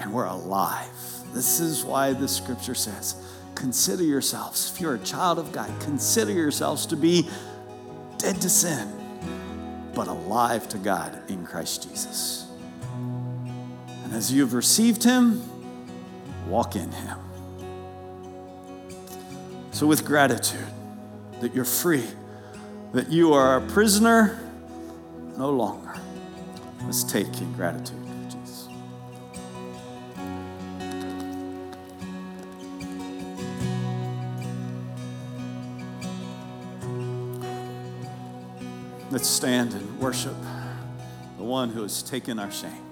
And 0.00 0.14
we're 0.14 0.24
alive. 0.24 0.88
This 1.34 1.60
is 1.60 1.84
why 1.84 2.14
the 2.14 2.28
scripture 2.28 2.74
says, 2.74 3.14
consider 3.54 4.04
yourselves, 4.04 4.72
if 4.72 4.80
you're 4.80 4.94
a 4.94 4.98
child 5.00 5.38
of 5.38 5.52
God, 5.52 5.70
consider 5.80 6.32
yourselves 6.32 6.86
to 6.86 6.96
be 6.96 7.28
dead 8.16 8.40
to 8.40 8.48
sin 8.48 9.05
but 9.96 10.08
alive 10.08 10.68
to 10.68 10.76
God 10.76 11.18
in 11.30 11.46
Christ 11.46 11.88
Jesus. 11.88 12.46
And 14.04 14.12
as 14.12 14.30
you've 14.30 14.52
received 14.52 15.02
Him, 15.02 15.42
walk 16.46 16.76
in 16.76 16.92
Him. 16.92 17.18
So, 19.72 19.86
with 19.86 20.04
gratitude 20.04 20.68
that 21.40 21.54
you're 21.54 21.64
free, 21.64 22.04
that 22.92 23.10
you 23.10 23.32
are 23.32 23.56
a 23.56 23.66
prisoner 23.68 24.38
no 25.38 25.50
longer, 25.50 25.94
let's 26.84 27.02
take 27.02 27.40
in 27.40 27.52
gratitude 27.54 28.05
Let's 39.16 39.30
stand 39.30 39.72
and 39.72 39.98
worship 39.98 40.36
the 41.38 41.42
one 41.42 41.70
who 41.70 41.80
has 41.80 42.02
taken 42.02 42.38
our 42.38 42.50
shame. 42.50 42.85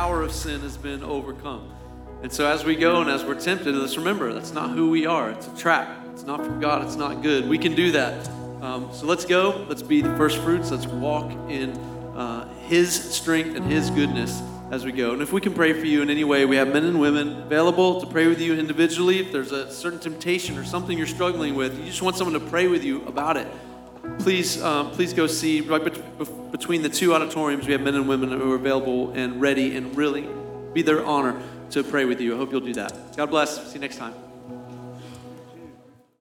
Power 0.00 0.22
of 0.22 0.32
sin 0.32 0.62
has 0.62 0.78
been 0.78 1.04
overcome. 1.04 1.70
And 2.22 2.32
so 2.32 2.50
as 2.50 2.64
we 2.64 2.74
go 2.74 3.02
and 3.02 3.10
as 3.10 3.22
we're 3.22 3.38
tempted, 3.38 3.74
let's 3.74 3.98
remember 3.98 4.32
that's 4.32 4.54
not 4.54 4.70
who 4.70 4.88
we 4.88 5.04
are. 5.04 5.30
It's 5.30 5.46
a 5.46 5.54
trap. 5.58 6.06
It's 6.12 6.22
not 6.22 6.42
from 6.42 6.58
God. 6.58 6.86
It's 6.86 6.96
not 6.96 7.22
good. 7.22 7.46
We 7.46 7.58
can 7.58 7.74
do 7.74 7.92
that. 7.92 8.26
Um, 8.62 8.88
so 8.94 9.04
let's 9.04 9.26
go. 9.26 9.66
Let's 9.68 9.82
be 9.82 10.00
the 10.00 10.16
first 10.16 10.38
fruits. 10.38 10.70
Let's 10.70 10.86
walk 10.86 11.30
in 11.50 11.72
uh, 12.16 12.48
His 12.60 12.90
strength 13.14 13.54
and 13.54 13.66
His 13.70 13.90
goodness 13.90 14.40
as 14.70 14.86
we 14.86 14.92
go. 14.92 15.12
And 15.12 15.20
if 15.20 15.34
we 15.34 15.40
can 15.42 15.52
pray 15.52 15.74
for 15.74 15.84
you 15.84 16.00
in 16.00 16.08
any 16.08 16.24
way, 16.24 16.46
we 16.46 16.56
have 16.56 16.72
men 16.72 16.84
and 16.84 16.98
women 16.98 17.42
available 17.42 18.00
to 18.00 18.06
pray 18.06 18.26
with 18.26 18.40
you 18.40 18.54
individually. 18.54 19.18
If 19.18 19.32
there's 19.32 19.52
a 19.52 19.70
certain 19.70 19.98
temptation 19.98 20.56
or 20.56 20.64
something 20.64 20.96
you're 20.96 21.06
struggling 21.06 21.54
with, 21.56 21.78
you 21.78 21.84
just 21.84 22.00
want 22.00 22.16
someone 22.16 22.40
to 22.40 22.48
pray 22.48 22.68
with 22.68 22.84
you 22.84 23.04
about 23.04 23.36
it. 23.36 23.48
Please, 24.18 24.62
um, 24.62 24.90
please 24.90 25.12
go 25.12 25.26
see 25.26 25.60
right 25.60 25.82
bet- 25.82 26.52
between 26.52 26.82
the 26.82 26.88
two 26.88 27.14
auditoriums. 27.14 27.66
We 27.66 27.72
have 27.72 27.82
men 27.82 27.94
and 27.94 28.08
women 28.08 28.30
who 28.30 28.52
are 28.52 28.56
available 28.56 29.12
and 29.12 29.40
ready 29.40 29.76
and 29.76 29.96
really 29.96 30.28
be 30.72 30.82
their 30.82 31.04
honor 31.04 31.40
to 31.70 31.82
pray 31.82 32.04
with 32.04 32.20
you. 32.20 32.34
I 32.34 32.36
hope 32.36 32.52
you'll 32.52 32.60
do 32.60 32.74
that. 32.74 33.16
God 33.16 33.30
bless. 33.30 33.68
See 33.68 33.74
you 33.74 33.80
next 33.80 33.96
time. 33.96 34.14